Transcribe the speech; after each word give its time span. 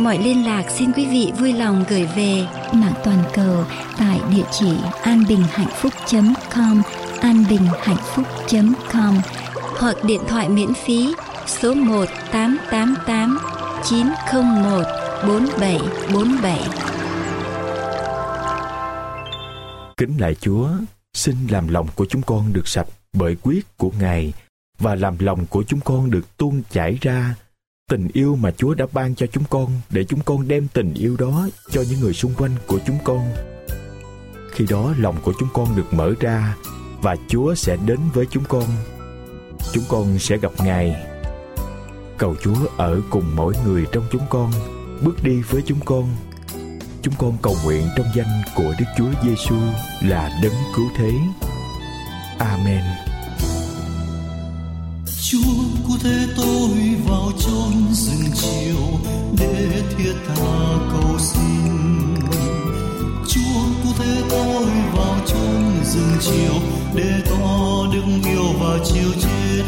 mọi 0.00 0.18
liên 0.18 0.46
lạc 0.46 0.70
xin 0.70 0.92
quý 0.92 1.06
vị 1.06 1.32
vui 1.38 1.52
lòng 1.52 1.84
gửi 1.88 2.08
về 2.16 2.46
mạng 2.72 2.94
toàn 3.04 3.24
cầu 3.34 3.64
tại 3.98 4.20
địa 4.30 4.44
chỉ 4.52 4.72
anbinhhạnhphúc.com 5.02 6.82
anbinhhạnhphúc.com 7.20 9.20
hoặc 9.78 9.96
điện 10.04 10.20
thoại 10.28 10.48
miễn 10.48 10.74
phí 10.74 11.14
số 11.46 11.74
1 11.74 12.04
888 12.32 13.38
901 13.84 14.82
4747. 15.28 16.60
Kính 19.96 20.16
lại 20.18 20.34
Chúa, 20.40 20.68
xin 21.14 21.36
làm 21.50 21.68
lòng 21.68 21.88
của 21.94 22.06
chúng 22.08 22.22
con 22.22 22.52
được 22.52 22.68
sạch 22.68 22.86
bởi 23.12 23.36
quyết 23.42 23.76
của 23.76 23.90
Ngài 24.00 24.32
và 24.78 24.94
làm 24.94 25.14
lòng 25.18 25.46
của 25.46 25.62
chúng 25.62 25.80
con 25.80 26.10
được 26.10 26.36
tuôn 26.36 26.62
chảy 26.70 26.98
ra 27.00 27.34
tình 27.90 28.08
yêu 28.12 28.36
mà 28.36 28.50
Chúa 28.50 28.74
đã 28.74 28.86
ban 28.92 29.14
cho 29.14 29.26
chúng 29.26 29.44
con 29.50 29.70
để 29.90 30.04
chúng 30.04 30.20
con 30.20 30.48
đem 30.48 30.68
tình 30.68 30.94
yêu 30.94 31.16
đó 31.16 31.48
cho 31.70 31.82
những 31.90 32.00
người 32.00 32.12
xung 32.12 32.34
quanh 32.34 32.50
của 32.66 32.78
chúng 32.86 32.98
con. 33.04 33.20
Khi 34.50 34.64
đó 34.68 34.94
lòng 34.98 35.16
của 35.22 35.32
chúng 35.40 35.48
con 35.52 35.76
được 35.76 35.94
mở 35.94 36.12
ra 36.20 36.56
và 37.02 37.16
Chúa 37.28 37.54
sẽ 37.54 37.76
đến 37.86 37.98
với 38.14 38.26
chúng 38.30 38.44
con. 38.44 38.64
Chúng 39.72 39.84
con 39.88 40.18
sẽ 40.18 40.36
gặp 40.36 40.52
Ngài. 40.58 40.96
Cầu 42.18 42.36
Chúa 42.42 42.56
ở 42.76 43.00
cùng 43.10 43.36
mỗi 43.36 43.54
người 43.66 43.86
trong 43.92 44.04
chúng 44.12 44.26
con, 44.30 44.52
bước 45.00 45.24
đi 45.24 45.42
với 45.50 45.62
chúng 45.66 45.80
con. 45.84 46.16
Chúng 47.02 47.14
con 47.18 47.36
cầu 47.42 47.56
nguyện 47.64 47.86
trong 47.96 48.06
danh 48.14 48.42
của 48.56 48.74
Đức 48.78 48.86
Chúa 48.98 49.10
Giêsu 49.24 49.56
là 50.02 50.40
đấng 50.42 50.54
cứu 50.76 50.86
thế. 50.96 51.12
Amen. 52.38 52.82
Chúa 55.30 55.38
cứu 55.86 55.96
thế 56.02 56.26
tôi 56.36 56.89
vào 57.10 57.32
chốn 57.38 57.72
rừng 57.92 58.30
chiều 58.34 58.76
để 59.38 59.82
thiết 59.98 60.14
tha 60.26 60.78
cầu 60.92 61.18
xin. 61.18 62.14
Chúa 63.28 63.60
cứu 63.82 63.92
thế 63.98 64.22
tôi 64.30 64.66
vào 64.94 65.16
chốn 65.26 65.84
rừng 65.84 66.16
chiều 66.20 66.54
để 66.94 67.22
tỏ 67.30 67.86
đức 67.92 68.30
yêu 68.30 68.44
và 68.60 68.78
chiều 68.84 69.12
chết. 69.20 69.64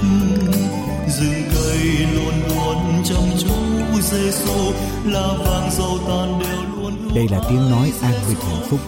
Rừng 1.21 1.43
cây 1.55 2.07
luôn 2.15 2.35
luôn 2.49 3.03
trong 3.05 3.31
Chúa 3.39 4.01
Giêsu 4.01 4.73
là 5.05 5.29
vàng 5.39 5.71
dầu 5.79 5.99
tàn 6.09 6.41
đều 6.41 6.63
luôn. 6.77 7.15
Đây 7.15 7.27
là 7.31 7.41
tiếng 7.49 7.71
nói 7.71 7.93
an 8.03 8.15
bình 8.29 8.39
hạnh 8.41 8.63
phúc, 8.71 8.81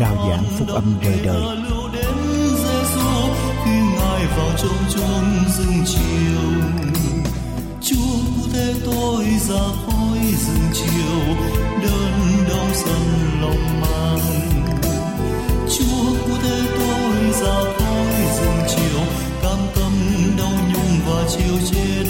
rao 0.00 0.28
giảng 0.30 0.44
phúc 0.58 0.68
âm 0.68 0.94
đời 1.02 1.20
đời 1.24 1.58
vào 4.36 4.50
trong 4.56 4.76
chốn 4.88 5.24
rừng 5.58 5.84
chiều 5.86 6.97
tôi 8.84 9.24
ra 9.48 9.64
khỏi 9.86 10.18
rừng 10.18 10.70
chiều, 10.72 11.36
đơn 11.82 12.12
đau 12.48 12.66
dần 12.74 13.04
lòng 13.42 13.80
mang 13.80 14.48
chúa 15.70 16.24
cứu 16.26 16.36
thế 16.42 16.60
tôi 16.78 17.32
ra 17.32 17.56
khỏi 17.78 18.14
rừng 18.40 18.62
chiều, 18.68 19.00
cam 19.42 19.58
tâm 19.74 19.92
đau 20.38 20.52
nhung 20.72 21.00
và 21.06 21.28
chiều 21.28 21.56
chết. 21.70 22.04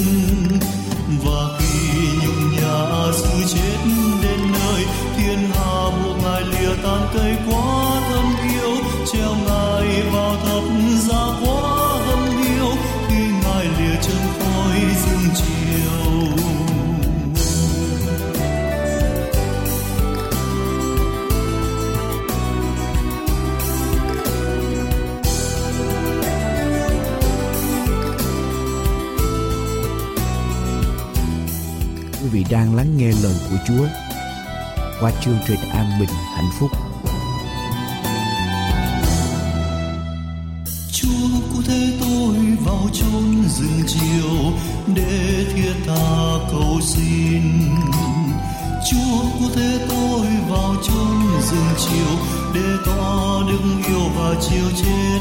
Và 1.24 1.58
khi 1.58 1.98
nhung 2.22 2.50
nhà 2.52 3.12
sự 3.12 3.54
chết 3.54 3.78
đến 4.22 4.40
nơi, 4.52 4.84
thiên 5.16 5.38
hà 5.54 5.90
buộc 5.90 6.16
ngài 6.22 6.42
lìa 6.42 6.74
tan 6.82 7.08
cây 7.14 7.36
quá. 7.50 7.87
Đang 32.50 32.74
lắng 32.74 32.96
nghe 32.96 33.10
lời 33.22 33.34
của 33.50 33.56
Chúa 33.66 33.86
qua 35.00 35.12
chương 35.24 35.38
trình 35.46 35.60
An 35.70 35.86
Bình 36.00 36.08
Hạnh 36.36 36.50
Phúc. 36.58 36.70
Chúa 40.92 41.28
cứu 41.52 41.62
thế 41.66 41.98
tôi 42.00 42.36
vào 42.64 42.88
chốn 42.92 43.44
rừng 43.48 43.82
chiều 43.86 44.52
để 44.94 45.44
thiết 45.54 45.74
tha 45.86 46.38
cầu 46.50 46.80
xin. 46.82 47.42
Chúa 48.90 49.22
cứu 49.38 49.48
thế 49.54 49.86
tôi 49.90 50.26
vào 50.48 50.74
chốn 50.82 51.40
rừng 51.50 51.74
chiều 51.78 52.18
để 52.54 52.76
tỏ 52.86 53.42
đức 53.48 53.82
yêu 53.88 54.08
và 54.16 54.34
chiều 54.40 54.70
chết 54.82 55.18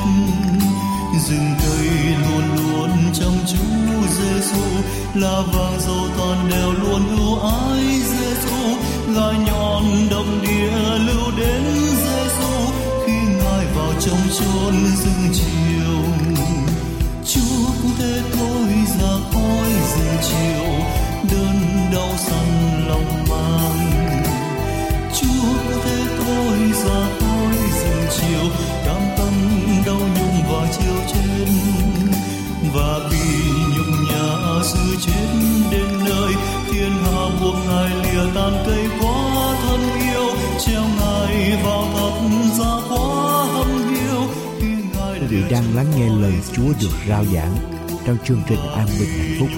rừng 1.16 1.56
cây 1.62 1.88
luôn 2.23 2.44
luôn 2.56 2.90
trong 3.13 3.38
Chúa 3.47 4.07
Giêsu 4.07 4.62
là 5.16 5.41
vàng 5.53 5.79
dầu 5.79 6.07
toàn 6.18 6.50
đều 6.50 6.72
luôn 6.72 7.18
ưu 7.18 7.40
ái 7.40 7.84
Giêsu 7.84 8.78
gai 9.16 9.34
nhọn 9.47 9.84
đồng 10.12 10.41
địa 10.41 10.97
lưu 11.07 11.31
đến 11.38 11.63
Giêsu 11.73 12.72
khi 13.06 13.13
ngài 13.13 13.66
vào 13.75 13.94
trong 14.00 14.19
chốn 14.40 14.73
rừng 15.03 15.34
chiều, 15.34 16.01
Chúa 17.25 17.66
cũng 17.81 17.91
thế 17.97 18.22
tôi 18.31 18.69
ra 19.00 19.13
khỏi 19.31 19.69
rừng 19.96 20.17
chiều. 20.22 21.06
Chúa 46.57 46.73
được 46.81 46.97
rao 47.09 47.25
giảng 47.25 47.56
trong 48.06 48.18
chương 48.25 48.41
trình 48.50 48.59
An 48.59 48.88
Bình 49.00 49.09
Hạnh 49.09 49.35
Phúc. 49.40 49.50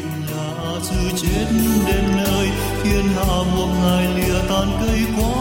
Sự 0.82 0.96
chết 1.16 1.46
đến 1.88 2.04
nơi, 2.18 2.48
thiên 2.84 3.06
hạ 3.16 3.44
buộc 3.56 3.70
ngài 3.84 4.08
lìa 4.16 4.40
tan 4.50 4.68
cây 4.82 5.00
quá 5.18 5.39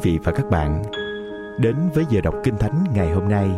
quý 0.00 0.10
vị 0.12 0.18
và 0.24 0.32
các 0.32 0.50
bạn, 0.50 0.82
đến 1.58 1.76
với 1.94 2.04
giờ 2.10 2.20
đọc 2.20 2.34
Kinh 2.44 2.58
Thánh 2.58 2.84
ngày 2.94 3.10
hôm 3.10 3.28
nay, 3.28 3.50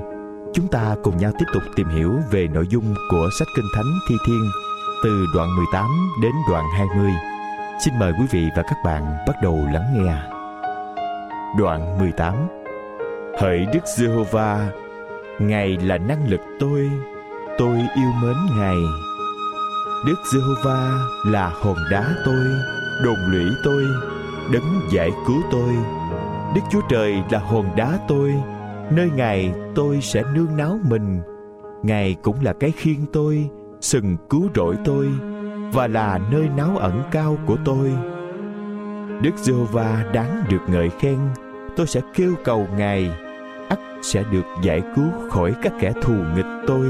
chúng 0.54 0.68
ta 0.68 0.96
cùng 1.02 1.16
nhau 1.16 1.32
tiếp 1.38 1.44
tục 1.54 1.62
tìm 1.76 1.88
hiểu 1.88 2.12
về 2.30 2.48
nội 2.48 2.66
dung 2.68 2.94
của 3.10 3.28
sách 3.38 3.48
Kinh 3.56 3.64
Thánh 3.76 3.92
Thi 4.08 4.14
Thiên 4.26 4.50
từ 5.04 5.26
đoạn 5.34 5.56
18 5.56 5.86
đến 6.22 6.32
đoạn 6.50 6.64
20. 6.78 7.10
Xin 7.84 7.98
mời 7.98 8.12
quý 8.18 8.26
vị 8.30 8.48
và 8.56 8.62
các 8.62 8.76
bạn 8.84 9.02
bắt 9.26 9.36
đầu 9.42 9.60
lắng 9.72 9.84
nghe. 9.94 10.14
Đoạn 11.58 11.98
18 11.98 12.34
Hỡi 13.40 13.66
Đức 13.72 13.86
Giê-hô-va, 13.96 14.68
Ngài 15.38 15.76
là 15.76 15.98
năng 15.98 16.28
lực 16.28 16.40
tôi, 16.60 16.90
tôi 17.58 17.76
yêu 17.76 18.12
mến 18.22 18.36
Ngài. 18.56 18.76
Đức 20.06 20.16
Giê-hô-va 20.32 20.90
là 21.26 21.48
hòn 21.48 21.76
đá 21.90 22.14
tôi, 22.24 22.44
đồn 23.04 23.18
lũy 23.30 23.44
tôi, 23.64 23.84
đấng 24.52 24.80
giải 24.90 25.10
cứu 25.26 25.42
tôi 25.50 26.01
đức 26.54 26.60
chúa 26.70 26.80
trời 26.88 27.22
là 27.30 27.38
hòn 27.38 27.64
đá 27.76 27.98
tôi, 28.08 28.34
nơi 28.90 29.10
ngài 29.16 29.54
tôi 29.74 30.00
sẽ 30.00 30.22
nương 30.34 30.56
náu 30.56 30.78
mình. 30.90 31.20
Ngài 31.82 32.16
cũng 32.22 32.36
là 32.42 32.52
cái 32.52 32.70
khiên 32.70 32.96
tôi, 33.12 33.48
sừng 33.80 34.16
cứu 34.30 34.48
rỗi 34.54 34.76
tôi, 34.84 35.08
và 35.72 35.86
là 35.86 36.18
nơi 36.30 36.48
náo 36.56 36.76
ẩn 36.76 37.02
cao 37.10 37.38
của 37.46 37.56
tôi. 37.64 37.92
Đức 39.22 39.30
giê 39.36 39.54
va 39.72 40.04
đáng 40.12 40.44
được 40.50 40.62
ngợi 40.66 40.90
khen, 40.90 41.18
tôi 41.76 41.86
sẽ 41.86 42.00
kêu 42.14 42.32
cầu 42.44 42.66
ngài, 42.76 43.10
ắt 43.68 43.78
sẽ 44.02 44.24
được 44.32 44.44
giải 44.62 44.82
cứu 44.96 45.06
khỏi 45.30 45.54
các 45.62 45.72
kẻ 45.80 45.92
thù 46.02 46.14
nghịch 46.36 46.64
tôi. 46.66 46.86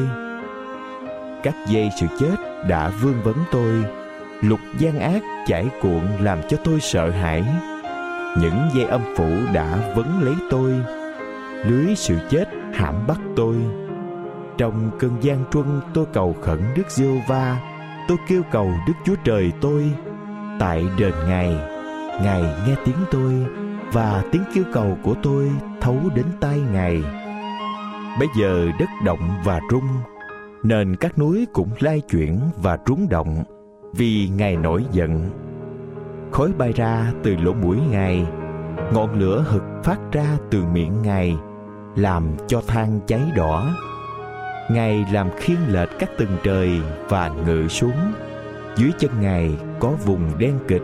Các 1.42 1.54
dây 1.68 1.90
sự 2.00 2.06
chết 2.18 2.36
đã 2.68 2.92
vương 3.02 3.22
vấn 3.24 3.36
tôi, 3.52 3.84
lục 4.40 4.60
gian 4.78 4.98
ác 4.98 5.22
chảy 5.46 5.66
cuộn 5.82 6.00
làm 6.20 6.38
cho 6.48 6.56
tôi 6.64 6.80
sợ 6.80 7.10
hãi 7.10 7.44
những 8.40 8.68
dây 8.74 8.84
âm 8.84 9.00
phủ 9.16 9.30
đã 9.54 9.94
vấn 9.96 10.22
lấy 10.22 10.34
tôi, 10.50 10.72
lưới 11.64 11.94
sự 11.96 12.18
chết 12.30 12.48
hãm 12.74 13.06
bắt 13.06 13.20
tôi. 13.36 13.56
Trong 14.58 14.90
cơn 14.98 15.10
gian 15.20 15.44
truân 15.52 15.80
tôi 15.94 16.06
cầu 16.12 16.36
khẩn 16.40 16.60
đức 16.76 16.90
giê 16.90 17.22
va 17.28 17.60
tôi 18.08 18.18
kêu 18.28 18.42
cầu 18.50 18.70
đức 18.86 18.92
chúa 19.04 19.14
trời 19.24 19.52
tôi. 19.60 19.92
Tại 20.58 20.84
đền 20.98 21.14
ngài 21.28 21.56
ngài 22.22 22.42
nghe 22.42 22.74
tiếng 22.84 23.04
tôi 23.10 23.46
và 23.92 24.24
tiếng 24.32 24.42
kêu 24.54 24.64
cầu 24.72 24.98
của 25.02 25.14
tôi 25.22 25.50
thấu 25.80 25.98
đến 26.14 26.26
tai 26.40 26.60
ngài. 26.72 27.02
Bây 28.18 28.28
giờ 28.38 28.68
đất 28.78 28.88
động 29.04 29.30
và 29.44 29.60
rung 29.70 29.88
nên 30.62 30.96
các 30.96 31.18
núi 31.18 31.46
cũng 31.52 31.70
lai 31.80 32.00
chuyển 32.00 32.40
và 32.62 32.78
rúng 32.86 33.08
động 33.08 33.44
vì 33.94 34.28
ngài 34.36 34.56
nổi 34.56 34.84
giận 34.92 35.30
khói 36.32 36.52
bay 36.58 36.72
ra 36.72 37.12
từ 37.22 37.36
lỗ 37.36 37.52
mũi 37.52 37.76
ngài. 37.90 38.26
Ngọn 38.92 39.18
lửa 39.18 39.44
hực 39.48 39.62
phát 39.84 39.98
ra 40.12 40.26
từ 40.50 40.64
miệng 40.72 41.02
ngài, 41.02 41.36
làm 41.96 42.24
cho 42.46 42.62
than 42.66 43.00
cháy 43.06 43.20
đỏ. 43.36 43.76
Ngài 44.70 45.04
làm 45.12 45.30
khiên 45.36 45.56
lệch 45.68 45.88
các 45.98 46.10
tầng 46.18 46.36
trời 46.42 46.80
và 47.08 47.28
ngự 47.46 47.68
xuống. 47.68 48.12
Dưới 48.76 48.90
chân 48.98 49.10
ngài 49.20 49.50
có 49.80 49.90
vùng 50.04 50.38
đen 50.38 50.58
kịch. 50.68 50.82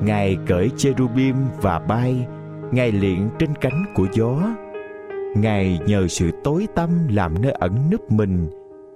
Ngài 0.00 0.36
cởi 0.46 0.70
cherubim 0.76 1.36
và 1.62 1.78
bay, 1.78 2.26
ngài 2.72 2.92
liện 2.92 3.28
trên 3.38 3.50
cánh 3.60 3.84
của 3.94 4.06
gió. 4.12 4.38
Ngài 5.36 5.78
nhờ 5.86 6.08
sự 6.08 6.30
tối 6.44 6.66
tăm 6.74 6.88
làm 7.08 7.42
nơi 7.42 7.52
ẩn 7.52 7.90
núp 7.90 8.12
mình, 8.12 8.50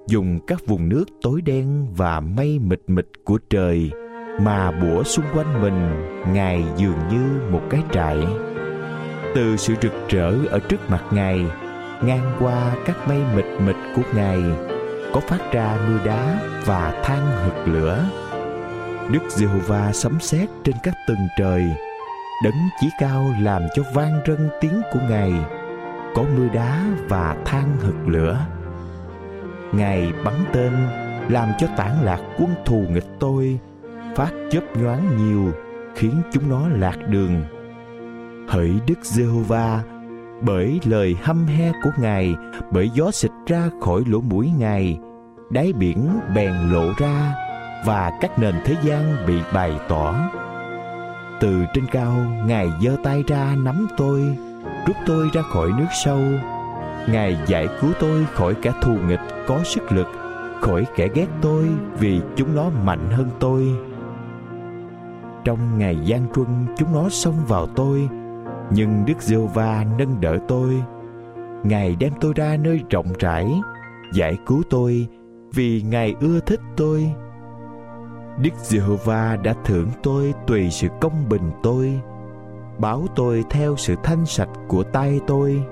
dùng 0.07 0.39
các 0.47 0.67
vùng 0.67 0.89
nước 0.89 1.05
tối 1.23 1.41
đen 1.43 1.87
và 1.97 2.21
mây 2.21 2.59
mịt 2.59 2.81
mịt 2.87 3.07
của 3.25 3.39
trời 3.51 3.91
mà 4.39 4.71
bủa 4.71 5.03
xung 5.03 5.25
quanh 5.35 5.63
mình, 5.63 6.11
ngài 6.33 6.65
dường 6.77 7.09
như 7.11 7.51
một 7.51 7.63
cái 7.71 7.83
trại. 7.93 8.27
Từ 9.35 9.57
sự 9.57 9.75
rực 9.83 9.93
rỡ 10.09 10.33
ở 10.51 10.61
trước 10.69 10.91
mặt 10.91 11.03
ngài, 11.11 11.47
ngang 12.03 12.37
qua 12.41 12.73
các 12.85 13.09
mây 13.09 13.19
mịt 13.37 13.45
mịt 13.67 13.77
của 13.97 14.03
ngài, 14.15 14.43
có 15.13 15.21
phát 15.21 15.53
ra 15.53 15.77
mưa 15.89 15.99
đá 16.05 16.41
và 16.65 17.03
than 17.05 17.27
hực 17.45 17.69
lửa. 17.69 18.05
Đức 19.11 19.23
giê-hô-va 19.29 19.93
sấm 19.93 20.21
sét 20.21 20.49
trên 20.65 20.75
các 20.83 20.95
tầng 21.09 21.29
trời, 21.39 21.65
đấng 22.45 22.69
chí 22.81 22.89
cao 23.01 23.35
làm 23.41 23.63
cho 23.75 23.83
vang 23.95 24.21
rân 24.27 24.49
tiếng 24.61 24.83
của 24.93 25.01
ngài. 25.09 25.33
Có 26.15 26.23
mưa 26.37 26.49
đá 26.55 26.85
và 27.09 27.37
than 27.45 27.77
hực 27.81 28.09
lửa. 28.09 28.47
Ngài 29.73 30.13
bắn 30.25 30.35
tên, 30.53 30.73
làm 31.29 31.49
cho 31.59 31.67
tản 31.77 31.93
lạc 32.03 32.21
quân 32.39 32.55
thù 32.65 32.85
nghịch 32.89 33.07
tôi 33.21 33.59
phát 34.19 34.33
chớp 34.51 34.61
nhoáng 34.77 35.17
nhiều, 35.17 35.53
khiến 35.95 36.13
chúng 36.33 36.51
nó 36.51 36.69
lạc 36.69 36.97
đường. 37.09 37.45
Hỡi 38.49 38.71
đức 38.87 38.99
giê-hô-va, 39.03 39.83
bởi 40.43 40.81
lời 40.85 41.17
hăm 41.23 41.47
he 41.47 41.73
của 41.85 41.91
ngài, 41.99 42.35
bởi 42.71 42.91
gió 42.95 43.11
xịt 43.11 43.31
ra 43.47 43.71
khỏi 43.81 44.03
lỗ 44.07 44.21
mũi 44.21 44.51
ngài, 44.59 44.99
đáy 45.51 45.73
biển 45.73 46.09
bèn 46.35 46.53
lộ 46.73 46.93
ra 46.99 47.35
và 47.87 48.13
các 48.21 48.39
nền 48.39 48.55
thế 48.65 48.77
gian 48.83 49.17
bị 49.27 49.35
bày 49.55 49.73
tỏ. 49.89 50.15
Từ 51.41 51.65
trên 51.75 51.85
cao, 51.93 52.13
ngài 52.47 52.69
giơ 52.83 52.97
tay 53.05 53.23
ra 53.27 53.55
nắm 53.65 53.87
tôi, 53.97 54.23
rút 54.87 54.97
tôi 55.07 55.31
ra 55.33 55.43
khỏi 55.43 55.69
nước 55.79 55.89
sâu. 56.05 56.21
Ngài 57.09 57.39
giải 57.47 57.69
cứu 57.81 57.91
tôi 58.01 58.27
khỏi 58.33 58.55
kẻ 58.55 58.73
thù 58.83 58.97
nghịch 59.09 59.21
có 59.47 59.61
sức 59.65 59.93
lực, 59.93 60.09
khỏi 60.61 60.87
kẻ 60.97 61.09
ghét 61.15 61.29
tôi 61.41 61.65
vì 61.99 62.21
chúng 62.37 62.55
nó 62.55 62.71
mạnh 62.85 63.11
hơn 63.11 63.31
tôi 63.39 63.88
trong 65.49 65.79
ngày 65.79 65.97
gian 66.05 66.27
truân, 66.35 66.67
chúng 66.77 66.93
nó 66.93 67.09
xông 67.09 67.35
vào 67.47 67.67
tôi. 67.67 68.09
Nhưng 68.71 69.05
đức 69.07 69.23
giê 69.23 69.37
va 69.55 69.85
nâng 69.99 70.21
đỡ 70.21 70.39
tôi. 70.49 70.83
Ngài 71.63 71.97
đem 71.97 72.13
tôi 72.21 72.33
ra 72.37 72.57
nơi 72.57 72.81
rộng 72.91 73.07
rãi, 73.19 73.47
giải 74.13 74.37
cứu 74.47 74.63
tôi, 74.71 75.07
vì 75.55 75.83
ngài 75.83 76.15
ưa 76.21 76.41
thích 76.41 76.61
tôi. 76.77 77.13
Đức 78.39 78.51
giê 78.63 78.81
va 79.05 79.37
đã 79.37 79.55
thưởng 79.65 79.89
tôi 80.03 80.35
tùy 80.47 80.71
sự 80.71 80.89
công 81.01 81.29
bình 81.29 81.51
tôi, 81.63 82.01
báo 82.79 83.07
tôi 83.17 83.45
theo 83.51 83.77
sự 83.77 83.95
thanh 84.03 84.27
sạch 84.27 84.51
của 84.69 84.83
tay 84.83 85.21
tôi. 85.27 85.63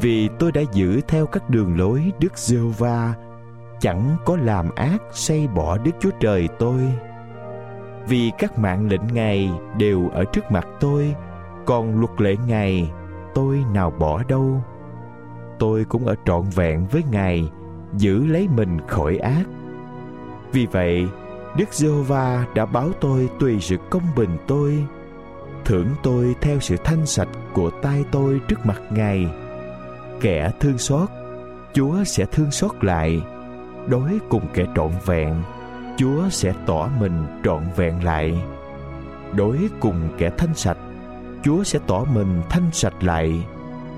Vì 0.00 0.28
tôi 0.38 0.52
đã 0.52 0.60
giữ 0.72 1.00
theo 1.08 1.26
các 1.26 1.50
đường 1.50 1.78
lối 1.78 2.12
đức 2.20 2.38
giê 2.38 2.58
va 2.78 3.14
chẳng 3.80 4.16
có 4.24 4.36
làm 4.36 4.70
ác 4.74 5.02
xây 5.12 5.48
bỏ 5.48 5.78
đức 5.78 5.92
chúa 6.00 6.10
trời 6.20 6.48
tôi 6.58 6.80
vì 8.08 8.30
các 8.38 8.58
mạng 8.58 8.88
lệnh 8.88 9.06
ngài 9.12 9.50
đều 9.78 10.08
ở 10.08 10.24
trước 10.24 10.50
mặt 10.50 10.66
tôi, 10.80 11.14
còn 11.66 12.00
luật 12.00 12.20
lệ 12.20 12.36
ngài, 12.46 12.90
tôi 13.34 13.64
nào 13.74 13.90
bỏ 13.90 14.22
đâu. 14.28 14.62
Tôi 15.58 15.84
cũng 15.84 16.06
ở 16.06 16.14
trọn 16.24 16.42
vẹn 16.54 16.86
với 16.86 17.02
ngài, 17.10 17.50
giữ 17.92 18.26
lấy 18.26 18.48
mình 18.56 18.78
khỏi 18.88 19.16
ác. 19.16 19.44
Vì 20.52 20.66
vậy, 20.66 21.08
đức 21.56 21.74
giê-hô-va 21.74 22.46
đã 22.54 22.66
báo 22.66 22.88
tôi 23.00 23.28
tùy 23.40 23.60
sự 23.60 23.76
công 23.90 24.02
bình 24.16 24.36
tôi, 24.46 24.84
thưởng 25.64 25.88
tôi 26.02 26.34
theo 26.40 26.60
sự 26.60 26.76
thanh 26.84 27.06
sạch 27.06 27.28
của 27.52 27.70
tay 27.70 28.04
tôi 28.10 28.40
trước 28.48 28.66
mặt 28.66 28.82
ngài. 28.90 29.26
Kẻ 30.20 30.50
thương 30.60 30.78
xót, 30.78 31.08
chúa 31.72 32.04
sẽ 32.04 32.24
thương 32.24 32.50
xót 32.50 32.84
lại 32.84 33.22
đối 33.88 34.18
cùng 34.28 34.42
kẻ 34.54 34.66
trọn 34.76 34.90
vẹn 35.06 35.42
chúa 35.98 36.28
sẽ 36.30 36.52
tỏ 36.66 36.88
mình 37.00 37.26
trọn 37.44 37.62
vẹn 37.76 38.04
lại. 38.04 38.42
Đối 39.36 39.58
cùng 39.80 40.08
kẻ 40.18 40.30
thanh 40.38 40.54
sạch 40.54 40.78
chúa 41.42 41.62
sẽ 41.62 41.78
tỏ 41.86 42.04
mình 42.14 42.42
thanh 42.50 42.70
sạch 42.72 42.94
lại. 43.00 43.42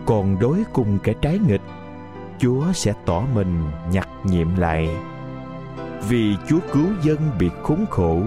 Còn 0.06 0.38
đối 0.40 0.64
cùng 0.72 0.98
kẻ 1.02 1.12
trái 1.22 1.38
nghịch 1.46 1.60
chúa 2.38 2.72
sẽ 2.72 2.92
tỏ 3.06 3.22
mình 3.34 3.62
nhặt 3.92 4.08
nhiệm 4.24 4.56
lại. 4.56 4.88
Vì 6.08 6.36
chúa 6.48 6.58
cứu 6.72 6.86
dân 7.02 7.18
bị 7.38 7.50
khốn 7.62 7.86
khổ 7.90 8.22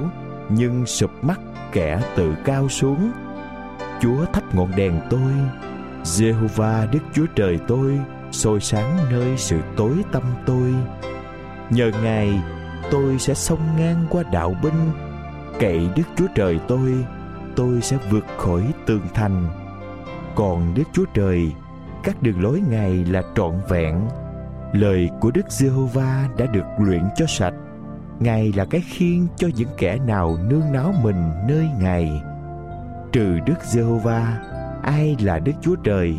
nhưng 0.50 0.86
sụp 0.86 1.12
mắt 1.22 1.40
kẻ 1.72 2.02
tự 2.16 2.36
cao 2.46 2.70
xuống. 2.70 3.12
Chúa 4.02 4.26
thắp 4.34 4.56
ngọn 4.56 4.72
đèn 4.76 5.00
tôi 5.10 5.32
Jehovah 6.04 6.92
Đức 6.92 7.00
Chúa 7.14 7.26
Trời 7.36 7.60
tôi 7.68 8.00
soi 8.32 8.60
sáng 8.60 8.98
nơi 9.12 9.38
sự 9.38 9.60
tối 9.76 9.94
tâm 10.12 10.24
tôi. 10.46 10.74
Nhờ 11.70 11.92
Ngài, 12.04 12.42
tôi 12.92 13.20
sẽ 13.20 13.34
xông 13.34 13.60
ngang 13.78 14.06
qua 14.10 14.24
đạo 14.32 14.56
binh, 14.64 14.92
cậy 15.60 15.90
Đức 15.96 16.04
Chúa 16.16 16.28
Trời 16.36 16.60
tôi, 16.68 17.06
tôi 17.56 17.82
sẽ 17.82 17.98
vượt 18.10 18.26
khỏi 18.38 18.74
tường 18.86 19.08
thành. 19.14 19.48
Còn 20.36 20.74
Đức 20.74 20.84
Chúa 20.94 21.06
Trời, 21.14 21.52
các 22.04 22.22
đường 22.22 22.42
lối 22.42 22.62
Ngài 22.70 23.06
là 23.06 23.22
trọn 23.36 23.54
vẹn. 23.70 24.02
Lời 24.74 25.10
của 25.20 25.32
Đức 25.32 25.52
Giê-hô-va 25.52 26.30
đã 26.38 26.46
được 26.46 26.66
luyện 26.80 27.04
cho 27.16 27.26
sạch. 27.28 27.54
Ngài 28.20 28.54
là 28.56 28.66
cái 28.66 28.82
khiên 28.82 29.28
cho 29.36 29.48
những 29.56 29.70
kẻ 29.78 29.98
nào 30.08 30.38
nương 30.50 30.72
náu 30.72 30.94
mình 31.04 31.32
nơi 31.48 31.68
Ngài. 31.80 32.22
Trừ 33.12 33.40
Đức 33.46 33.64
Giê-hô-va, 33.64 34.38
ai 34.84 35.16
là 35.20 35.40
Đức 35.40 35.52
Chúa 35.62 35.76
Trời? 35.76 36.16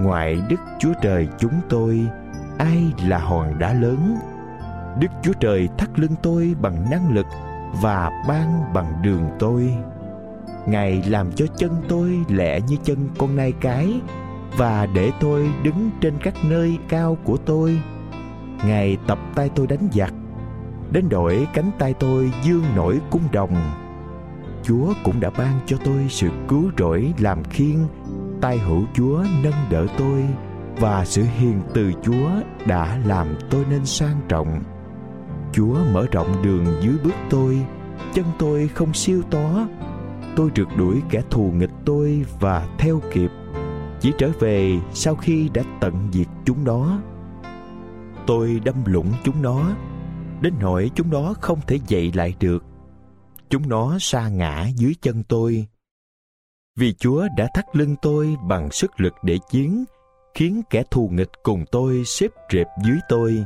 Ngoại 0.00 0.42
Đức 0.48 0.60
Chúa 0.78 0.92
Trời 1.02 1.28
chúng 1.38 1.60
tôi, 1.68 2.06
ai 2.58 2.92
là 3.08 3.18
hòn 3.18 3.58
đá 3.58 3.72
lớn? 3.74 4.16
Đức 4.98 5.08
Chúa 5.22 5.32
Trời 5.32 5.68
thắt 5.78 5.98
lưng 5.98 6.14
tôi 6.22 6.54
bằng 6.60 6.90
năng 6.90 7.14
lực 7.14 7.26
và 7.82 8.24
ban 8.28 8.72
bằng 8.74 9.02
đường 9.02 9.28
tôi. 9.38 9.74
Ngài 10.66 11.02
làm 11.06 11.32
cho 11.32 11.46
chân 11.56 11.82
tôi 11.88 12.18
lẹ 12.28 12.60
như 12.60 12.76
chân 12.84 13.08
con 13.18 13.36
nai 13.36 13.52
cái 13.60 14.00
và 14.56 14.86
để 14.94 15.10
tôi 15.20 15.50
đứng 15.62 15.90
trên 16.00 16.14
các 16.22 16.34
nơi 16.44 16.78
cao 16.88 17.16
của 17.24 17.36
tôi. 17.36 17.80
Ngài 18.66 18.96
tập 19.06 19.18
tay 19.34 19.50
tôi 19.54 19.66
đánh 19.66 19.88
giặc, 19.92 20.14
đến 20.92 21.08
đổi 21.08 21.46
cánh 21.54 21.70
tay 21.78 21.94
tôi 21.94 22.32
dương 22.42 22.64
nổi 22.76 23.00
cung 23.10 23.22
đồng 23.32 23.56
Chúa 24.62 24.94
cũng 25.04 25.20
đã 25.20 25.30
ban 25.38 25.60
cho 25.66 25.76
tôi 25.84 26.06
sự 26.08 26.28
cứu 26.48 26.70
rỗi 26.78 27.14
làm 27.18 27.44
khiên 27.44 27.76
tay 28.40 28.58
hữu 28.58 28.82
Chúa 28.94 29.24
nâng 29.42 29.52
đỡ 29.70 29.86
tôi 29.98 30.24
và 30.76 31.04
sự 31.04 31.22
hiền 31.38 31.60
từ 31.74 31.92
Chúa 32.02 32.30
đã 32.66 32.98
làm 33.06 33.26
tôi 33.50 33.64
nên 33.70 33.86
sang 33.86 34.20
trọng. 34.28 34.62
Chúa 35.52 35.84
mở 35.92 36.06
rộng 36.12 36.42
đường 36.42 36.66
dưới 36.80 36.94
bước 37.04 37.14
tôi, 37.30 37.58
chân 38.14 38.24
tôi 38.38 38.68
không 38.68 38.94
siêu 38.94 39.22
tó. 39.30 39.68
tôi 40.36 40.50
rượt 40.56 40.68
đuổi 40.78 41.02
kẻ 41.10 41.22
thù 41.30 41.52
nghịch 41.56 41.70
tôi 41.84 42.24
và 42.40 42.68
theo 42.78 43.00
kịp 43.12 43.30
chỉ 44.00 44.12
trở 44.18 44.30
về 44.40 44.78
sau 44.94 45.16
khi 45.16 45.48
đã 45.54 45.62
tận 45.80 46.08
diệt 46.12 46.26
chúng 46.44 46.64
nó. 46.64 47.00
Tôi 48.26 48.60
đâm 48.64 48.84
lũng 48.84 49.12
chúng 49.24 49.42
nó 49.42 49.76
đến 50.40 50.54
nỗi 50.60 50.90
chúng 50.94 51.10
nó 51.10 51.34
không 51.40 51.60
thể 51.66 51.78
dậy 51.88 52.12
lại 52.14 52.34
được. 52.40 52.64
Chúng 53.50 53.68
nó 53.68 53.96
sa 54.00 54.28
ngã 54.28 54.68
dưới 54.76 54.94
chân 55.02 55.22
tôi. 55.22 55.66
Vì 56.76 56.92
chúa 56.92 57.28
đã 57.36 57.48
thắt 57.54 57.76
lưng 57.76 57.96
tôi 58.02 58.36
bằng 58.48 58.70
sức 58.70 59.00
lực 59.00 59.14
để 59.22 59.38
chiến 59.50 59.84
khiến 60.34 60.62
kẻ 60.70 60.82
thù 60.90 61.08
nghịch 61.12 61.30
cùng 61.42 61.64
tôi 61.72 62.02
xếp 62.04 62.30
rệp 62.52 62.66
dưới 62.84 62.96
tôi 63.08 63.44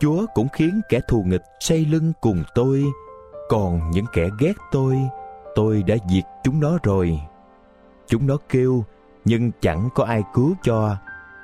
chúa 0.00 0.26
cũng 0.34 0.48
khiến 0.48 0.80
kẻ 0.88 1.00
thù 1.08 1.22
nghịch 1.26 1.44
xây 1.60 1.84
lưng 1.84 2.12
cùng 2.20 2.44
tôi. 2.54 2.84
Còn 3.48 3.90
những 3.90 4.06
kẻ 4.12 4.28
ghét 4.40 4.52
tôi 4.72 4.96
tôi 5.54 5.82
đã 5.82 5.96
diệt 6.10 6.24
chúng 6.44 6.60
nó 6.60 6.78
rồi. 6.82 7.20
Chúng 8.06 8.26
nó 8.26 8.36
kêu, 8.48 8.84
nhưng 9.24 9.50
chẳng 9.60 9.88
có 9.94 10.04
ai 10.04 10.22
cứu 10.34 10.54
cho. 10.62 10.96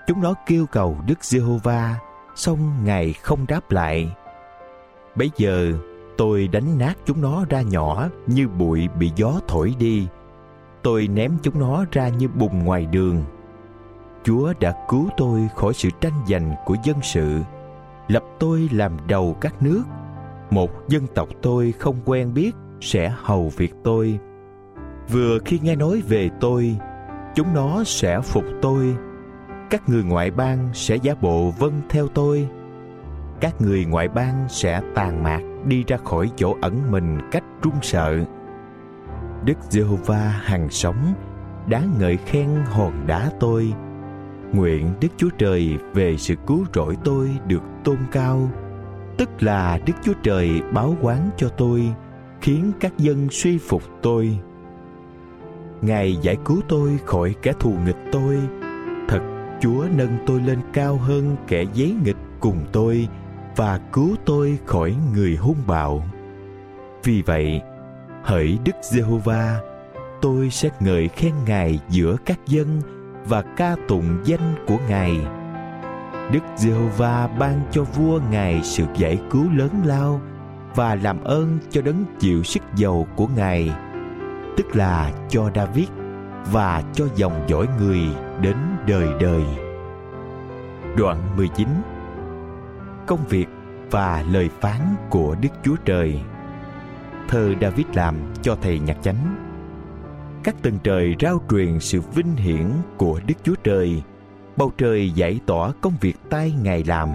Chúng 0.06 0.22
nó 0.22 0.34
kêu 0.46 0.66
cầu 0.66 0.96
đức 1.06 1.24
giê-hô-va, 1.24 1.98
song 2.34 2.84
ngài 2.84 3.12
không 3.12 3.46
đáp 3.48 3.70
lại. 3.70 4.12
Bấy 5.14 5.30
giờ, 5.36 5.72
tôi 6.16 6.48
đánh 6.48 6.78
nát 6.78 6.94
chúng 7.04 7.20
nó 7.20 7.44
ra 7.48 7.62
nhỏ 7.62 8.08
như 8.26 8.48
bụi 8.48 8.88
bị 8.98 9.12
gió 9.16 9.32
thổi 9.48 9.74
đi. 9.78 10.06
Tôi 10.82 11.08
ném 11.08 11.32
chúng 11.42 11.60
nó 11.60 11.84
ra 11.92 12.08
như 12.08 12.28
bùn 12.28 12.64
ngoài 12.64 12.86
đường. 12.86 13.24
Chúa 14.24 14.52
đã 14.60 14.86
cứu 14.88 15.08
tôi 15.16 15.48
khỏi 15.56 15.74
sự 15.74 15.88
tranh 16.00 16.12
giành 16.28 16.54
của 16.64 16.76
dân 16.84 16.96
sự 17.02 17.40
lập 18.08 18.22
tôi 18.38 18.68
làm 18.72 18.92
đầu 19.08 19.36
các 19.40 19.62
nước. 19.62 19.82
Một 20.50 20.88
dân 20.88 21.06
tộc 21.14 21.28
tôi 21.42 21.72
không 21.72 21.96
quen 22.04 22.34
biết 22.34 22.52
sẽ 22.80 23.14
hầu 23.16 23.52
việc 23.56 23.74
tôi. 23.84 24.18
Vừa 25.12 25.38
khi 25.44 25.58
nghe 25.62 25.76
nói 25.76 26.02
về 26.08 26.30
tôi, 26.40 26.76
chúng 27.34 27.54
nó 27.54 27.84
sẽ 27.84 28.20
phục 28.20 28.44
tôi. 28.62 28.96
Các 29.70 29.88
người 29.88 30.04
ngoại 30.04 30.30
bang 30.30 30.68
sẽ 30.72 30.96
giả 30.96 31.14
bộ 31.20 31.50
vâng 31.58 31.80
theo 31.88 32.08
tôi. 32.08 32.48
Các 33.40 33.60
người 33.60 33.84
ngoại 33.84 34.08
bang 34.08 34.46
sẽ 34.48 34.80
tàn 34.94 35.22
mạc 35.22 35.40
đi 35.64 35.84
ra 35.86 35.96
khỏi 36.04 36.30
chỗ 36.36 36.56
ẩn 36.60 36.90
mình 36.90 37.18
cách 37.32 37.44
run 37.62 37.74
sợ. 37.82 38.18
Đức 39.44 39.58
giê-hô-va 39.68 40.40
hằng 40.42 40.70
sống 40.70 41.14
đáng 41.66 41.94
ngợi 41.98 42.16
khen 42.16 42.48
hòn 42.66 43.06
đá 43.06 43.30
tôi 43.40 43.72
nguyện 44.52 44.92
đức 45.00 45.08
chúa 45.16 45.30
trời 45.38 45.76
về 45.94 46.16
sự 46.16 46.34
cứu 46.46 46.64
rỗi 46.74 46.96
tôi 47.04 47.30
được 47.46 47.62
tôn 47.84 47.98
cao. 48.12 48.50
Tức 49.16 49.28
là 49.42 49.78
đức 49.86 49.92
chúa 50.04 50.12
trời 50.22 50.50
báo 50.72 50.96
quán 51.02 51.30
cho 51.36 51.48
tôi, 51.48 51.92
khiến 52.40 52.72
các 52.80 52.98
dân 52.98 53.28
suy 53.30 53.58
phục 53.58 53.82
tôi. 54.02 54.38
Ngài 55.80 56.16
giải 56.22 56.36
cứu 56.44 56.60
tôi 56.68 56.98
khỏi 57.04 57.34
kẻ 57.42 57.52
thù 57.60 57.74
nghịch 57.84 57.98
tôi. 58.12 58.38
Thật, 59.08 59.20
chúa 59.60 59.84
nâng 59.96 60.16
tôi 60.26 60.40
lên 60.40 60.58
cao 60.72 60.96
hơn 60.96 61.36
kẻ 61.48 61.64
giấy 61.74 61.96
nghịch 62.04 62.16
cùng 62.40 62.66
tôi 62.72 63.08
và 63.56 63.78
cứu 63.92 64.14
tôi 64.24 64.58
khỏi 64.66 64.96
người 65.14 65.36
hung 65.36 65.62
bạo. 65.66 66.02
Vì 67.04 67.22
vậy, 67.22 67.60
hỡi 68.22 68.58
đức 68.64 68.72
giê-hô-va, 68.82 69.60
tôi 70.20 70.50
sẽ 70.50 70.68
ngợi 70.80 71.08
khen 71.08 71.32
ngài 71.46 71.80
giữa 71.88 72.16
các 72.24 72.38
dân 72.46 72.80
và 73.28 73.42
ca 73.42 73.76
tụng 73.88 74.18
danh 74.24 74.54
của 74.66 74.78
ngài. 74.88 75.20
Đức 76.32 76.40
giê-hô-va 76.56 77.28
ban 77.38 77.60
cho 77.70 77.84
vua 77.84 78.20
ngài 78.30 78.60
sự 78.62 78.84
giải 78.96 79.18
cứu 79.30 79.44
lớn 79.52 79.70
lao 79.84 80.20
và 80.74 80.94
làm 80.94 81.24
ơn 81.24 81.58
cho 81.70 81.82
đấng 81.82 82.04
chịu 82.18 82.42
sức 82.42 82.62
giàu 82.76 83.06
của 83.16 83.26
ngài, 83.36 83.70
tức 84.56 84.76
là 84.76 85.12
cho 85.28 85.50
david 85.54 85.88
và 86.52 86.82
cho 86.92 87.06
dòng 87.16 87.44
dõi 87.46 87.66
người 87.78 88.00
đến 88.40 88.56
đời 88.86 89.08
đời. 89.20 89.44
Đoạn 90.96 91.36
19 91.36 91.68
công 93.06 93.26
việc 93.28 93.46
và 93.90 94.24
lời 94.30 94.50
phán 94.60 94.80
của 95.10 95.36
đức 95.40 95.48
chúa 95.64 95.76
trời. 95.84 96.20
Thơ 97.28 97.54
david 97.60 97.86
làm 97.94 98.14
cho 98.42 98.56
thầy 98.62 98.78
nhạc 98.78 98.96
chánh 99.02 99.45
các 100.46 100.54
tầng 100.62 100.78
trời 100.82 101.14
rao 101.20 101.40
truyền 101.50 101.80
sự 101.80 102.00
vinh 102.14 102.36
hiển 102.36 102.66
của 102.96 103.20
đức 103.26 103.34
chúa 103.42 103.54
trời. 103.64 104.02
Bầu 104.56 104.72
trời 104.78 105.10
giải 105.10 105.40
tỏa 105.46 105.72
công 105.80 105.92
việc 106.00 106.16
tay 106.30 106.54
ngài 106.62 106.84
làm. 106.84 107.08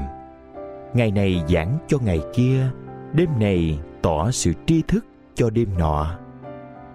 Ngày 0.94 1.12
này 1.12 1.44
giảng 1.50 1.78
cho 1.88 1.98
ngày 2.06 2.22
kia, 2.34 2.70
đêm 3.14 3.30
này 3.40 3.80
tỏ 4.02 4.32
sự 4.32 4.54
tri 4.66 4.82
thức 4.82 5.06
cho 5.36 5.50
đêm 5.50 5.70
nọ. 5.78 6.08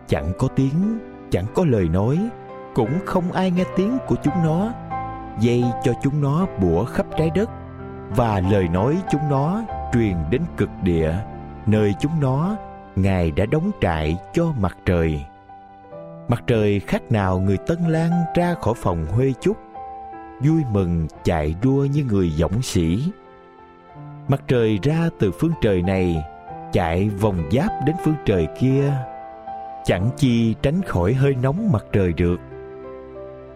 Chẳng 0.08 0.32
có 0.38 0.48
tiếng, 0.56 0.98
chẳng 1.30 1.46
có 1.54 1.64
lời 1.64 1.88
nói, 1.88 2.18
cũng 2.74 2.98
không 3.04 3.32
ai 3.32 3.50
nghe 3.50 3.64
tiếng 3.76 3.98
của 4.06 4.16
chúng 4.22 4.34
nó, 4.44 4.72
dây 5.40 5.64
cho 5.84 5.92
chúng 6.02 6.20
nó 6.20 6.46
bủa 6.62 6.84
khắp 6.84 7.06
trái 7.18 7.30
đất, 7.34 7.50
và 8.16 8.40
lời 8.40 8.68
nói 8.68 8.96
chúng 9.10 9.30
nó 9.30 9.62
truyền 9.92 10.16
đến 10.30 10.42
cực 10.56 10.70
địa, 10.82 11.14
nơi 11.66 11.94
chúng 12.00 12.20
nó 12.20 12.56
ngài 12.96 13.30
đã 13.30 13.46
đóng 13.46 13.70
trại 13.80 14.16
cho 14.32 14.52
mặt 14.60 14.76
trời 14.86 15.24
mặt 16.28 16.42
trời 16.46 16.80
khác 16.80 17.12
nào 17.12 17.40
người 17.40 17.56
tân 17.56 17.78
Lan 17.88 18.10
ra 18.34 18.54
khỏi 18.54 18.74
phòng 18.76 19.06
huê 19.06 19.32
chúc, 19.40 19.56
vui 20.42 20.62
mừng 20.72 21.06
chạy 21.24 21.54
đua 21.62 21.84
như 21.84 22.04
người 22.04 22.30
dũng 22.30 22.62
sĩ. 22.62 23.04
Mặt 24.28 24.42
trời 24.48 24.78
ra 24.82 25.10
từ 25.18 25.32
phương 25.32 25.52
trời 25.60 25.82
này, 25.82 26.24
chạy 26.72 27.08
vòng 27.08 27.42
giáp 27.52 27.70
đến 27.86 27.96
phương 28.04 28.14
trời 28.24 28.46
kia, 28.60 28.92
chẳng 29.84 30.10
chi 30.16 30.54
tránh 30.62 30.82
khỏi 30.82 31.12
hơi 31.12 31.34
nóng 31.42 31.72
mặt 31.72 31.84
trời 31.92 32.12
được. 32.12 32.40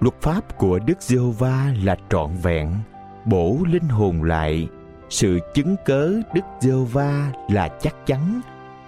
Luật 0.00 0.14
pháp 0.20 0.58
của 0.58 0.78
đức 0.78 1.02
giê-hô-va 1.02 1.74
là 1.84 1.96
trọn 2.10 2.30
vẹn, 2.42 2.72
bổ 3.24 3.56
linh 3.66 3.88
hồn 3.88 4.22
lại. 4.22 4.68
Sự 5.08 5.38
chứng 5.54 5.76
cớ 5.84 6.12
đức 6.34 6.44
giê-hô-va 6.60 7.32
là 7.50 7.68
chắc 7.68 8.06
chắn, 8.06 8.40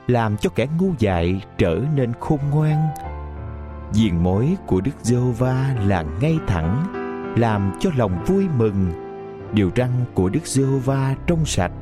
làm 0.07 0.37
cho 0.37 0.51
kẻ 0.51 0.67
ngu 0.79 0.91
dại 0.99 1.41
trở 1.59 1.79
nên 1.97 2.13
khôn 2.21 2.39
ngoan 2.51 2.89
diện 3.93 4.23
mối 4.23 4.57
của 4.67 4.81
đức 4.81 4.93
giê-hô-va 5.03 5.75
là 5.87 6.05
ngay 6.21 6.39
thẳng, 6.47 6.87
làm 7.37 7.73
cho 7.81 7.91
lòng 7.97 8.25
vui 8.27 8.47
mừng. 8.59 8.93
Điều 9.53 9.71
răng 9.75 10.05
của 10.15 10.29
đức 10.29 10.47
giê-hô-va 10.47 11.15
trong 11.27 11.45
sạch, 11.45 11.73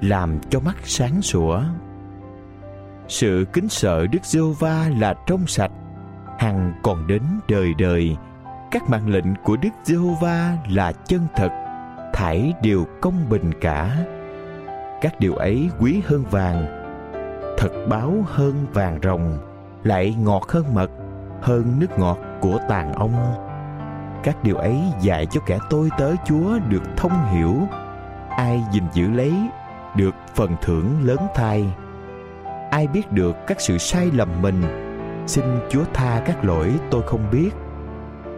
làm 0.00 0.38
cho 0.50 0.60
mắt 0.60 0.76
sáng 0.84 1.22
sủa. 1.22 1.62
Sự 3.08 3.46
kính 3.52 3.68
sợ 3.68 4.06
đức 4.06 4.24
giê-hô-va 4.24 4.90
là 4.98 5.14
trong 5.26 5.46
sạch, 5.46 5.72
hằng 6.38 6.72
còn 6.82 7.06
đến 7.06 7.22
đời 7.48 7.74
đời. 7.78 8.16
Các 8.70 8.90
mạng 8.90 9.08
lệnh 9.08 9.36
của 9.44 9.56
đức 9.56 9.68
giê-hô-va 9.84 10.56
là 10.68 10.92
chân 10.92 11.26
thật 11.36 11.50
thảy 12.12 12.52
đều 12.62 12.86
công 13.00 13.28
bình 13.28 13.50
cả. 13.60 13.96
Các 15.00 15.20
điều 15.20 15.34
ấy 15.34 15.70
quý 15.80 16.02
hơn 16.06 16.24
vàng, 16.30 16.66
thật 17.58 17.86
báo 17.88 18.14
hơn 18.26 18.66
vàng 18.72 18.98
rồng, 19.02 19.38
lại 19.84 20.16
ngọt 20.22 20.46
hơn 20.48 20.74
mật 20.74 20.90
hơn 21.42 21.78
nước 21.78 21.98
ngọt 21.98 22.18
của 22.40 22.58
tàn 22.68 22.92
ong 22.92 23.48
các 24.22 24.44
điều 24.44 24.56
ấy 24.56 24.82
dạy 25.00 25.26
cho 25.26 25.40
kẻ 25.46 25.58
tôi 25.70 25.90
tớ 25.98 26.14
chúa 26.26 26.58
được 26.68 26.82
thông 26.96 27.28
hiểu. 27.32 27.54
Ai 28.28 28.62
gìn 28.72 28.84
giữ 28.92 29.08
lấy 29.10 29.32
được 29.96 30.14
phần 30.34 30.56
thưởng 30.62 31.02
lớn 31.02 31.18
thay. 31.34 31.64
Ai 32.70 32.86
biết 32.86 33.12
được 33.12 33.36
các 33.46 33.60
sự 33.60 33.78
sai 33.78 34.10
lầm 34.14 34.42
mình. 34.42 34.62
Xin 35.26 35.44
chúa 35.70 35.84
tha 35.94 36.22
các 36.26 36.44
lỗi 36.44 36.72
tôi 36.90 37.02
không 37.06 37.30
biết. 37.32 37.50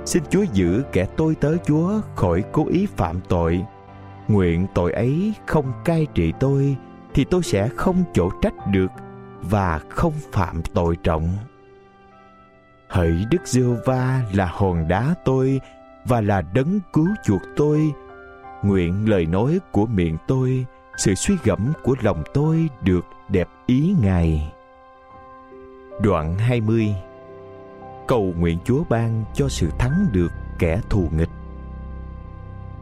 Xin 0.05 0.23
chúa 0.31 0.43
giữ 0.53 0.83
kẻ 0.93 1.07
tôi 1.17 1.35
tớ 1.35 1.57
chúa 1.67 2.01
khỏi 2.17 2.45
cố 2.53 2.67
ý 2.69 2.87
phạm 2.97 3.21
tội. 3.29 3.65
Nguyện 4.29 4.67
tội 4.75 4.93
ấy 4.93 5.35
không 5.47 5.73
cai 5.85 6.07
trị 6.15 6.33
tôi 6.41 6.77
thì 7.15 7.25
tôi 7.25 7.43
sẽ 7.43 7.69
không 7.77 8.05
chỗ 8.15 8.31
trách 8.43 8.55
được 8.71 8.91
và 9.43 9.81
không 9.89 10.13
phạm 10.33 10.63
tội 10.75 10.97
trọng 10.97 11.29
hỡi 12.91 13.25
đức 13.31 13.39
giê 13.45 13.63
va 13.87 14.23
là 14.35 14.47
hòn 14.47 14.89
đá 14.89 15.15
tôi 15.25 15.61
và 16.05 16.21
là 16.21 16.43
đấng 16.43 16.81
cứu 16.93 17.09
chuộc 17.25 17.43
tôi 17.57 17.93
nguyện 18.63 19.09
lời 19.09 19.27
nói 19.27 19.59
của 19.73 19.87
miệng 19.87 20.17
tôi 20.27 20.67
sự 20.97 21.15
suy 21.15 21.37
gẫm 21.45 21.73
của 21.83 21.97
lòng 22.03 22.23
tôi 22.35 22.69
được 22.83 23.05
đẹp 23.29 23.49
ý 23.67 23.95
Ngài. 24.03 24.53
Đoạn 26.03 26.39
20 26.39 26.95
Cầu 28.09 28.35
nguyện 28.39 28.59
Chúa 28.65 28.85
ban 28.89 29.25
cho 29.35 29.49
sự 29.49 29.71
thắng 29.79 30.07
được 30.13 30.33
kẻ 30.59 30.81
thù 30.91 31.09
nghịch. 31.17 31.29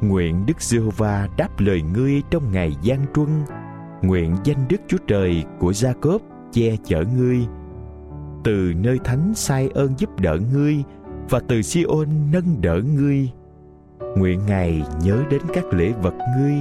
Nguyện 0.00 0.46
Đức 0.46 0.62
Giê-hô-va 0.62 1.28
đáp 1.36 1.48
lời 1.58 1.82
ngươi 1.82 2.22
trong 2.30 2.52
ngày 2.52 2.76
gian 2.82 3.06
truân, 3.14 3.28
nguyện 4.02 4.36
danh 4.44 4.68
Đức 4.68 4.80
Chúa 4.88 4.98
Trời 5.06 5.44
của 5.58 5.72
Gia-cốp 5.72 6.22
che 6.52 6.76
chở 6.84 7.04
ngươi. 7.16 7.46
Từ 8.44 8.72
nơi 8.76 8.98
thánh 9.04 9.34
sai 9.34 9.68
ơn 9.74 9.94
giúp 9.98 10.20
đỡ 10.20 10.38
ngươi 10.52 10.76
và 11.30 11.40
từ 11.48 11.62
Siôn 11.62 12.08
nâng 12.32 12.60
đỡ 12.60 12.80
ngươi. 12.96 13.30
Nguyện 14.16 14.40
Ngài 14.46 14.82
nhớ 15.02 15.22
đến 15.30 15.42
các 15.54 15.64
lễ 15.72 15.92
vật 16.02 16.14
ngươi 16.38 16.54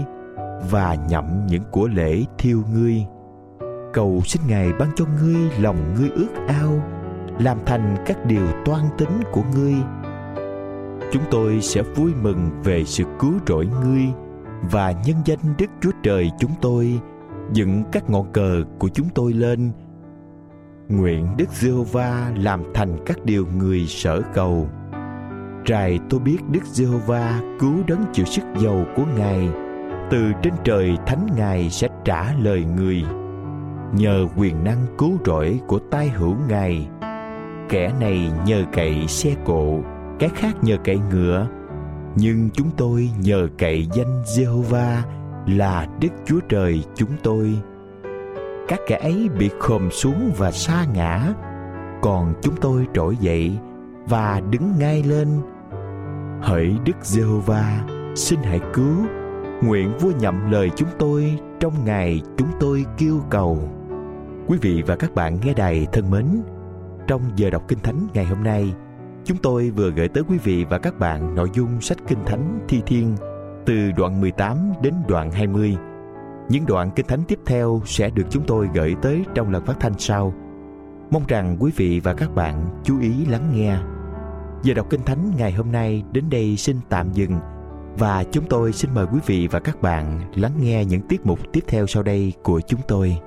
và 0.71 0.95
nhậm 1.09 1.47
những 1.47 1.63
của 1.71 1.87
lễ 1.87 2.23
thiêu 2.37 2.63
ngươi. 2.73 3.05
Cầu 3.93 4.21
xin 4.25 4.41
ngài 4.47 4.73
ban 4.79 4.89
cho 4.95 5.05
ngươi 5.21 5.51
lòng 5.59 5.77
ngươi 5.95 6.09
ước 6.09 6.29
ao, 6.47 6.81
làm 7.39 7.57
thành 7.65 7.95
các 8.05 8.25
điều 8.25 8.47
toan 8.65 8.81
tính 8.97 9.21
của 9.31 9.43
ngươi. 9.55 9.73
Chúng 11.11 11.23
tôi 11.31 11.61
sẽ 11.61 11.81
vui 11.81 12.11
mừng 12.21 12.49
về 12.63 12.83
sự 12.83 13.03
cứu 13.19 13.33
rỗi 13.47 13.67
ngươi 13.83 14.03
và 14.71 14.91
nhân 15.05 15.17
danh 15.25 15.39
đức 15.57 15.69
chúa 15.81 15.91
trời 16.03 16.31
chúng 16.39 16.51
tôi. 16.61 16.99
Dựng 17.53 17.83
các 17.91 18.09
ngọn 18.09 18.31
cờ 18.33 18.63
của 18.79 18.89
chúng 18.89 19.07
tôi 19.15 19.33
lên 19.33 19.71
nguyện 20.89 21.27
đức 21.37 21.49
Giê-hô-va 21.49 22.31
làm 22.37 22.63
thành 22.73 22.97
các 23.05 23.25
điều 23.25 23.47
người 23.57 23.85
sở 23.87 24.21
cầu. 24.33 24.69
Trài 25.65 25.99
tôi 26.09 26.19
biết 26.19 26.37
đức 26.51 26.63
Giê-hô-va 26.65 27.41
cứu 27.59 27.73
đấng 27.87 28.05
chịu 28.13 28.25
sức 28.25 28.43
giàu 28.57 28.85
của 28.95 29.03
ngài. 29.17 29.49
Từ 30.11 30.31
trên 30.43 30.53
trời 30.63 30.97
thánh 31.05 31.27
ngài 31.37 31.69
sẽ 31.69 31.87
trả 32.05 32.33
lời 32.33 32.65
người. 32.77 33.03
Nhờ 33.93 34.25
quyền 34.37 34.63
năng 34.63 34.85
cứu 34.97 35.17
rỗi 35.25 35.59
của 35.67 35.79
tai 35.91 36.09
hữu 36.09 36.35
ngài. 36.49 36.87
Kẻ 37.69 37.93
này 37.99 38.31
nhờ 38.45 38.63
cậy 38.73 39.07
xe 39.07 39.35
cộ 39.45 39.79
cái 40.19 40.29
khác 40.35 40.55
nhờ 40.61 40.77
cậy 40.83 40.99
ngựa. 41.11 41.47
Nhưng 42.15 42.49
chúng 42.53 42.69
tôi 42.77 43.09
nhờ 43.19 43.47
cậy 43.57 43.87
danh 43.93 44.23
Giê-hô-va 44.25 45.03
là 45.47 45.87
Đức 46.01 46.09
Chúa 46.25 46.39
Trời 46.49 46.83
chúng 46.95 47.11
tôi. 47.23 47.55
Các 48.67 48.79
kẻ 48.87 48.97
ấy 48.97 49.29
bị 49.39 49.49
khom 49.59 49.91
xuống 49.91 50.31
và 50.37 50.51
sa 50.51 50.85
ngã, 50.93 51.33
còn 52.01 52.33
chúng 52.41 52.55
tôi 52.61 52.87
trỗi 52.93 53.17
dậy 53.17 53.57
và 54.05 54.41
đứng 54.49 54.71
ngay 54.79 55.03
lên. 55.03 55.27
Hỡi 56.41 56.75
Đức 56.85 56.95
Giê-hova, 57.01 57.63
xin 58.15 58.39
hãy 58.43 58.59
cứu, 58.73 58.95
nguyện 59.63 59.97
vua 59.99 60.11
nhậm 60.19 60.51
lời 60.51 60.69
chúng 60.75 60.89
tôi 60.99 61.39
trong 61.59 61.85
ngày 61.85 62.21
chúng 62.37 62.47
tôi 62.59 62.85
kêu 62.97 63.21
cầu. 63.29 63.69
Quý 64.47 64.57
vị 64.61 64.83
và 64.87 64.95
các 64.95 65.15
bạn 65.15 65.39
nghe 65.43 65.53
đài 65.53 65.87
thân 65.91 66.11
mến, 66.11 66.25
trong 67.07 67.21
giờ 67.35 67.49
đọc 67.49 67.63
kinh 67.67 67.79
thánh 67.79 68.07
ngày 68.13 68.25
hôm 68.25 68.43
nay, 68.43 68.73
chúng 69.23 69.37
tôi 69.37 69.69
vừa 69.69 69.91
gửi 69.91 70.07
tới 70.07 70.23
quý 70.29 70.37
vị 70.43 70.65
và 70.69 70.77
các 70.77 70.99
bạn 70.99 71.35
nội 71.35 71.49
dung 71.53 71.81
sách 71.81 71.97
kinh 72.07 72.25
thánh 72.25 72.59
Thi 72.67 72.81
Thiên 72.85 73.15
từ 73.65 73.91
đoạn 73.97 74.21
18 74.21 74.57
đến 74.81 74.93
đoạn 75.07 75.31
20. 75.31 75.77
Những 76.49 76.65
đoạn 76.65 76.91
kinh 76.95 77.05
thánh 77.05 77.23
tiếp 77.27 77.39
theo 77.45 77.81
sẽ 77.85 78.09
được 78.09 78.23
chúng 78.29 78.43
tôi 78.47 78.69
gửi 78.73 78.95
tới 79.01 79.23
trong 79.35 79.51
lần 79.51 79.65
phát 79.65 79.79
thanh 79.79 79.93
sau. 79.97 80.33
Mong 81.11 81.23
rằng 81.27 81.57
quý 81.59 81.71
vị 81.75 81.99
và 81.99 82.13
các 82.13 82.35
bạn 82.35 82.81
chú 82.83 82.99
ý 82.99 83.25
lắng 83.25 83.51
nghe. 83.53 83.77
Giờ 84.63 84.73
đọc 84.73 84.87
kinh 84.89 85.03
thánh 85.03 85.31
ngày 85.37 85.51
hôm 85.51 85.71
nay 85.71 86.03
đến 86.11 86.29
đây 86.29 86.57
xin 86.57 86.77
tạm 86.89 87.11
dừng 87.13 87.39
và 87.97 88.23
chúng 88.31 88.45
tôi 88.49 88.73
xin 88.73 88.93
mời 88.93 89.05
quý 89.13 89.19
vị 89.25 89.47
và 89.51 89.59
các 89.59 89.81
bạn 89.81 90.21
lắng 90.35 90.51
nghe 90.61 90.85
những 90.85 91.01
tiết 91.01 91.25
mục 91.25 91.39
tiếp 91.53 91.63
theo 91.67 91.87
sau 91.87 92.03
đây 92.03 92.33
của 92.43 92.61
chúng 92.67 92.81
tôi. 92.87 93.17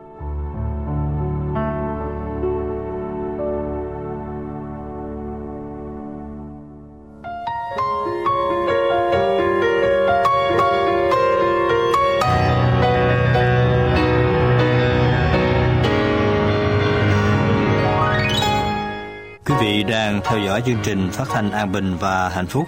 Theo 20.31 20.39
dõi 20.39 20.63
chương 20.67 20.79
trình 20.83 21.09
phát 21.13 21.25
thanh 21.29 21.51
an 21.51 21.73
bình 21.73 21.97
và 22.01 22.29
hạnh 22.29 22.47
phúc. 22.47 22.67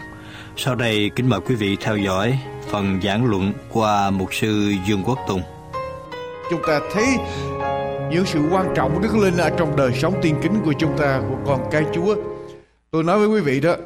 Sau 0.56 0.74
đây 0.74 1.10
kính 1.16 1.28
mời 1.28 1.40
quý 1.40 1.54
vị 1.54 1.76
theo 1.80 1.96
dõi 1.96 2.38
phần 2.70 3.00
giảng 3.02 3.24
luận 3.24 3.52
qua 3.72 4.10
mục 4.10 4.34
sư 4.34 4.74
Dương 4.86 5.02
Quốc 5.06 5.18
Tùng. 5.28 5.42
Chúng 6.50 6.60
ta 6.66 6.80
thấy 6.92 7.04
những 8.10 8.26
sự 8.26 8.40
quan 8.50 8.66
trọng 8.74 8.94
của 8.94 9.00
Đức 9.00 9.16
Linh 9.16 9.36
ở 9.36 9.50
trong 9.58 9.76
đời 9.76 9.92
sống 9.94 10.14
tiên 10.22 10.36
kính 10.42 10.60
của 10.64 10.72
chúng 10.78 10.98
ta 10.98 11.22
của 11.28 11.36
con 11.46 11.68
cái 11.70 11.84
Chúa. 11.94 12.16
Tôi 12.90 13.04
nói 13.04 13.18
với 13.18 13.28
quý 13.28 13.40
vị 13.40 13.60
đó, 13.60 13.76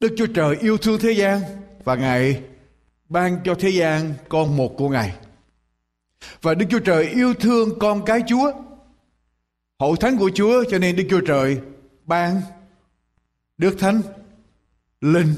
Đức 0.00 0.14
Chúa 0.16 0.26
Trời 0.26 0.56
yêu 0.60 0.76
thương 0.76 1.00
thế 1.00 1.12
gian 1.12 1.40
và 1.84 1.94
Ngài 1.94 2.40
ban 3.08 3.38
cho 3.44 3.54
thế 3.54 3.68
gian 3.68 4.14
con 4.28 4.56
một 4.56 4.76
của 4.76 4.88
Ngài. 4.88 5.14
Và 6.42 6.54
Đức 6.54 6.66
Chúa 6.70 6.78
Trời 6.78 7.04
yêu 7.04 7.34
thương 7.34 7.78
con 7.78 8.04
cái 8.04 8.20
Chúa 8.28 8.52
hậu 9.80 9.96
thánh 9.96 10.16
của 10.16 10.30
Chúa 10.34 10.64
cho 10.70 10.78
nên 10.78 10.96
Đức 10.96 11.04
Chúa 11.10 11.20
Trời 11.20 11.58
ban 12.06 12.40
Đức 13.58 13.76
Thánh 13.78 14.02
Linh 15.00 15.34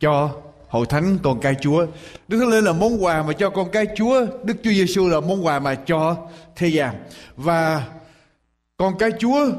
cho 0.00 0.30
hội 0.68 0.86
thánh 0.86 1.18
con 1.22 1.40
cái 1.40 1.54
Chúa. 1.60 1.86
Đức 2.28 2.38
Thánh 2.38 2.48
Linh 2.48 2.64
là 2.64 2.72
món 2.72 3.04
quà 3.04 3.22
mà 3.22 3.32
cho 3.32 3.50
con 3.50 3.70
cái 3.70 3.86
Chúa, 3.96 4.26
Đức 4.44 4.56
Chúa 4.62 4.70
Giêsu 4.70 5.08
là 5.08 5.20
món 5.20 5.46
quà 5.46 5.58
mà 5.58 5.74
cho 5.74 6.16
thế 6.56 6.68
gian. 6.68 6.94
Và 7.36 7.86
con 8.76 8.98
cái 8.98 9.10
Chúa 9.18 9.50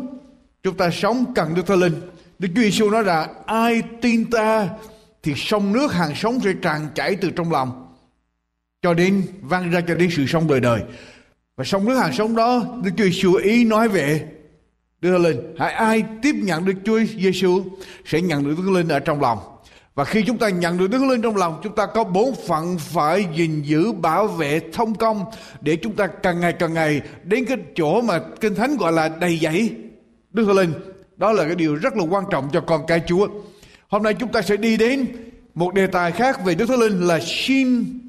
chúng 0.64 0.78
ta 0.78 0.90
sống 0.90 1.34
cần 1.36 1.56
Đức 1.56 1.68
Thánh 1.68 1.80
Linh. 1.80 2.02
Đức 2.40 2.48
Chúa 2.56 2.62
Giêsu 2.62 2.90
nói 2.90 3.04
là 3.04 3.30
ai 3.46 3.82
tin 4.02 4.32
ta 4.32 4.70
thì 5.24 5.34
sông 5.36 5.74
nước 5.74 5.94
hàng 5.94 6.16
sống 6.16 6.40
sẽ 6.44 6.54
tràn 6.62 6.88
chảy 6.96 7.16
từ 7.16 7.32
trong 7.32 7.52
lòng 7.52 7.88
cho 8.82 8.94
đến 8.94 9.28
vang 9.42 9.72
ra 9.72 9.82
cho 9.88 9.96
đến 9.96 10.10
sự 10.12 10.26
sống 10.28 10.48
đời 10.48 10.60
đời. 10.60 10.82
Và 11.56 11.64
sông 11.64 11.86
nước 11.86 11.96
hàng 11.96 12.14
sống 12.14 12.36
đó 12.36 12.64
Đức 12.84 12.92
Chúa 12.98 13.04
Giêsu 13.04 13.34
ý 13.34 13.66
nói 13.66 13.88
về 13.88 14.28
Đức 15.02 15.12
Thánh 15.12 15.22
Linh. 15.22 15.56
Hãy 15.58 15.74
ai 15.74 16.04
tiếp 16.22 16.36
nhận 16.36 16.66
được 16.66 16.74
Chúa 16.86 17.00
Giêsu 17.18 17.64
sẽ 18.06 18.22
nhận 18.22 18.44
được 18.44 18.50
Đức 18.58 18.64
Thánh 18.66 18.74
Linh 18.74 18.88
ở 18.88 19.00
trong 19.00 19.22
lòng. 19.22 19.40
Và 19.96 20.04
khi 20.04 20.24
chúng 20.28 20.38
ta 20.38 20.50
nhận 20.50 20.78
được 20.78 20.88
Đức 20.88 20.98
Thánh 20.98 21.10
Linh 21.10 21.22
trong 21.22 21.36
lòng, 21.36 21.60
chúng 21.64 21.76
ta 21.76 21.86
có 21.86 22.04
bốn 22.04 22.36
phận 22.48 22.78
phải 22.78 23.26
gìn 23.36 23.62
giữ, 23.62 23.92
bảo 23.92 24.28
vệ, 24.28 24.62
thông 24.74 24.96
công 24.96 25.26
để 25.62 25.76
chúng 25.76 25.96
ta 25.96 26.08
càng 26.08 26.40
ngày 26.40 26.54
càng 26.54 26.74
ngày 26.74 27.02
đến 27.24 27.46
cái 27.46 27.58
chỗ 27.76 28.02
mà 28.02 28.20
Kinh 28.42 28.56
Thánh 28.56 28.78
gọi 28.78 28.92
là 28.92 29.10
đầy 29.10 29.40
dẫy 29.42 29.72
Đức 30.32 30.46
Thánh 30.46 30.56
Linh. 30.56 30.74
Đó 31.18 31.32
là 31.32 31.44
cái 31.44 31.56
điều 31.56 31.76
rất 31.76 31.94
là 31.98 32.04
quan 32.04 32.24
trọng 32.32 32.50
cho 32.54 32.62
con 32.62 32.82
cái 32.88 33.02
Chúa. 33.08 33.28
Hôm 33.88 34.04
nay 34.04 34.14
chúng 34.14 34.32
ta 34.32 34.42
sẽ 34.42 34.58
đi 34.58 34.78
đến 34.78 35.08
một 35.56 35.74
đề 35.74 35.88
tài 35.88 36.12
khác 36.12 36.46
về 36.46 36.56
Đức 36.56 36.66
Thánh 36.66 36.80
Linh 36.80 37.08
là 37.08 37.20
xin 37.22 38.00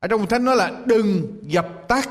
ở 0.00 0.08
trong 0.08 0.26
Thánh 0.26 0.44
nói 0.44 0.56
là 0.56 0.72
đừng 0.86 1.38
dập 1.42 1.88
tắt 1.88 2.08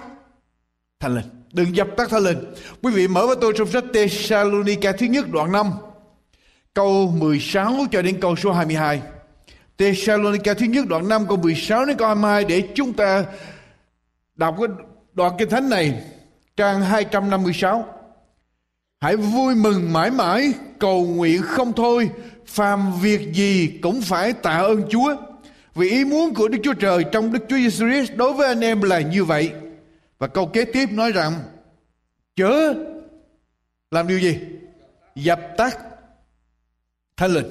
thành 0.99 1.15
Linh. 1.15 1.25
Đừng 1.55 1.75
dập 1.75 1.87
tắt 1.97 2.09
thánh 2.09 2.23
linh. 2.23 2.53
Quý 2.81 2.91
vị 2.93 3.07
mở 3.07 3.27
với 3.27 3.35
tôi 3.41 3.53
trong 3.57 3.67
sách 3.67 3.83
Thessalonica 3.93 4.91
thứ 4.91 5.05
nhất 5.05 5.25
đoạn 5.31 5.51
5. 5.51 5.71
Câu 6.73 7.13
16 7.17 7.73
cho 7.91 8.01
đến 8.01 8.17
câu 8.21 8.35
số 8.35 8.51
22. 8.51 9.01
Thessalonica 9.77 10.53
thứ 10.53 10.65
nhất 10.65 10.85
đoạn 10.87 11.09
5 11.09 11.25
câu 11.27 11.37
16 11.37 11.85
đến 11.85 11.97
câu 11.97 12.07
22 12.07 12.45
để 12.45 12.67
chúng 12.75 12.93
ta 12.93 13.25
đọc 14.35 14.55
cái 14.59 14.67
đoạn 15.13 15.33
kinh 15.37 15.49
thánh 15.49 15.69
này 15.69 16.01
trang 16.57 16.81
256. 16.81 17.85
Hãy 18.99 19.15
vui 19.15 19.55
mừng 19.55 19.93
mãi 19.93 20.11
mãi, 20.11 20.53
cầu 20.79 21.05
nguyện 21.05 21.41
không 21.41 21.73
thôi, 21.73 22.09
phàm 22.45 22.99
việc 23.01 23.33
gì 23.33 23.79
cũng 23.81 24.01
phải 24.01 24.33
tạ 24.33 24.57
ơn 24.57 24.83
Chúa. 24.89 25.15
Vì 25.75 25.89
ý 25.89 26.05
muốn 26.05 26.33
của 26.33 26.47
Đức 26.47 26.57
Chúa 26.63 26.73
Trời 26.73 27.03
trong 27.11 27.33
Đức 27.33 27.39
Chúa 27.49 27.57
Giêsu 27.57 27.89
Christ 27.89 28.11
đối 28.15 28.33
với 28.33 28.47
anh 28.47 28.61
em 28.61 28.81
là 28.81 28.99
như 28.99 29.23
vậy. 29.23 29.51
Và 30.19 30.27
câu 30.27 30.47
kế 30.47 30.65
tiếp 30.65 30.89
nói 30.91 31.11
rằng 31.11 31.33
chớ 32.35 32.73
làm 33.91 34.07
điều 34.07 34.19
gì? 34.19 34.37
Dập 35.15 35.39
tắt 35.57 35.77
thánh 37.17 37.31
linh. 37.31 37.45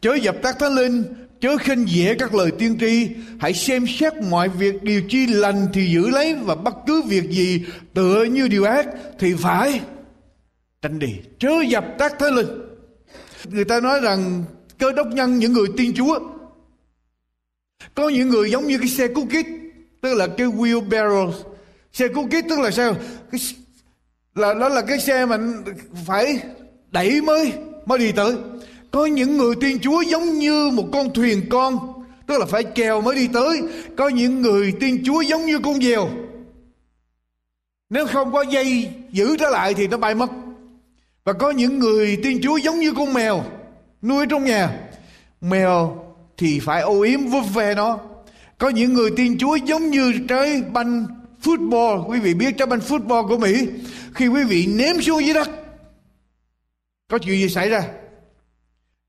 Chớ 0.00 0.14
dập 0.14 0.36
tắt 0.42 0.56
thánh 0.58 0.74
linh, 0.74 1.04
chớ 1.40 1.56
khinh 1.56 1.88
dễ 1.88 2.14
các 2.18 2.34
lời 2.34 2.50
tiên 2.58 2.76
tri, 2.80 3.08
hãy 3.40 3.54
xem 3.54 3.86
xét 3.98 4.12
mọi 4.30 4.48
việc 4.48 4.82
điều 4.82 5.02
chi 5.08 5.26
lành 5.26 5.66
thì 5.72 5.86
giữ 5.86 6.10
lấy 6.10 6.34
và 6.34 6.54
bất 6.54 6.74
cứ 6.86 7.02
việc 7.02 7.30
gì 7.30 7.64
tựa 7.94 8.24
như 8.24 8.48
điều 8.48 8.64
ác 8.64 8.86
thì 9.18 9.34
phải 9.34 9.80
tránh 10.82 10.98
đi. 10.98 11.08
Chớ 11.38 11.50
dập 11.68 11.84
tắt 11.98 12.12
thánh 12.18 12.34
linh. 12.34 12.48
Người 13.44 13.64
ta 13.64 13.80
nói 13.80 14.00
rằng 14.00 14.44
cơ 14.78 14.92
đốc 14.92 15.06
nhân 15.06 15.38
những 15.38 15.52
người 15.52 15.66
tiên 15.76 15.92
Chúa 15.96 16.18
có 17.94 18.08
những 18.08 18.28
người 18.28 18.50
giống 18.50 18.66
như 18.66 18.78
cái 18.78 18.88
xe 18.88 19.08
cứu 19.08 19.26
kít 19.30 19.46
tức 20.00 20.14
là 20.14 20.26
cái 20.26 20.46
wheelbarrow 20.46 21.32
xe 21.92 22.08
cứu 22.08 22.28
kít 22.30 22.44
tức 22.48 22.58
là 22.58 22.70
sao? 22.70 22.96
Cái, 23.32 23.40
là 24.34 24.54
đó 24.54 24.68
là 24.68 24.82
cái 24.82 25.00
xe 25.00 25.26
mà 25.26 25.38
phải 26.06 26.38
đẩy 26.90 27.20
mới 27.20 27.52
mới 27.86 27.98
đi 27.98 28.12
tới. 28.12 28.34
Có 28.90 29.06
những 29.06 29.36
người 29.36 29.54
tiên 29.60 29.78
chúa 29.82 30.00
giống 30.00 30.38
như 30.38 30.70
một 30.70 30.84
con 30.92 31.14
thuyền 31.14 31.42
con 31.50 31.78
tức 32.26 32.38
là 32.38 32.46
phải 32.46 32.64
chèo 32.74 33.00
mới 33.00 33.16
đi 33.16 33.28
tới. 33.32 33.62
Có 33.96 34.08
những 34.08 34.42
người 34.42 34.72
tiên 34.80 35.02
chúa 35.04 35.20
giống 35.20 35.46
như 35.46 35.58
con 35.58 35.80
diều 35.80 36.10
nếu 37.90 38.06
không 38.06 38.32
có 38.32 38.42
dây 38.42 38.88
giữ 39.10 39.36
trở 39.36 39.50
lại 39.50 39.74
thì 39.74 39.88
nó 39.88 39.96
bay 39.96 40.14
mất. 40.14 40.30
Và 41.24 41.32
có 41.32 41.50
những 41.50 41.78
người 41.78 42.18
tiên 42.22 42.40
chúa 42.42 42.56
giống 42.56 42.80
như 42.80 42.92
con 42.92 43.12
mèo 43.12 43.44
nuôi 44.02 44.26
trong 44.30 44.44
nhà. 44.44 44.80
Mèo 45.40 46.04
thì 46.36 46.60
phải 46.60 46.82
ô 46.82 47.02
yếm 47.02 47.26
vuốt 47.26 47.42
ve 47.54 47.74
nó. 47.74 47.98
Có 48.58 48.68
những 48.68 48.92
người 48.92 49.10
tiên 49.16 49.36
chúa 49.38 49.56
giống 49.56 49.90
như 49.90 50.12
trái 50.28 50.62
banh 50.72 51.06
football. 51.42 52.04
Quý 52.06 52.20
vị 52.20 52.34
biết 52.34 52.58
trái 52.58 52.66
banh 52.66 52.80
football 52.80 53.28
của 53.28 53.38
Mỹ, 53.38 53.66
khi 54.14 54.28
quý 54.28 54.44
vị 54.44 54.66
ném 54.66 55.02
xuống 55.02 55.24
dưới 55.24 55.34
đất, 55.34 55.50
có 57.10 57.18
chuyện 57.18 57.40
gì 57.40 57.48
xảy 57.48 57.68
ra? 57.68 57.82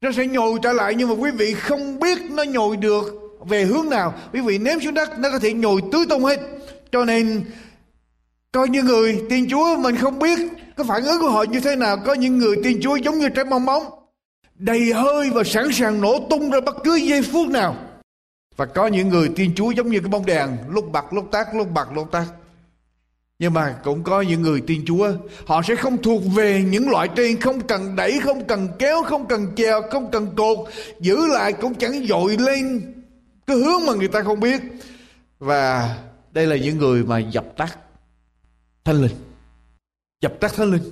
Nó 0.01 0.11
sẽ 0.11 0.27
nhồi 0.27 0.59
trở 0.63 0.73
lại 0.73 0.95
nhưng 0.95 1.09
mà 1.09 1.15
quý 1.15 1.31
vị 1.31 1.53
không 1.53 1.99
biết 1.99 2.17
nó 2.31 2.43
nhồi 2.43 2.77
được 2.77 3.03
về 3.47 3.63
hướng 3.63 3.89
nào. 3.89 4.13
Quý 4.33 4.41
vị 4.41 4.57
ném 4.57 4.79
xuống 4.79 4.93
đất, 4.93 5.19
nó 5.19 5.29
có 5.29 5.39
thể 5.39 5.53
nhồi 5.53 5.81
tứ 5.91 6.05
tung 6.09 6.25
hết. 6.25 6.39
Cho 6.91 7.05
nên, 7.05 7.45
có 8.51 8.65
những 8.65 8.85
người 8.85 9.21
tin 9.29 9.49
chúa 9.49 9.77
mình 9.77 9.95
không 9.95 10.19
biết 10.19 10.39
cái 10.77 10.85
phản 10.87 11.03
ứng 11.03 11.21
của 11.21 11.29
họ 11.29 11.43
như 11.43 11.59
thế 11.59 11.75
nào. 11.75 11.97
Có 12.05 12.13
những 12.13 12.37
người 12.37 12.55
tin 12.63 12.81
chúa 12.81 12.95
giống 12.95 13.19
như 13.19 13.29
trái 13.29 13.45
bong 13.45 13.65
bóng, 13.65 13.83
đầy 14.55 14.93
hơi 14.93 15.29
và 15.29 15.43
sẵn 15.43 15.71
sàng 15.71 16.01
nổ 16.01 16.27
tung 16.29 16.51
ra 16.51 16.59
bất 16.61 16.75
cứ 16.83 16.95
giây 16.95 17.21
phút 17.21 17.49
nào 17.49 17.75
và 18.61 18.65
có 18.65 18.87
những 18.87 19.09
người 19.09 19.29
tin 19.35 19.55
chúa 19.55 19.71
giống 19.71 19.89
như 19.89 19.99
cái 19.99 20.09
bóng 20.09 20.25
đèn 20.25 20.49
lúc 20.69 20.91
bật 20.91 21.13
lúc 21.13 21.31
tắt 21.31 21.55
lúc 21.55 21.71
bật 21.71 21.91
lúc 21.93 22.11
tắt 22.11 22.25
nhưng 23.39 23.53
mà 23.53 23.75
cũng 23.83 24.03
có 24.03 24.21
những 24.21 24.41
người 24.41 24.61
tin 24.67 24.85
Chúa 24.85 25.11
Họ 25.45 25.61
sẽ 25.61 25.75
không 25.75 26.01
thuộc 26.01 26.21
về 26.35 26.63
những 26.63 26.89
loại 26.89 27.07
trên 27.15 27.39
Không 27.39 27.67
cần 27.67 27.95
đẩy, 27.95 28.19
không 28.19 28.47
cần 28.47 28.67
kéo, 28.79 29.03
không 29.03 29.27
cần 29.27 29.55
chèo, 29.55 29.81
không 29.91 30.11
cần 30.11 30.35
cột 30.35 30.57
Giữ 30.99 31.27
lại 31.27 31.53
cũng 31.53 31.75
chẳng 31.75 32.07
dội 32.07 32.37
lên 32.37 32.93
Cái 33.47 33.57
hướng 33.57 33.85
mà 33.87 33.93
người 33.93 34.07
ta 34.07 34.23
không 34.23 34.39
biết. 34.39 34.61
Và 35.39 35.95
đây 36.31 36.47
là 36.47 36.55
những 36.55 36.77
người 36.77 37.03
mà 37.03 37.19
dập 37.19 37.45
tắt 37.57 37.77
Thánh 38.83 39.01
linh. 39.01 39.15
Dập 40.21 40.33
tắt 40.39 40.53
thánh 40.55 40.71
linh 40.71 40.83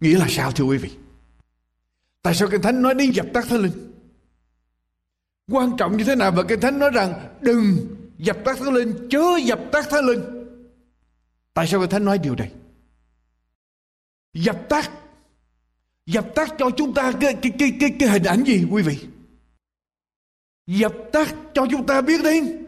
Nghĩa 0.00 0.18
là 0.18 0.26
sao 0.28 0.52
thưa 0.52 0.64
quý 0.64 0.76
vị? 0.76 0.90
Tại 2.22 2.34
sao 2.34 2.48
Kinh 2.48 2.62
Thánh 2.62 2.82
nói 2.82 2.94
đến 2.94 3.10
dập 3.10 3.26
tắt 3.34 3.44
thánh 3.48 3.60
linh? 3.60 3.91
Quan 5.50 5.76
trọng 5.78 5.96
như 5.96 6.04
thế 6.04 6.14
nào 6.14 6.32
Và 6.32 6.42
Kinh 6.42 6.60
Thánh 6.60 6.78
nói 6.78 6.90
rằng 6.90 7.14
Đừng 7.40 7.76
dập 8.18 8.36
tắt 8.44 8.58
thánh 8.58 8.74
linh 8.74 9.08
Chớ 9.10 9.22
dập 9.44 9.60
tắt 9.72 9.86
thánh 9.90 10.04
linh? 10.04 10.20
Tại 11.54 11.66
sao 11.66 11.80
Kinh 11.80 11.90
Thánh 11.90 12.04
nói 12.04 12.18
điều 12.18 12.34
này? 12.34 12.50
Dập 14.34 14.68
tắt. 14.68 14.90
Dập 16.06 16.34
tắt 16.34 16.54
cho 16.58 16.70
chúng 16.76 16.94
ta 16.94 17.12
cái, 17.20 17.34
cái, 17.34 17.52
cái, 17.58 17.72
cái, 17.80 17.94
cái 17.98 18.08
hình 18.08 18.22
ảnh 18.22 18.44
gì 18.44 18.66
quý 18.70 18.82
vị? 18.82 18.98
Dập 20.66 20.92
tắt 21.12 21.34
cho 21.54 21.66
chúng 21.70 21.86
ta 21.86 22.00
biết 22.00 22.22
đến. 22.24 22.64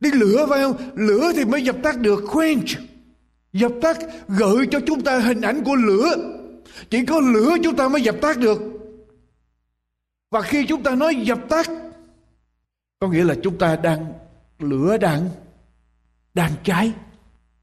Đi 0.00 0.10
lửa 0.12 0.46
phải 0.48 0.62
không? 0.62 0.76
Lửa 0.94 1.32
thì 1.36 1.44
mới 1.44 1.64
dập 1.64 1.76
tắt 1.82 2.00
được 2.00 2.24
quench. 2.32 2.68
Dập 3.52 3.72
tắt 3.82 3.98
gợi 4.28 4.66
cho 4.70 4.80
chúng 4.86 5.00
ta 5.00 5.18
hình 5.18 5.40
ảnh 5.40 5.64
của 5.64 5.74
lửa. 5.74 6.16
Chỉ 6.90 7.06
có 7.06 7.20
lửa 7.20 7.56
chúng 7.62 7.76
ta 7.76 7.88
mới 7.88 8.02
dập 8.02 8.16
tắt 8.22 8.38
được. 8.38 8.62
Và 10.30 10.42
khi 10.42 10.66
chúng 10.66 10.82
ta 10.82 10.94
nói 10.94 11.14
dập 11.14 11.38
tắt 11.48 11.66
có 13.00 13.08
nghĩa 13.08 13.24
là 13.24 13.34
chúng 13.42 13.58
ta 13.58 13.76
đang 13.76 14.12
Lửa 14.58 14.96
đang 14.96 15.28
Đang 16.34 16.52
cháy, 16.64 16.92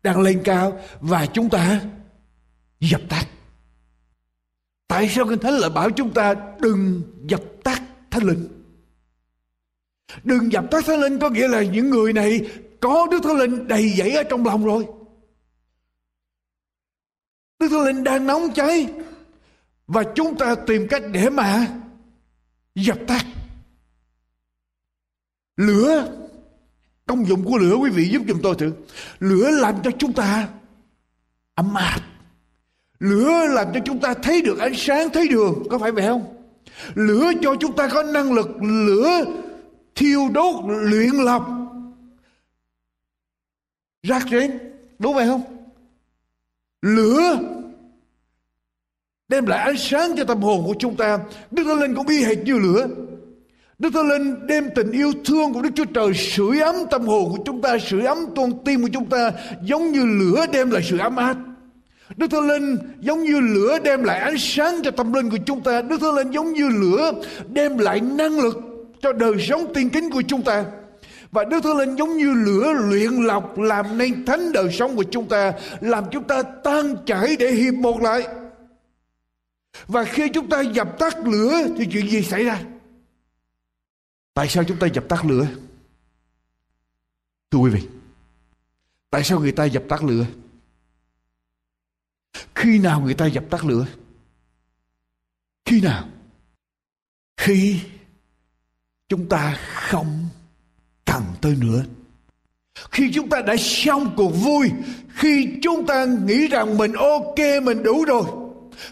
Đang 0.04 0.22
lên 0.22 0.42
cao 0.44 0.80
Và 1.00 1.26
chúng 1.26 1.50
ta 1.50 1.82
Dập 2.80 3.02
tắt. 3.10 3.28
Tại 4.88 5.10
sao 5.10 5.26
Kinh 5.30 5.40
Thánh 5.40 5.54
lại 5.54 5.70
bảo 5.70 5.90
chúng 5.90 6.14
ta 6.14 6.36
Đừng 6.60 7.02
dập 7.28 7.42
tắt 7.64 7.82
Thánh 8.12 8.24
Linh? 8.24 8.48
Đừng 10.24 10.52
dập 10.52 10.66
tắt 10.72 10.84
Thánh 10.86 11.00
Linh 11.00 11.20
Có 11.20 11.30
nghĩa 11.30 11.48
là 11.48 11.64
những 11.64 11.90
người 11.90 12.14
này 12.14 12.42
Có 12.80 13.08
Đức 13.12 13.20
Thánh 13.24 13.38
Linh 13.38 13.68
đầy 13.68 13.90
dẫy 13.90 14.12
ở 14.12 14.24
trong 14.24 14.46
lòng 14.46 14.66
rồi. 14.66 14.86
Đức 17.60 17.68
Thánh 17.70 17.86
Linh 17.86 18.04
đang 18.04 18.28
nóng 18.28 18.54
cháy 18.56 18.94
và 19.88 20.04
chúng 20.16 20.38
ta 20.38 20.56
tìm 20.56 20.88
cách 20.90 21.04
để 21.12 21.30
mà 21.30 21.68
dập 22.76 22.98
tắt 23.08 23.26
lửa. 25.58 26.14
Công 27.06 27.26
dụng 27.26 27.46
của 27.46 27.58
lửa 27.58 27.76
quý 27.76 27.90
vị 27.90 28.10
giúp 28.10 28.22
giùm 28.28 28.42
tôi 28.44 28.56
thử. 28.56 28.72
Lửa 29.20 29.50
làm 29.50 29.76
cho 29.84 29.92
chúng 30.00 30.14
ta 30.14 30.48
ấm 31.56 31.74
áp 31.74 32.02
lửa 33.00 33.46
làm 33.50 33.68
cho 33.74 33.80
chúng 33.86 34.00
ta 34.00 34.14
thấy 34.14 34.42
được 34.42 34.60
ánh 34.60 34.76
sáng, 34.76 35.10
thấy 35.10 35.28
đường, 35.28 35.64
có 35.70 35.78
phải 35.78 35.92
vậy 35.92 36.08
không? 36.08 36.34
Lửa 36.96 37.32
cho 37.42 37.56
chúng 37.60 37.76
ta 37.76 37.88
có 37.88 38.04
năng 38.04 38.34
lực 38.34 38.48
lửa 38.62 39.26
thiêu 39.96 40.30
đốt, 40.34 40.56
luyện 40.68 41.16
lập. 41.16 41.44
Rác 44.04 44.28
rến, 44.32 44.60
đúng 45.00 45.16
vậy 45.16 45.28
không? 45.28 45.42
Lửa 46.82 47.40
đem 49.28 49.46
lại 49.46 49.60
ánh 49.60 49.78
sáng 49.78 50.16
cho 50.18 50.24
tâm 50.24 50.42
hồn 50.42 50.64
của 50.66 50.76
chúng 50.80 50.96
ta. 50.96 51.20
Đức 51.52 51.64
thánh 51.64 51.80
linh 51.80 51.96
cũng 51.96 52.08
y 52.08 52.24
hệt 52.24 52.38
như 52.38 52.60
lửa 52.60 52.88
đức 53.80 53.90
thánh 53.94 54.10
linh 54.10 54.48
đem 54.48 54.70
tình 54.76 54.92
yêu 54.92 55.14
thương 55.26 55.54
của 55.54 55.62
đức 55.62 55.70
chúa 55.76 55.86
trời 55.86 56.14
sưởi 56.14 56.60
ấm 56.60 56.76
tâm 56.92 57.08
hồn 57.08 57.32
của 57.32 57.44
chúng 57.46 57.62
ta 57.62 57.78
sưởi 57.78 58.06
ấm 58.06 58.18
con 58.36 58.64
tim 58.66 58.82
của 58.82 58.90
chúng 58.94 59.10
ta 59.10 59.32
giống 59.64 59.92
như 59.92 60.06
lửa 60.06 60.46
đem 60.52 60.72
lại 60.72 60.82
sự 60.90 60.98
ấm 60.98 61.16
áp 61.16 61.38
Đức 62.16 62.32
Thánh 62.32 62.48
Linh 62.48 62.78
giống 63.00 63.24
như 63.24 63.40
lửa 63.40 63.80
đem 63.84 64.04
lại 64.04 64.20
ánh 64.20 64.38
sáng 64.38 64.82
cho 64.84 64.92
tâm 64.92 65.14
linh 65.14 65.30
của 65.30 65.38
chúng 65.46 65.64
ta. 65.64 65.82
Đức 65.82 66.02
Thánh 66.02 66.16
Linh 66.16 66.32
giống 66.32 66.54
như 66.54 66.70
lửa 66.70 67.12
đem 67.50 67.78
lại 67.78 68.02
năng 68.02 68.40
lực 68.40 68.58
cho 69.02 69.14
đời 69.14 69.34
sống 69.40 69.74
tiên 69.74 69.90
kính 69.90 70.10
của 70.10 70.22
chúng 70.28 70.42
ta. 70.42 70.66
Và 71.32 71.44
Đức 71.44 71.64
Thánh 71.64 71.78
Linh 71.78 71.96
giống 71.96 72.18
như 72.18 72.34
lửa 72.34 72.74
luyện 72.90 73.12
lọc 73.12 73.60
làm 73.60 73.98
nên 73.98 74.26
thánh 74.26 74.52
đời 74.52 74.72
sống 74.72 74.96
của 74.96 75.04
chúng 75.04 75.30
ta, 75.30 75.54
làm 75.82 76.04
chúng 76.12 76.24
ta 76.24 76.42
tan 76.42 76.96
chảy 77.06 77.36
để 77.40 77.52
hiệp 77.52 77.74
một 77.74 78.02
lại. 78.02 78.28
Và 79.88 80.04
khi 80.04 80.30
chúng 80.30 80.50
ta 80.50 80.62
dập 80.62 81.00
tắt 81.00 81.18
lửa 81.26 81.62
thì 81.78 81.86
chuyện 81.92 82.10
gì 82.10 82.22
xảy 82.22 82.44
ra? 82.44 82.60
Tại 84.38 84.50
sao 84.50 84.64
chúng 84.64 84.80
ta 84.80 84.88
dập 84.88 85.04
tắt 85.10 85.26
lửa? 85.26 85.48
Thưa 87.52 87.60
quý 87.60 87.72
vị, 87.72 87.88
tại 89.10 89.24
sao 89.24 89.40
người 89.40 89.52
ta 89.52 89.66
dập 89.66 89.84
tắt 89.90 90.04
lửa? 90.04 90.26
Khi 92.56 92.80
nào 92.80 93.02
người 93.02 93.14
ta 93.14 93.26
dập 93.26 93.44
tắt 93.50 93.66
lửa? 93.66 93.86
Khi 95.66 95.82
nào? 95.82 96.10
Khi 97.38 97.80
chúng 99.10 99.30
ta 99.30 99.58
không 99.74 100.30
cần 101.06 101.24
tới 101.42 101.56
nữa 101.56 101.86
khi 102.92 103.12
chúng 103.14 103.30
ta 103.30 103.42
đã 103.42 103.56
xong 103.60 104.14
cuộc 104.18 104.30
vui 104.30 104.72
khi 105.10 105.60
chúng 105.62 105.86
ta 105.86 106.06
nghĩ 106.06 106.48
rằng 106.48 106.78
mình 106.78 106.94
ok 106.94 107.64
mình 107.64 107.84
đủ 107.84 108.06
rồi 108.06 108.47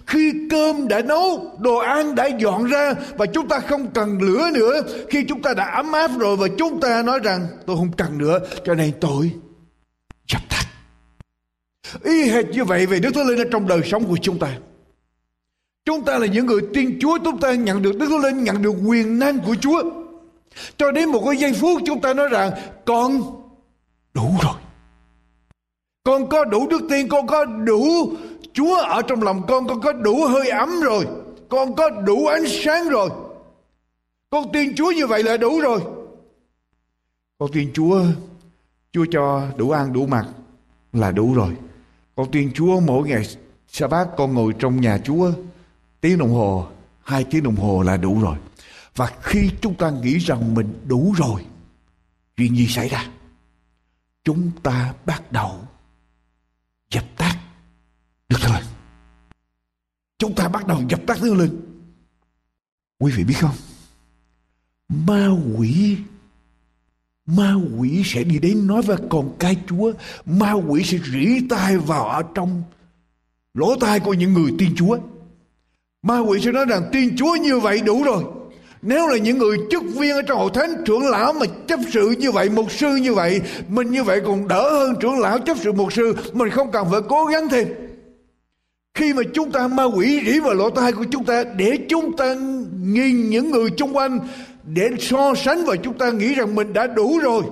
khi 0.07 0.33
cơm 0.49 0.87
đã 0.87 1.01
nấu 1.01 1.57
đồ 1.59 1.75
ăn 1.75 2.15
đã 2.15 2.27
dọn 2.27 2.65
ra 2.65 2.93
và 3.17 3.25
chúng 3.25 3.47
ta 3.47 3.59
không 3.59 3.87
cần 3.93 4.21
lửa 4.21 4.49
nữa. 4.53 4.81
Khi 5.09 5.25
chúng 5.29 5.41
ta 5.41 5.53
đã 5.53 5.65
ấm 5.65 5.91
áp 5.91 6.11
rồi 6.19 6.37
và 6.37 6.47
chúng 6.57 6.79
ta 6.79 7.01
nói 7.01 7.19
rằng 7.23 7.47
tôi 7.65 7.77
không 7.77 7.91
cần 7.97 8.17
nữa 8.17 8.39
cho 8.65 8.73
nên 8.73 8.91
tôi 9.01 9.31
dập 10.27 10.41
tắt. 10.49 10.65
Y 12.03 12.23
hệt 12.23 12.45
như 12.45 12.63
vậy 12.63 12.85
về 12.85 12.99
đức 12.99 13.11
thánh 13.15 13.27
linh 13.27 13.39
ở 13.39 13.45
trong 13.51 13.67
đời 13.67 13.81
sống 13.85 14.05
của 14.05 14.17
chúng 14.21 14.39
ta. 14.39 14.57
Chúng 15.85 16.05
ta 16.05 16.17
là 16.19 16.25
những 16.25 16.45
người 16.45 16.61
tin 16.73 16.99
chúa 17.01 17.17
chúng 17.23 17.39
ta 17.39 17.53
nhận 17.53 17.81
được 17.81 17.97
đức 17.97 18.07
thánh 18.09 18.21
linh 18.21 18.43
nhận 18.43 18.61
được 18.61 18.73
quyền 18.87 19.19
năng 19.19 19.39
của 19.39 19.55
chúa. 19.55 19.83
Cho 20.77 20.91
đến 20.91 21.09
một 21.09 21.23
cái 21.25 21.37
giây 21.37 21.53
phút 21.53 21.81
chúng 21.85 22.01
ta 22.01 22.13
nói 22.13 22.29
rằng 22.29 22.51
con 22.85 23.21
đủ 24.13 24.31
rồi. 24.43 24.53
Con 26.03 26.29
có 26.29 26.45
đủ 26.45 26.67
đức 26.67 26.81
tin, 26.89 27.07
con 27.07 27.27
có 27.27 27.45
đủ 27.45 28.11
Chúa 28.55 28.75
ở 28.75 29.01
trong 29.01 29.23
lòng 29.23 29.41
con, 29.47 29.67
con 29.67 29.81
có 29.81 29.93
đủ 29.93 30.27
hơi 30.27 30.49
ấm 30.49 30.69
rồi. 30.83 31.07
Con 31.49 31.75
có 31.75 31.89
đủ 31.89 32.25
ánh 32.25 32.45
sáng 32.63 32.89
rồi. 32.89 33.09
Con 34.29 34.51
tin 34.53 34.75
Chúa 34.75 34.91
như 34.91 35.07
vậy 35.07 35.23
là 35.23 35.37
đủ 35.37 35.59
rồi. 35.59 35.81
Con 37.37 37.51
tin 37.53 37.73
Chúa, 37.73 38.01
Chúa 38.91 39.05
cho 39.11 39.47
đủ 39.57 39.71
ăn 39.71 39.93
đủ 39.93 40.05
mặc 40.05 40.27
là 40.93 41.11
đủ 41.11 41.33
rồi. 41.33 41.55
Con 42.15 42.31
tin 42.31 42.53
Chúa 42.53 42.79
mỗi 42.79 43.07
ngày 43.07 43.23
sa 43.67 43.87
bát 43.87 44.07
con 44.17 44.33
ngồi 44.33 44.53
trong 44.59 44.81
nhà 44.81 44.97
Chúa 44.97 45.31
tiếng 46.01 46.17
đồng 46.17 46.33
hồ, 46.33 46.67
hai 47.03 47.23
tiếng 47.23 47.43
đồng 47.43 47.55
hồ 47.55 47.81
là 47.81 47.97
đủ 47.97 48.21
rồi. 48.21 48.37
Và 48.95 49.11
khi 49.21 49.51
chúng 49.61 49.75
ta 49.75 49.89
nghĩ 49.89 50.17
rằng 50.17 50.53
mình 50.53 50.79
đủ 50.87 51.13
rồi, 51.17 51.45
chuyện 52.37 52.55
gì 52.55 52.67
xảy 52.67 52.89
ra? 52.89 53.05
Chúng 54.23 54.51
ta 54.63 54.93
bắt 55.05 55.31
đầu 55.31 55.51
dập 56.89 57.03
tắt 57.17 57.24
Chúng 60.25 60.35
ta 60.35 60.47
bắt 60.47 60.67
đầu 60.67 60.81
dập 60.89 60.99
tắt 61.07 61.17
thương 61.21 61.37
Linh. 61.37 61.61
Quý 62.99 63.11
vị 63.15 63.23
biết 63.23 63.33
không? 63.39 63.55
Ma 64.89 65.29
quỷ 65.57 65.97
Ma 67.25 67.53
quỷ 67.77 68.01
sẽ 68.05 68.23
đi 68.23 68.39
đến 68.39 68.67
nói 68.67 68.81
với 68.81 68.97
con 69.09 69.35
cái 69.39 69.57
Chúa. 69.69 69.91
Ma 70.25 70.51
quỷ 70.51 70.83
sẽ 70.83 70.97
rỉ 71.13 71.47
tai 71.49 71.77
vào 71.77 72.05
ở 72.05 72.23
trong 72.35 72.63
lỗ 73.53 73.75
tai 73.79 73.99
của 73.99 74.13
những 74.13 74.33
người 74.33 74.51
tin 74.59 74.75
Chúa. 74.75 74.97
Ma 76.01 76.19
quỷ 76.19 76.41
sẽ 76.41 76.51
nói 76.51 76.65
rằng, 76.65 76.89
tin 76.91 77.17
Chúa 77.17 77.35
như 77.35 77.59
vậy 77.59 77.81
đủ 77.81 78.03
rồi. 78.03 78.23
Nếu 78.81 79.07
là 79.07 79.17
những 79.17 79.37
người 79.37 79.57
chức 79.71 79.83
viên 79.83 80.11
ở 80.11 80.21
trong 80.21 80.37
hội 80.37 80.51
thánh, 80.53 80.83
trưởng 80.85 81.07
lão 81.07 81.33
mà 81.33 81.45
chấp 81.67 81.79
sự 81.93 82.15
như 82.19 82.31
vậy, 82.31 82.49
mục 82.49 82.71
sư 82.71 82.95
như 82.95 83.13
vậy, 83.13 83.41
mình 83.67 83.91
như 83.91 84.03
vậy 84.03 84.21
còn 84.25 84.47
đỡ 84.47 84.69
hơn 84.71 84.95
trưởng 85.01 85.19
lão 85.19 85.39
chấp 85.39 85.57
sự 85.63 85.71
mục 85.71 85.93
sư. 85.93 86.15
Mình 86.33 86.49
không 86.49 86.71
cần 86.71 86.87
phải 86.91 87.01
cố 87.09 87.25
gắng 87.25 87.49
thêm 87.49 87.84
khi 88.95 89.13
mà 89.13 89.21
chúng 89.33 89.51
ta 89.51 89.67
ma 89.67 89.83
quỷ 89.83 90.21
rỉ 90.25 90.39
vào 90.39 90.53
lỗ 90.53 90.69
tai 90.69 90.91
của 90.91 91.05
chúng 91.11 91.25
ta, 91.25 91.43
để 91.43 91.77
chúng 91.89 92.17
ta 92.17 92.35
nhìn 92.79 93.29
những 93.29 93.51
người 93.51 93.69
chung 93.77 93.95
quanh, 93.95 94.19
để 94.63 94.89
so 94.99 95.35
sánh 95.35 95.65
và 95.65 95.75
chúng 95.83 95.97
ta 95.97 96.11
nghĩ 96.11 96.33
rằng 96.33 96.55
mình 96.55 96.73
đã 96.73 96.87
đủ 96.87 97.17
rồi. 97.17 97.43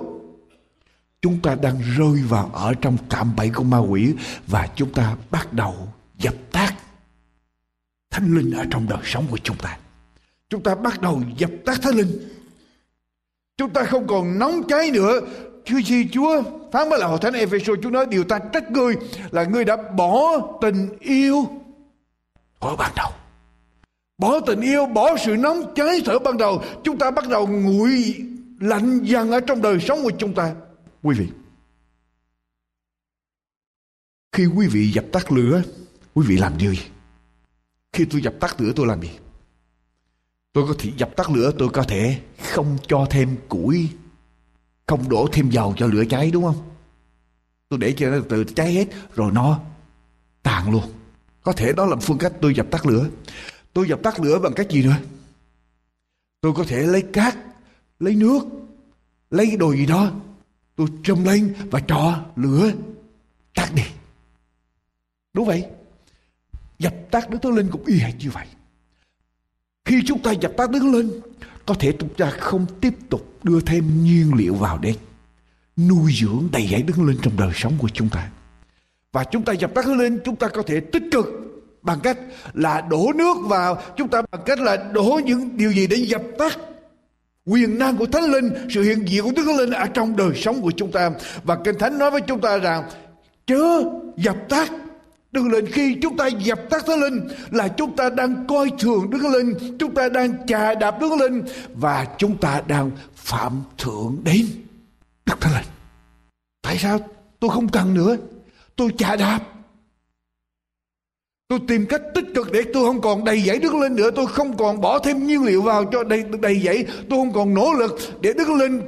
Chúng 1.22 1.40
ta 1.42 1.54
đang 1.54 1.80
rơi 1.98 2.22
vào 2.28 2.50
ở 2.54 2.74
trong 2.80 2.96
cạm 3.10 3.36
bẫy 3.36 3.50
của 3.54 3.64
ma 3.64 3.78
quỷ 3.78 4.14
và 4.46 4.68
chúng 4.76 4.92
ta 4.92 5.16
bắt 5.30 5.52
đầu 5.52 5.74
dập 6.18 6.34
tắt 6.52 6.74
thánh 8.10 8.34
linh 8.34 8.50
ở 8.50 8.64
trong 8.70 8.88
đời 8.88 8.98
sống 9.04 9.26
của 9.30 9.38
chúng 9.42 9.56
ta. 9.56 9.78
Chúng 10.48 10.62
ta 10.62 10.74
bắt 10.74 11.00
đầu 11.00 11.22
dập 11.36 11.50
tắt 11.64 11.78
thánh 11.82 11.94
linh. 11.94 12.28
Chúng 13.56 13.70
ta 13.70 13.84
không 13.84 14.06
còn 14.06 14.38
nóng 14.38 14.62
cháy 14.68 14.90
nữa. 14.90 15.20
Chúa 15.64 15.80
chi 15.84 16.08
Chúa 16.12 16.42
phán 16.72 16.88
với 16.88 16.98
là 16.98 17.06
hội 17.06 17.18
thánh 17.22 17.32
Ephesos, 17.32 17.78
Chúa 17.82 17.90
nói 17.90 18.06
điều 18.06 18.24
ta 18.24 18.38
trách 18.38 18.70
ngươi 18.70 18.94
là 19.30 19.44
ngươi 19.44 19.64
đã 19.64 19.76
bỏ 19.76 20.40
tình 20.60 20.98
yêu. 21.00 21.46
Ở 22.58 22.76
ban 22.76 22.92
đầu. 22.96 23.10
Bỏ 24.18 24.40
tình 24.40 24.60
yêu, 24.60 24.86
bỏ 24.86 25.16
sự 25.16 25.36
nóng 25.36 25.74
cháy 25.74 26.00
thở 26.04 26.18
ban 26.18 26.36
đầu. 26.38 26.62
Chúng 26.84 26.98
ta 26.98 27.10
bắt 27.10 27.28
đầu 27.28 27.46
nguội 27.46 28.14
lạnh 28.60 29.00
dần 29.02 29.30
ở 29.30 29.40
trong 29.40 29.62
đời 29.62 29.80
sống 29.80 29.98
của 30.02 30.12
chúng 30.18 30.34
ta. 30.34 30.54
Quý 31.02 31.16
vị, 31.18 31.26
khi 34.32 34.46
quý 34.46 34.66
vị 34.66 34.90
dập 34.90 35.04
tắt 35.12 35.32
lửa, 35.32 35.62
quý 36.14 36.26
vị 36.28 36.36
làm 36.36 36.58
điều 36.58 36.74
gì? 36.74 36.82
Khi 37.92 38.04
tôi 38.10 38.22
dập 38.22 38.34
tắt 38.40 38.60
lửa, 38.60 38.72
tôi 38.76 38.86
làm 38.86 39.02
gì? 39.02 39.10
Tôi 40.52 40.64
có 40.68 40.74
thể 40.78 40.90
dập 40.96 41.16
tắt 41.16 41.30
lửa, 41.30 41.52
tôi 41.58 41.68
có 41.68 41.82
thể 41.82 42.20
không 42.52 42.78
cho 42.86 43.06
thêm 43.10 43.36
củi 43.48 43.88
không 44.86 45.08
đổ 45.08 45.28
thêm 45.32 45.50
dầu 45.50 45.74
cho 45.76 45.86
lửa 45.86 46.04
cháy, 46.10 46.30
đúng 46.30 46.44
không? 46.44 46.70
Tôi 47.68 47.78
để 47.78 47.94
cho 47.96 48.10
nó 48.10 48.18
tự 48.28 48.44
cháy 48.44 48.72
hết, 48.72 48.88
rồi 49.14 49.32
nó 49.32 49.60
tàn 50.42 50.70
luôn. 50.70 50.84
Có 51.42 51.52
thể 51.52 51.72
đó 51.72 51.86
là 51.86 51.96
phương 51.96 52.18
cách 52.18 52.32
tôi 52.40 52.54
dập 52.54 52.66
tắt 52.70 52.86
lửa. 52.86 53.08
Tôi 53.72 53.88
dập 53.88 54.00
tắt 54.02 54.20
lửa 54.20 54.38
bằng 54.38 54.52
cách 54.56 54.70
gì 54.70 54.82
nữa? 54.82 54.96
Tôi 56.40 56.52
có 56.56 56.64
thể 56.64 56.82
lấy 56.82 57.02
cát, 57.02 57.36
lấy 57.98 58.14
nước, 58.14 58.40
lấy 59.30 59.56
đồ 59.56 59.74
gì 59.74 59.86
đó. 59.86 60.12
Tôi 60.76 60.88
trùm 61.02 61.24
lên 61.24 61.54
và 61.70 61.80
cho 61.80 62.24
lửa, 62.36 62.72
tắt 63.54 63.70
đi. 63.74 63.82
Đúng 65.32 65.46
vậy. 65.46 65.66
Dập 66.78 66.94
tắt 67.10 67.30
đức 67.30 67.38
thánh 67.42 67.54
linh 67.54 67.70
cũng 67.70 67.84
y 67.84 67.98
hệt 67.98 68.14
như 68.18 68.30
vậy. 68.30 68.46
Khi 69.84 70.02
chúng 70.06 70.22
ta 70.22 70.32
dập 70.32 70.52
tắt 70.56 70.70
đức 70.70 70.82
linh 70.82 71.20
có 71.66 71.74
thể 71.74 71.92
chúng 71.98 72.14
ta 72.14 72.30
không 72.30 72.66
tiếp 72.80 72.94
tục 73.10 73.28
đưa 73.42 73.60
thêm 73.60 74.04
nhiên 74.04 74.34
liệu 74.34 74.54
vào 74.54 74.78
để 74.78 74.94
nuôi 75.76 76.12
dưỡng 76.20 76.48
đầy 76.52 76.68
dạy 76.68 76.82
đức 76.82 76.98
linh 76.98 77.18
trong 77.22 77.36
đời 77.38 77.50
sống 77.54 77.72
của 77.78 77.88
chúng 77.88 78.08
ta. 78.08 78.30
Và 79.12 79.24
chúng 79.24 79.42
ta 79.42 79.52
dập 79.52 79.74
tắt 79.74 79.86
lên, 79.86 80.20
chúng 80.24 80.36
ta 80.36 80.48
có 80.48 80.62
thể 80.62 80.80
tích 80.80 81.02
cực 81.12 81.26
bằng 81.82 82.00
cách 82.00 82.18
là 82.54 82.80
đổ 82.80 83.12
nước 83.14 83.36
vào. 83.44 83.82
Chúng 83.96 84.08
ta 84.08 84.22
bằng 84.32 84.42
cách 84.46 84.58
là 84.58 84.76
đổ 84.76 85.20
những 85.24 85.56
điều 85.56 85.72
gì 85.72 85.86
để 85.86 85.96
dập 85.96 86.22
tắt 86.38 86.58
quyền 87.46 87.78
năng 87.78 87.96
của 87.96 88.06
thánh 88.06 88.24
linh, 88.24 88.50
sự 88.70 88.82
hiện 88.82 89.08
diện 89.08 89.24
của 89.24 89.32
đức 89.36 89.46
linh 89.58 89.70
ở 89.70 89.86
trong 89.86 90.16
đời 90.16 90.30
sống 90.34 90.62
của 90.62 90.70
chúng 90.70 90.92
ta. 90.92 91.10
Và 91.44 91.56
kinh 91.64 91.78
thánh 91.78 91.98
nói 91.98 92.10
với 92.10 92.20
chúng 92.20 92.40
ta 92.40 92.58
rằng, 92.58 92.90
chớ 93.46 93.82
dập 94.16 94.36
tắt 94.48 94.70
Đức 95.34 95.46
Linh 95.46 95.66
khi 95.66 95.96
chúng 96.02 96.16
ta 96.16 96.26
dập 96.26 96.60
tắt 96.70 96.84
Thánh 96.86 97.00
Linh 97.00 97.28
là 97.50 97.68
chúng 97.68 97.96
ta 97.96 98.10
đang 98.10 98.46
coi 98.46 98.70
thường 98.78 99.10
Đức 99.10 99.22
Linh, 99.32 99.76
chúng 99.78 99.94
ta 99.94 100.08
đang 100.08 100.46
chà 100.46 100.74
đạp 100.74 101.00
Đức 101.00 101.12
Linh 101.20 101.42
và 101.74 102.06
chúng 102.18 102.36
ta 102.36 102.62
đang 102.66 102.90
phạm 103.14 103.62
thượng 103.78 104.16
đến 104.24 104.46
Đức 105.26 105.40
Thánh 105.40 105.52
Linh. 105.54 105.70
Tại 106.62 106.78
sao 106.78 106.98
tôi 107.40 107.50
không 107.50 107.68
cần 107.68 107.94
nữa? 107.94 108.16
Tôi 108.76 108.90
chà 108.98 109.16
đạp. 109.16 109.40
Tôi 111.48 111.58
tìm 111.68 111.86
cách 111.86 112.02
tích 112.14 112.26
cực 112.34 112.52
để 112.52 112.62
tôi 112.74 112.86
không 112.86 113.00
còn 113.00 113.24
đầy 113.24 113.40
dẫy 113.40 113.58
Đức 113.58 113.74
Linh 113.74 113.96
nữa. 113.96 114.10
Tôi 114.10 114.26
không 114.26 114.56
còn 114.56 114.80
bỏ 114.80 114.98
thêm 114.98 115.26
nhiên 115.26 115.44
liệu 115.44 115.62
vào 115.62 115.84
cho 115.92 116.04
đầy, 116.04 116.24
đầy 116.42 116.60
dẫy. 116.64 116.86
Tôi 117.10 117.18
không 117.18 117.32
còn 117.32 117.54
nỗ 117.54 117.72
lực 117.72 117.98
để 118.20 118.32
Đức 118.32 118.48
Linh 118.48 118.80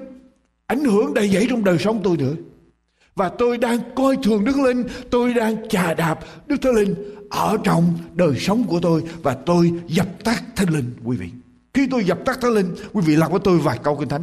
ảnh 0.66 0.85
hưởng 0.85 1.14
đầy 1.14 1.28
dẫy 1.28 1.46
trong 1.50 1.64
đời 1.64 1.78
sống 1.78 2.00
tôi 2.04 2.16
nữa 2.16 2.35
và 3.16 3.29
tôi 3.29 3.59
đang 3.59 3.79
coi 3.94 4.16
thường 4.22 4.44
Đức 4.44 4.59
Linh, 4.59 4.85
tôi 5.11 5.35
đang 5.35 5.68
chà 5.68 5.94
đạp 5.94 6.18
Đức 6.46 6.57
Thánh 6.62 6.74
Linh 6.74 6.94
ở 7.31 7.57
trong 7.64 7.98
đời 8.14 8.38
sống 8.38 8.64
của 8.64 8.81
tôi 8.81 9.02
và 9.22 9.37
tôi 9.46 9.72
dập 9.87 10.24
tắt 10.24 10.42
Thánh 10.57 10.70
Linh 10.70 10.90
quý 11.05 11.16
vị. 11.16 11.29
Khi 11.74 11.87
tôi 11.90 12.05
dập 12.05 12.18
tắt 12.24 12.38
Thánh 12.40 12.52
Linh, 12.52 12.74
quý 12.92 13.02
vị 13.07 13.16
làm 13.16 13.31
với 13.31 13.40
tôi 13.44 13.59
vài 13.59 13.79
câu 13.83 13.96
kinh 13.96 14.09
thánh. 14.09 14.22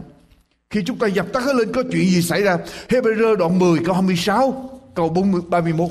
Khi 0.69 0.83
chúng 0.85 0.97
ta 0.97 1.07
dập 1.07 1.33
tắt 1.33 1.43
Thánh 1.45 1.55
Linh 1.55 1.71
có 1.71 1.83
chuyện 1.91 2.09
gì 2.09 2.21
xảy 2.21 2.41
ra? 2.41 2.57
Hebrew 2.89 3.35
đoạn 3.35 3.59
10 3.59 3.79
câu 3.85 3.93
26 3.93 4.69
câu 4.95 5.09
40, 5.09 5.41
31. 5.49 5.89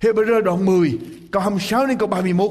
Hebrew 0.00 0.40
đoạn 0.40 0.66
10 0.66 0.98
câu 1.30 1.42
26 1.42 1.86
đến 1.86 1.98
câu 1.98 2.08
31. 2.08 2.50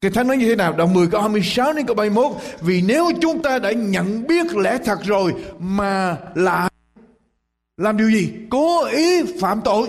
Kinh 0.00 0.12
Thánh 0.12 0.26
nói 0.26 0.36
như 0.36 0.48
thế 0.48 0.56
nào? 0.56 0.72
Đoạn 0.72 0.94
10 0.94 1.06
câu 1.06 1.20
26 1.20 1.72
đến 1.72 1.86
câu 1.86 1.94
31. 1.94 2.32
Vì 2.60 2.82
nếu 2.82 3.10
chúng 3.20 3.42
ta 3.42 3.58
đã 3.58 3.72
nhận 3.72 4.26
biết 4.26 4.56
lẽ 4.56 4.78
thật 4.84 4.98
rồi 5.04 5.34
mà 5.58 6.16
lại 6.34 6.71
làm 7.76 7.96
điều 7.96 8.10
gì 8.10 8.32
cố 8.50 8.84
ý 8.84 9.22
phạm 9.40 9.60
tội 9.64 9.88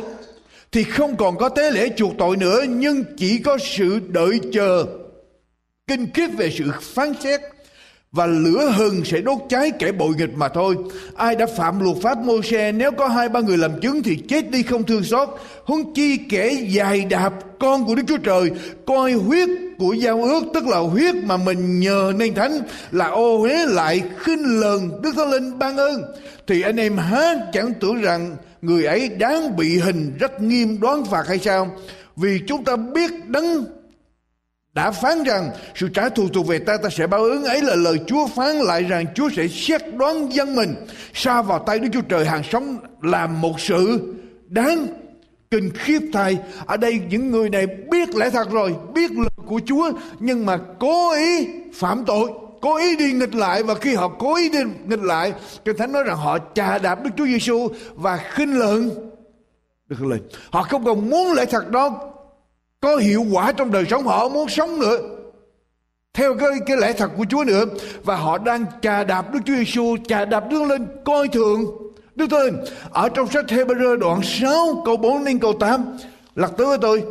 thì 0.72 0.84
không 0.84 1.16
còn 1.16 1.38
có 1.38 1.50
tế 1.50 1.72
lễ 1.72 1.90
chuộc 1.98 2.14
tội 2.18 2.38
nữa, 2.38 2.62
nhưng 2.70 3.04
chỉ 3.18 3.38
có 3.38 3.58
sự 3.58 4.00
đợi 4.08 4.40
chờ, 4.54 4.86
kinh 5.88 6.08
khiếp 6.14 6.28
về 6.28 6.52
sự 6.58 6.72
phán 6.82 7.14
xét, 7.24 7.42
và 8.12 8.26
lửa 8.26 8.74
hừng 8.76 9.06
sẽ 9.06 9.22
đốt 9.22 9.38
cháy 9.50 9.72
kẻ 9.80 9.92
bội 9.92 10.14
nghịch 10.18 10.36
mà 10.36 10.50
thôi. 10.50 10.76
Ai 11.16 11.36
đã 11.36 11.46
phạm 11.58 11.84
luật 11.84 11.98
pháp 12.02 12.18
mô 12.18 12.42
xe 12.42 12.72
nếu 12.72 12.92
có 12.92 13.08
hai 13.08 13.30
ba 13.30 13.40
người 13.40 13.58
làm 13.58 13.82
chứng 13.82 14.04
thì 14.04 14.16
chết 14.16 14.52
đi 14.52 14.64
không 14.64 14.84
thương 14.84 15.04
xót. 15.04 15.30
Huống 15.64 15.94
chi 15.94 16.18
kẻ 16.30 16.52
dài 16.70 17.06
đạp 17.10 17.34
con 17.60 17.86
của 17.86 17.96
Đức 17.96 18.04
Chúa 18.08 18.18
Trời, 18.18 18.52
coi 18.86 19.14
huyết 19.14 19.50
của 19.78 19.94
giao 19.94 20.24
ước, 20.24 20.44
tức 20.54 20.68
là 20.68 20.78
huyết 20.78 21.16
mà 21.16 21.38
mình 21.38 21.80
nhờ 21.80 22.14
nên 22.18 22.34
thánh 22.34 22.60
là 22.92 23.08
ô 23.08 23.38
huế 23.38 23.66
lại 23.68 24.04
khinh 24.18 24.60
lờn 24.60 24.92
Đức 25.02 25.12
Thánh 25.16 25.32
Linh 25.32 25.60
ban 25.60 25.78
ơn. 25.78 26.04
Thì 26.48 26.62
anh 26.62 26.76
em 26.76 26.98
há 26.98 27.36
chẳng 27.54 27.74
tưởng 27.80 28.02
rằng 28.02 28.36
người 28.62 28.86
ấy 28.86 29.10
đáng 29.10 29.56
bị 29.58 29.78
hình 29.78 30.14
rất 30.20 30.42
nghiêm 30.42 30.80
đoán 30.80 31.06
phạt 31.06 31.28
hay 31.28 31.40
sao? 31.40 31.76
Vì 32.16 32.40
chúng 32.48 32.64
ta 32.64 32.76
biết 32.76 33.12
đấng 33.28 33.66
đã 34.74 34.92
phán 34.92 35.24
rằng 35.24 35.52
sự 35.76 35.88
trả 35.88 36.10
thù 36.10 36.28
thuộc 36.28 36.48
về 36.48 36.60
ta 36.60 36.78
ta 36.78 36.90
sẽ 36.90 37.08
báo 37.08 37.24
ứng 37.24 37.44
ấy 37.44 37.62
là 37.62 37.76
lời 37.76 38.00
Chúa 38.08 38.28
phán 38.28 38.56
lại 38.56 38.84
rằng 38.84 39.06
Chúa 39.16 39.30
sẽ 39.36 39.48
xét 39.48 39.82
đoán 39.96 40.34
dân 40.34 40.56
mình 40.56 40.76
xa 41.14 41.42
vào 41.42 41.60
tay 41.60 41.80
Đức 41.80 41.90
Chúa 41.94 42.02
Trời 42.02 42.26
hàng 42.26 42.44
sống 42.52 42.78
làm 43.02 43.42
một 43.42 43.60
sự 43.60 44.14
đáng 44.48 44.88
kinh 45.54 45.70
khiếp 45.74 46.00
thay 46.14 46.38
ở 46.66 46.78
đây 46.78 47.00
những 47.10 47.32
người 47.32 47.50
này 47.50 47.68
biết 47.68 48.16
lẽ 48.16 48.30
thật 48.30 48.52
rồi, 48.52 48.76
biết 48.94 49.12
lời 49.12 49.30
của 49.46 49.62
Chúa, 49.66 49.92
nhưng 50.20 50.46
mà 50.46 50.58
cố 50.80 51.14
ý 51.14 51.48
phạm 51.74 52.06
tội, 52.06 52.30
cố 52.62 52.78
ý 52.78 52.96
đi 52.96 53.12
nghịch 53.14 53.36
lại. 53.36 53.64
Và 53.64 53.76
khi 53.76 53.96
họ 53.96 54.08
cố 54.08 54.36
ý 54.36 54.50
đi 54.50 54.60
nghịch 54.86 55.04
lại, 55.04 55.34
kinh 55.66 55.78
thánh 55.78 55.92
nói 55.92 56.04
rằng 56.04 56.18
họ 56.18 56.38
chà 56.54 56.78
đạp 56.78 57.04
Đức 57.04 57.10
Chúa 57.18 57.26
Giêsu 57.26 57.68
và 57.96 58.18
khinh 58.18 58.60
lượng 58.60 58.90
được 59.90 60.02
lên 60.02 60.22
họ 60.52 60.64
không 60.64 60.86
còn 60.86 61.10
muốn 61.10 61.34
lẽ 61.34 61.46
thật 61.46 61.72
đó 61.72 62.00
có 62.82 62.96
hiệu 62.96 63.26
quả 63.32 63.52
trong 63.52 63.72
đời 63.72 63.86
sống, 63.90 64.04
họ 64.04 64.30
muốn 64.30 64.50
sống 64.50 64.80
nữa 64.80 64.98
theo 66.14 66.36
cái 66.40 66.50
cái 66.66 66.78
lẽ 66.78 66.94
thật 66.94 67.12
của 67.18 67.26
Chúa 67.30 67.44
nữa. 67.44 67.66
Và 68.04 68.16
họ 68.16 68.38
đang 68.38 68.66
chà 68.82 69.04
đạp 69.04 69.34
Đức 69.34 69.40
Chúa 69.46 69.56
Giêsu 69.56 69.96
chà 70.08 70.26
đạp 70.26 70.44
Đức 70.52 70.64
lên 70.64 70.88
coi 71.06 71.28
thường. 71.28 71.66
Đức 72.16 72.26
tôi 72.30 72.52
ở 72.92 73.10
trong 73.10 73.30
sách 73.30 73.46
Hebrew 73.48 73.98
đoạn 73.98 74.22
6 74.24 74.82
câu 74.86 74.98
4 74.98 75.26
đến 75.26 75.40
câu 75.40 75.54
8 75.60 75.98
lật 76.36 76.52
tới 76.58 76.68
với 76.68 76.78
tôi. 76.82 77.04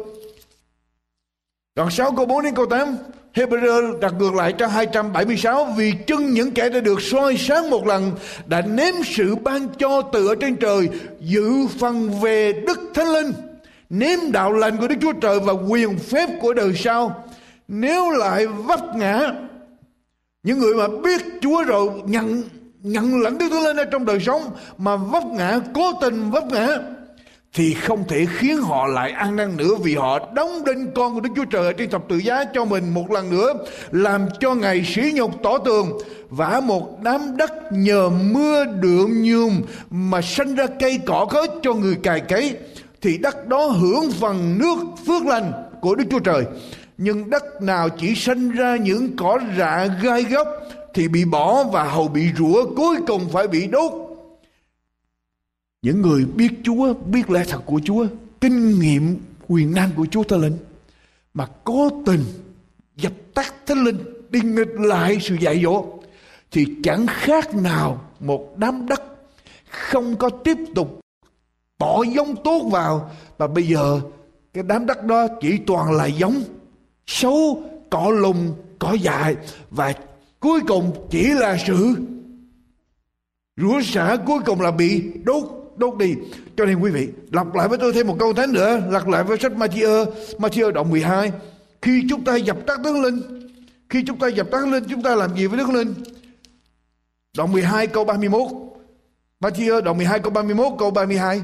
Đoạn 1.75 1.91
6 1.91 2.13
câu 2.13 2.27
4 2.27 2.45
đến 2.45 2.55
câu 2.55 2.67
8 2.67 2.97
Hebrew 3.35 3.99
đặt 3.99 4.15
ngược 4.19 4.35
lại 4.35 4.53
trang 4.53 4.71
276 4.71 5.65
vì 5.77 5.93
chân 6.07 6.31
những 6.31 6.51
kẻ 6.51 6.69
đã 6.69 6.81
được 6.81 7.01
soi 7.01 7.37
sáng 7.37 7.71
một 7.71 7.87
lần, 7.87 8.13
đã 8.47 8.61
nếm 8.61 8.95
sự 9.05 9.35
ban 9.35 9.69
cho 9.79 10.03
từ 10.03 10.29
ở 10.29 10.35
trên 10.35 10.57
trời 10.57 10.89
dự 11.21 11.67
phần 11.79 12.21
về 12.21 12.53
Đức 12.53 12.81
Thánh 12.95 13.09
Linh, 13.09 13.33
nếm 13.91 14.19
đạo 14.33 14.53
lành 14.53 14.77
của 14.77 14.89
Đức 14.89 14.97
Chúa 15.01 15.13
Trời 15.13 15.41
và 15.41 15.53
quyền 15.53 15.99
phép 15.99 16.29
của 16.41 16.55
đời 16.55 16.73
sau. 16.77 17.25
Nếu 17.69 18.11
lại 18.11 18.47
vấp 18.47 18.97
ngã, 18.97 19.33
những 20.43 20.59
người 20.59 20.75
mà 20.75 20.89
biết 21.03 21.23
Chúa 21.41 21.63
rồi 21.63 21.89
nhận 22.07 22.43
nhận 22.83 23.21
lãnh 23.21 23.39
Đức 23.39 23.49
Thánh 23.51 23.63
Linh 23.63 23.77
ở 23.77 23.85
trong 23.85 24.05
đời 24.05 24.21
sống 24.21 24.43
mà 24.79 24.97
vấp 24.97 25.25
ngã, 25.25 25.61
cố 25.75 25.93
tình 26.01 26.31
vấp 26.31 26.45
ngã, 26.53 26.67
thì 27.53 27.75
không 27.75 28.05
thể 28.09 28.27
khiến 28.37 28.57
họ 28.57 28.87
lại 28.87 29.11
ăn 29.11 29.37
năn 29.37 29.57
nữa 29.57 29.75
vì 29.83 29.95
họ 29.95 30.19
đóng 30.35 30.65
đinh 30.65 30.91
con 30.95 31.15
của 31.15 31.21
Đức 31.21 31.31
Chúa 31.37 31.45
Trời 31.45 31.67
ở 31.67 31.73
trên 31.73 31.91
thập 31.91 32.09
tự 32.09 32.17
giá 32.17 32.45
cho 32.55 32.65
mình 32.65 32.95
một 32.95 33.11
lần 33.11 33.31
nữa, 33.31 33.53
làm 33.91 34.29
cho 34.41 34.55
ngày 34.55 34.85
sỉ 34.85 35.13
nhục, 35.15 35.43
tỏ 35.43 35.59
tường, 35.59 35.99
vả 36.31 36.61
một 36.65 37.03
đám 37.03 37.37
đất 37.37 37.53
nhờ 37.71 38.09
mưa 38.09 38.65
đượm 38.65 39.23
nhùm 39.23 39.61
mà 39.91 40.21
sanh 40.23 40.55
ra 40.55 40.67
cây 40.81 41.01
cỏ 41.07 41.27
khớt 41.31 41.51
cho 41.63 41.75
người 41.75 41.95
cài 42.03 42.21
cấy, 42.21 42.57
thì 43.01 43.19
đất 43.19 43.49
đó 43.49 43.67
hưởng 43.67 44.11
phần 44.21 44.59
nước 44.59 44.77
phước 45.07 45.27
lành 45.27 45.53
của 45.81 45.95
Đức 45.95 46.05
Chúa 46.11 46.19
Trời. 46.19 46.45
Nhưng 46.99 47.31
đất 47.31 47.63
nào 47.63 47.89
chỉ 47.89 48.15
sinh 48.15 48.51
ra 48.51 48.77
những 48.77 49.17
cỏ 49.17 49.39
rạ 49.59 49.89
gai 50.03 50.23
góc 50.23 50.49
thì 50.95 51.09
bị 51.09 51.25
bỏ 51.25 51.65
và 51.65 51.85
hầu 51.85 52.09
bị 52.09 52.29
rủa 52.39 52.75
cuối 52.77 52.97
cùng 53.07 53.29
phải 53.33 53.49
bị 53.49 53.67
đốt. 53.67 53.93
Những 55.83 56.03
người 56.03 56.25
biết 56.25 56.49
Chúa, 56.65 56.95
biết 56.95 57.31
lẽ 57.31 57.45
thật 57.49 57.61
của 57.67 57.81
Chúa, 57.85 58.07
kinh 58.41 58.81
nghiệm 58.81 59.19
quyền 59.49 59.75
năng 59.75 59.91
của 59.97 60.07
Chúa 60.11 60.23
Thánh 60.23 60.41
Linh 60.41 60.57
mà 61.35 61.47
cố 61.65 61.91
tình 62.07 62.25
dập 62.97 63.13
tắt 63.35 63.55
Thánh 63.67 63.85
Linh 63.85 63.99
đi 64.31 64.41
nghịch 64.41 64.73
lại 64.75 65.19
sự 65.21 65.35
dạy 65.41 65.61
dỗ 65.63 65.85
thì 66.51 66.67
chẳng 66.83 67.07
khác 67.07 67.55
nào 67.55 68.05
một 68.21 68.59
đám 68.59 68.87
đất 68.87 69.03
không 69.71 70.17
có 70.17 70.29
tiếp 70.29 70.57
tục 70.75 71.01
bỏ 71.79 72.03
giống 72.03 72.37
tốt 72.45 72.69
vào 72.73 73.11
và 73.39 73.47
bây 73.47 73.65
giờ 73.69 74.01
cái 74.53 74.65
đám 74.67 74.87
đất 74.87 75.05
đó 75.05 75.27
chỉ 75.41 75.59
toàn 75.67 75.93
là 75.93 76.07
giống 76.07 76.43
xấu 77.07 77.63
cỏ 77.91 78.11
lùng 78.11 78.55
cỏ 78.79 78.93
dại 78.93 79.37
và 79.71 79.95
cuối 80.43 80.61
cùng 80.69 81.09
chỉ 81.11 81.29
là 81.29 81.57
sự 81.67 81.95
rủa 83.57 83.81
xả 83.83 84.17
cuối 84.27 84.39
cùng 84.47 84.61
là 84.61 84.71
bị 84.71 85.03
đốt 85.25 85.45
đốt 85.77 85.99
đi. 85.99 86.15
Cho 86.57 86.65
nên 86.65 86.81
quý 86.81 86.91
vị, 86.91 87.09
lặp 87.31 87.55
lại 87.55 87.69
với 87.69 87.79
tôi 87.79 87.93
thêm 87.93 88.07
một 88.07 88.17
câu 88.19 88.33
thánh 88.33 88.53
nữa, 88.53 88.83
lặp 88.91 89.09
lại 89.09 89.25
với 89.25 89.39
sách 89.39 89.53
Matthew 89.53 90.07
Matthew 90.39 90.71
đoạn 90.71 90.91
12 90.91 91.33
khi 91.83 92.03
chúng 92.11 92.25
ta 92.25 92.37
dập 92.37 92.57
tắt 92.67 92.81
Đức 92.81 92.97
Linh, 92.97 93.49
khi 93.89 94.05
chúng 94.07 94.19
ta 94.19 94.29
dập 94.29 94.51
tắt 94.51 94.69
Linh, 94.69 94.85
chúng 94.85 95.03
ta 95.03 95.15
làm 95.15 95.37
gì 95.37 95.47
với 95.47 95.59
Đức 95.59 95.71
Linh? 95.71 95.95
Đoạn 97.37 97.53
12 97.53 97.87
câu 97.87 98.05
31 98.05 98.43
Matthew 99.41 99.81
đoạn 99.81 99.97
12 99.97 100.19
câu 100.19 100.31
31 100.31 100.73
câu 100.79 100.91
32 100.91 101.43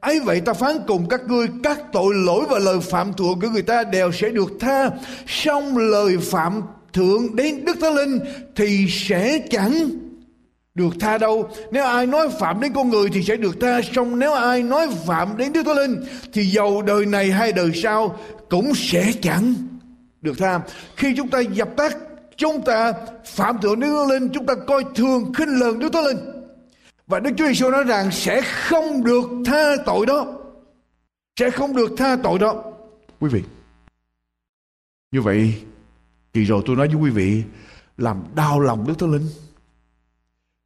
ấy 0.00 0.20
vậy 0.20 0.40
ta 0.40 0.52
phán 0.52 0.76
cùng 0.86 1.08
các 1.08 1.20
ngươi, 1.28 1.46
các 1.62 1.80
tội 1.92 2.14
lỗi 2.14 2.44
và 2.50 2.58
lời 2.58 2.80
phạm 2.80 3.12
thượng 3.12 3.40
của 3.40 3.48
người 3.48 3.62
ta 3.62 3.84
đều 3.84 4.12
sẽ 4.12 4.28
được 4.28 4.52
tha. 4.60 4.90
Song 5.26 5.76
lời 5.76 6.18
phạm 6.18 6.62
thượng 6.92 7.36
đến 7.36 7.64
Đức 7.64 7.76
Thánh 7.80 7.94
Linh 7.94 8.20
thì 8.56 8.86
sẽ 8.88 9.38
chẳng 9.50 9.90
được 10.74 10.94
tha 11.00 11.18
đâu. 11.18 11.50
Nếu 11.70 11.84
ai 11.84 12.06
nói 12.06 12.28
phạm 12.40 12.60
đến 12.60 12.72
con 12.74 12.88
người 12.88 13.08
thì 13.12 13.22
sẽ 13.22 13.36
được 13.36 13.60
tha. 13.60 13.80
Xong 13.94 14.18
nếu 14.18 14.32
ai 14.32 14.62
nói 14.62 14.88
phạm 15.06 15.36
đến 15.36 15.52
Đức 15.52 15.62
Thánh 15.66 15.76
Linh 15.76 16.04
thì 16.32 16.46
dầu 16.46 16.82
đời 16.82 17.06
này 17.06 17.30
hay 17.30 17.52
đời 17.52 17.70
sau 17.74 18.18
cũng 18.50 18.72
sẽ 18.74 19.12
chẳng 19.22 19.54
được 20.20 20.38
tha. 20.38 20.60
Khi 20.96 21.14
chúng 21.16 21.28
ta 21.28 21.40
dập 21.40 21.68
tắt, 21.76 21.96
chúng 22.36 22.62
ta 22.62 22.92
phạm 23.24 23.60
thượng 23.60 23.80
Đức 23.80 23.86
Thánh 23.86 24.08
Linh, 24.08 24.28
chúng 24.34 24.46
ta 24.46 24.54
coi 24.66 24.84
thường 24.94 25.32
khinh 25.34 25.58
lờn 25.58 25.78
Đức 25.78 25.92
Thánh 25.92 26.04
Linh. 26.04 26.18
Và 27.06 27.20
Đức 27.20 27.30
Chúa 27.36 27.46
Giêsu 27.46 27.70
nói 27.70 27.84
rằng 27.84 28.10
sẽ 28.12 28.40
không 28.40 29.04
được 29.04 29.24
tha 29.46 29.76
tội 29.86 30.06
đó. 30.06 30.26
Sẽ 31.40 31.50
không 31.50 31.76
được 31.76 31.90
tha 31.96 32.16
tội 32.22 32.38
đó. 32.38 32.64
Quý 33.20 33.28
vị. 33.32 33.42
Như 35.12 35.20
vậy, 35.20 35.54
thì 36.32 36.44
rồi 36.44 36.62
tôi 36.66 36.76
nói 36.76 36.88
với 36.88 36.96
quý 36.96 37.10
vị, 37.10 37.44
làm 37.96 38.24
đau 38.34 38.60
lòng 38.60 38.86
Đức 38.86 38.94
Thánh 38.98 39.10
Linh. 39.10 39.28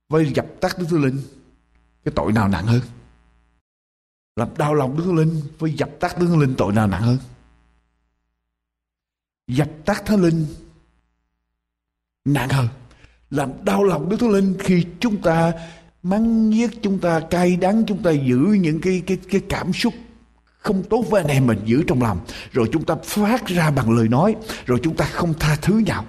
Với 0.08 0.32
dập 0.34 0.46
tắt 0.60 0.78
Đức 0.78 0.86
Thánh 0.90 1.02
Linh 1.02 1.20
cái 2.04 2.12
tội 2.16 2.32
nào 2.32 2.48
nặng 2.48 2.66
hơn? 2.66 2.80
Làm 4.36 4.48
đau 4.58 4.74
lòng 4.74 4.96
Đức 4.96 5.04
Thánh 5.04 5.16
Linh 5.16 5.42
với 5.58 5.72
dập 5.72 5.90
tắt 6.00 6.18
Đức 6.18 6.26
Thánh 6.26 6.40
Linh 6.40 6.54
tội 6.58 6.72
nào 6.72 6.86
nặng 6.86 7.02
hơn? 7.02 7.18
Dập 9.46 9.70
tắt 9.84 10.02
Thánh 10.06 10.22
Linh 10.22 10.46
nặng 12.24 12.48
hơn. 12.48 12.68
Làm 13.30 13.64
đau 13.64 13.84
lòng 13.84 14.08
Đức 14.08 14.16
Thánh 14.20 14.30
Linh 14.30 14.56
khi 14.60 14.86
chúng 15.00 15.22
ta 15.22 15.52
mắng 16.02 16.50
nhiếc 16.50 16.70
chúng 16.82 16.98
ta 16.98 17.20
cay 17.20 17.56
đắng 17.56 17.84
chúng 17.86 18.02
ta 18.02 18.10
giữ 18.10 18.36
những 18.36 18.80
cái 18.80 19.02
cái 19.06 19.18
cái 19.30 19.42
cảm 19.48 19.72
xúc 19.72 19.94
không 20.62 20.82
tốt 20.90 21.04
với 21.10 21.22
anh 21.22 21.30
em 21.30 21.46
mình 21.46 21.60
giữ 21.64 21.82
trong 21.86 22.02
lòng. 22.02 22.20
Rồi 22.52 22.68
chúng 22.72 22.84
ta 22.84 22.94
phát 23.04 23.46
ra 23.46 23.70
bằng 23.70 23.90
lời 23.90 24.08
nói, 24.08 24.36
rồi 24.66 24.80
chúng 24.82 24.96
ta 24.96 25.04
không 25.04 25.34
tha 25.40 25.56
thứ 25.62 25.78
nhau. 25.78 26.04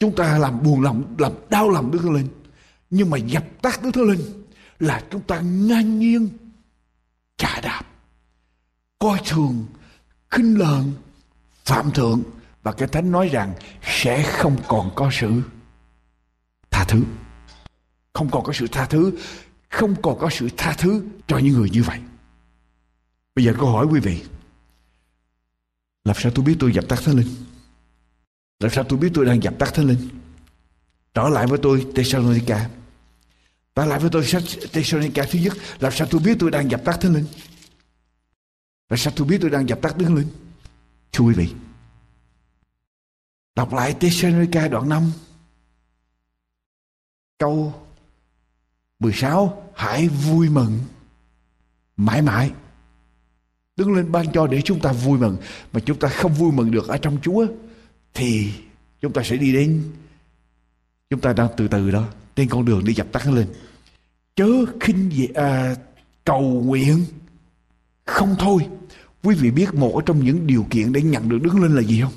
Chúng 0.00 0.16
ta 0.16 0.38
làm 0.38 0.62
buồn 0.62 0.82
lòng, 0.82 1.14
làm 1.18 1.32
đau 1.50 1.70
lòng 1.70 1.90
Đức 1.90 1.98
Thánh 2.02 2.14
Linh. 2.14 2.28
Nhưng 2.90 3.10
mà 3.10 3.18
dập 3.18 3.44
tắt 3.62 3.82
Đức 3.82 3.90
Thánh 3.94 4.04
Linh 4.04 4.20
là 4.78 5.02
chúng 5.10 5.20
ta 5.20 5.40
ngang 5.40 5.98
nhiên 5.98 6.28
trả 7.36 7.60
đạp, 7.60 7.82
coi 8.98 9.18
thường, 9.26 9.66
khinh 10.30 10.58
lờn, 10.58 10.92
phạm 11.64 11.90
thượng. 11.90 12.22
Và 12.62 12.72
cái 12.72 12.88
thánh 12.88 13.12
nói 13.12 13.28
rằng 13.28 13.54
sẽ 13.82 14.22
không 14.22 14.56
còn 14.68 14.90
có 14.94 15.10
sự 15.12 15.42
tha 16.70 16.84
thứ. 16.88 17.02
Không 18.12 18.30
còn 18.30 18.44
có 18.44 18.52
sự 18.52 18.66
tha 18.72 18.86
thứ, 18.86 19.12
không 19.68 19.94
còn 20.02 20.18
có 20.18 20.30
sự 20.30 20.48
tha 20.56 20.74
thứ 20.78 21.02
cho 21.26 21.38
những 21.38 21.54
người 21.54 21.70
như 21.70 21.82
vậy 21.82 21.98
bây 23.34 23.44
giờ 23.44 23.54
câu 23.58 23.72
hỏi 23.72 23.86
quý 23.86 24.00
vị. 24.00 24.22
Làm 26.04 26.16
sao 26.18 26.32
tôi 26.34 26.44
biết 26.44 26.56
tôi 26.60 26.72
dập 26.72 26.84
tắt 26.88 26.98
thánh 27.04 27.16
linh 27.16 27.28
làm 28.60 28.72
sao 28.72 28.84
tôi 28.84 28.98
biết 28.98 29.10
tôi 29.14 29.24
đang 29.24 29.42
dập 29.42 29.54
tắt 29.58 29.74
thánh 29.74 29.86
linh 29.86 30.08
trở 31.14 31.28
lại 31.28 31.46
với 31.46 31.58
tôi, 31.62 31.86
Thessalonica. 31.94 32.70
Trở 33.74 33.84
lại 33.84 34.00
với 34.00 34.10
tôi 34.12 34.26
sách 34.26 34.42
Thessalonica 34.72 35.24
thứ 35.30 35.38
nhất. 35.38 35.52
Làm 35.78 35.92
sao 35.92 36.06
tôi 36.10 36.20
biết 36.20 36.36
tôi 36.40 36.50
đang 36.50 36.70
dập 36.70 36.84
tắt 36.84 36.98
thánh 37.00 37.14
linh 37.14 37.26
làm 38.88 38.98
sao 38.98 39.12
tôi 39.16 39.26
biết 39.26 39.38
tôi 39.40 39.50
đang 39.50 39.68
dập 39.68 39.78
tắt 39.82 39.94
thánh 39.98 40.14
linh 40.14 40.28
thưa 41.12 41.24
quý 41.24 41.34
vị. 41.34 41.54
Đọc 43.54 43.72
lại 43.72 43.94
Thessalonica 44.00 44.68
đoạn 44.68 44.88
5 44.88 45.12
câu 47.38 47.74
16 48.98 49.72
hãy 49.76 50.08
vui 50.08 50.48
mừng 50.48 50.80
mãi 51.96 52.22
mãi 52.22 52.52
đức 53.76 53.88
linh 53.88 54.12
ban 54.12 54.32
cho 54.32 54.46
để 54.46 54.62
chúng 54.62 54.80
ta 54.80 54.92
vui 54.92 55.18
mừng. 55.18 55.36
Mà 55.72 55.80
chúng 55.80 55.98
ta 55.98 56.08
không 56.08 56.34
vui 56.34 56.52
mừng 56.52 56.70
được 56.70 56.88
ở 56.88 56.98
trong 56.98 57.18
Chúa 57.22 57.46
thì 58.14 58.52
chúng 59.00 59.12
ta 59.12 59.22
sẽ 59.22 59.36
đi 59.36 59.52
đến. 59.52 59.82
Chúng 61.10 61.20
ta 61.20 61.32
đang 61.32 61.48
từ 61.56 61.68
từ 61.68 61.90
đó 61.90 62.04
trên 62.36 62.48
con 62.48 62.64
đường 62.64 62.84
đi 62.84 62.94
dập 62.94 63.06
tắt 63.12 63.26
lên. 63.26 63.46
Chớ 64.36 64.48
khinh 64.80 65.10
về 65.16 65.28
à, 65.34 65.76
cầu 66.24 66.62
nguyện. 66.64 67.04
Không 68.04 68.34
thôi. 68.38 68.66
Quý 69.22 69.34
vị 69.34 69.50
biết 69.50 69.74
một 69.74 70.02
trong 70.06 70.24
những 70.24 70.46
điều 70.46 70.66
kiện 70.70 70.92
để 70.92 71.02
nhận 71.02 71.28
được 71.28 71.38
đức 71.42 71.54
linh 71.54 71.74
là 71.74 71.82
gì 71.82 72.00
không? 72.00 72.12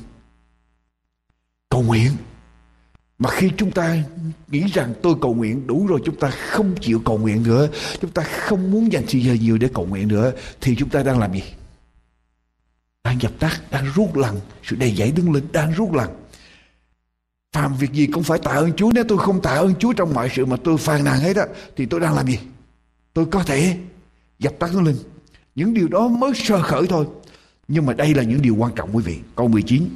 Cầu 1.70 1.84
nguyện 1.84 2.12
mà 3.20 3.30
khi 3.30 3.52
chúng 3.58 3.72
ta 3.72 3.98
nghĩ 4.48 4.64
rằng 4.74 4.94
tôi 5.02 5.16
cầu 5.22 5.36
nguyện, 5.36 5.68
đủ 5.68 5.88
rồi, 5.88 6.02
chúng 6.06 6.20
ta 6.20 6.30
không 6.30 6.76
chịu 6.82 7.02
cầu 7.06 7.18
nguyện 7.18 7.44
nữa. 7.44 7.70
Chúng 8.02 8.12
ta 8.12 8.24
không 8.24 8.72
muốn 8.72 8.92
dành 8.92 9.04
thời 9.08 9.22
giờ 9.22 9.34
nhiều 9.34 9.58
để 9.58 9.70
cầu 9.74 9.86
nguyện 9.86 10.08
nữa, 10.08 10.32
thì 10.62 10.76
chúng 10.76 10.90
ta 10.90 11.04
đang 11.04 11.20
làm 11.20 11.34
gì? 11.34 11.44
Đang 13.04 13.22
dập 13.22 13.32
tắt, 13.40 13.62
đang 13.72 13.86
rút 13.96 14.16
lần 14.16 14.40
sự 14.64 14.76
đầy 14.76 14.96
dẫy 14.96 15.12
đứng 15.12 15.34
lên, 15.34 15.44
đang 15.52 15.72
rút 15.72 15.94
lần 15.94 16.10
Phàm 17.58 17.76
việc 17.76 17.92
gì 17.94 18.08
cũng 18.08 18.24
phải 18.24 18.40
tạ 18.40 18.52
ơn 18.52 18.74
Chúa. 18.74 18.92
Nếu 18.94 19.04
tôi 19.04 19.18
không 19.18 19.42
tạ 19.42 19.50
ơn 19.50 19.76
Chúa 19.76 19.94
trong 19.94 20.14
mọi 20.14 20.30
sự 20.36 20.46
mà 20.46 20.58
tôi 20.64 20.78
phàn 20.78 21.04
nàn 21.04 21.20
hết 21.20 21.36
á, 21.36 21.46
Thì 21.76 21.86
tôi 21.86 22.00
đang 22.00 22.16
làm 22.16 22.28
gì? 22.28 22.40
Tôi 23.14 23.26
có 23.26 23.44
thể 23.44 23.78
dập 24.40 24.54
tắt 24.60 24.72
nó 24.74 24.82
lên. 24.82 24.96
Những 25.56 25.74
điều 25.74 25.88
đó 25.88 26.08
mới 26.08 26.32
sơ 26.36 26.62
khởi 26.62 26.88
thôi. 26.88 27.06
Nhưng 27.68 27.86
mà 27.86 27.94
đây 27.94 28.14
là 28.14 28.24
những 28.24 28.42
điều 28.42 28.56
quan 28.56 28.76
trọng 28.76 28.90
quý 28.94 29.04
vị. 29.04 29.20
Câu 29.36 29.48
19 29.48 29.90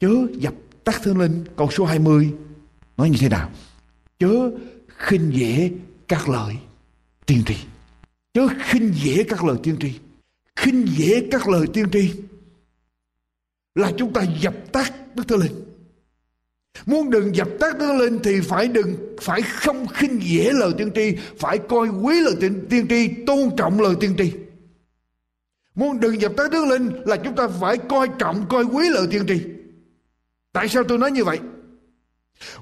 Chớ 0.00 0.08
dập 0.32 0.54
tắt 0.84 1.00
thương 1.02 1.18
linh 1.18 1.44
Câu 1.56 1.70
số 1.70 1.84
20 1.84 2.32
Nói 2.96 3.10
như 3.10 3.16
thế 3.20 3.28
nào 3.28 3.50
Chớ 4.18 4.50
khinh 4.88 5.30
dễ 5.34 5.70
các 6.08 6.28
lời 6.28 6.56
tiên 7.26 7.42
tri 7.46 7.56
Chớ 8.34 8.48
khinh 8.64 8.92
dễ 8.94 9.24
các 9.28 9.44
lời 9.44 9.56
tiên 9.62 9.76
tri 9.80 9.92
khinh 10.56 10.86
dễ 10.96 11.28
các 11.30 11.48
lời 11.48 11.66
tiên 11.72 11.86
tri 11.92 12.12
là 13.74 13.92
chúng 13.98 14.12
ta 14.12 14.22
dập 14.40 14.54
tắt 14.72 14.92
Đức 15.14 15.28
thánh 15.28 15.40
Linh 15.40 15.64
Muốn 16.86 17.10
đừng 17.10 17.36
dập 17.36 17.48
tắt 17.60 17.76
nó 17.78 17.92
Linh 17.92 18.18
thì 18.24 18.40
phải 18.40 18.68
đừng 18.68 19.16
phải 19.20 19.42
không 19.42 19.86
khinh 19.86 20.22
dễ 20.22 20.52
lời 20.52 20.72
tiên 20.78 20.90
tri, 20.94 21.16
phải 21.38 21.58
coi 21.58 21.88
quý 21.88 22.20
lời 22.20 22.34
tiên, 22.40 22.66
tiên 22.70 22.86
tri, 22.88 23.08
tôn 23.26 23.50
trọng 23.56 23.80
lời 23.80 23.94
tiên 24.00 24.14
tri. 24.18 24.32
Muốn 25.74 26.00
đừng 26.00 26.20
dập 26.20 26.32
tắt 26.36 26.50
Đức 26.50 26.64
Linh 26.64 26.90
là 27.04 27.16
chúng 27.16 27.36
ta 27.36 27.48
phải 27.60 27.76
coi 27.76 28.08
trọng, 28.18 28.46
coi 28.48 28.64
quý 28.64 28.88
lời 28.88 29.06
tiên 29.10 29.24
tri. 29.28 29.40
Tại 30.52 30.68
sao 30.68 30.84
tôi 30.84 30.98
nói 30.98 31.10
như 31.10 31.24
vậy? 31.24 31.38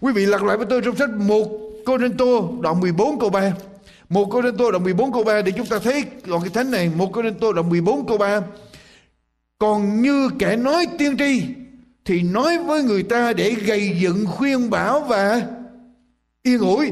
Quý 0.01 0.13
vị 0.13 0.27
lật 0.27 0.43
lại 0.43 0.57
với 0.57 0.67
tôi 0.71 0.81
trong 0.85 0.97
sách 0.97 1.11
1 1.11 1.49
Cô 1.85 1.99
Rinh 1.99 2.17
Tô 2.17 2.55
đoạn 2.61 2.81
14 2.81 3.19
câu 3.19 3.31
3. 3.31 3.53
1 4.09 4.29
Cô 4.31 4.43
Rinh 4.43 4.57
Tô 4.57 4.71
đoạn 4.71 4.85
14 4.85 5.13
câu 5.13 5.25
3 5.25 5.43
để 5.43 5.53
chúng 5.57 5.67
ta 5.67 5.79
thấy 5.79 6.05
đoạn 6.27 6.43
cái 6.43 6.51
thánh 6.51 6.71
này 6.71 6.91
1 6.97 7.13
Cô 7.13 7.23
Rinh 7.23 7.35
Tô 7.35 7.53
đoạn 7.53 7.69
14 7.69 8.07
câu 8.07 8.19
3. 8.19 8.41
Còn 9.59 10.03
như 10.03 10.31
kẻ 10.39 10.57
nói 10.57 10.87
tiên 10.99 11.17
tri, 11.19 11.43
thì 12.05 12.23
nói 12.23 12.59
với 12.59 12.83
người 12.83 13.03
ta 13.03 13.33
để 13.33 13.51
gây 13.51 13.97
dựng 14.01 14.27
khuyên 14.27 14.71
bảo 14.71 15.01
và 15.01 15.43
yên 16.43 16.59
ủi 16.59 16.91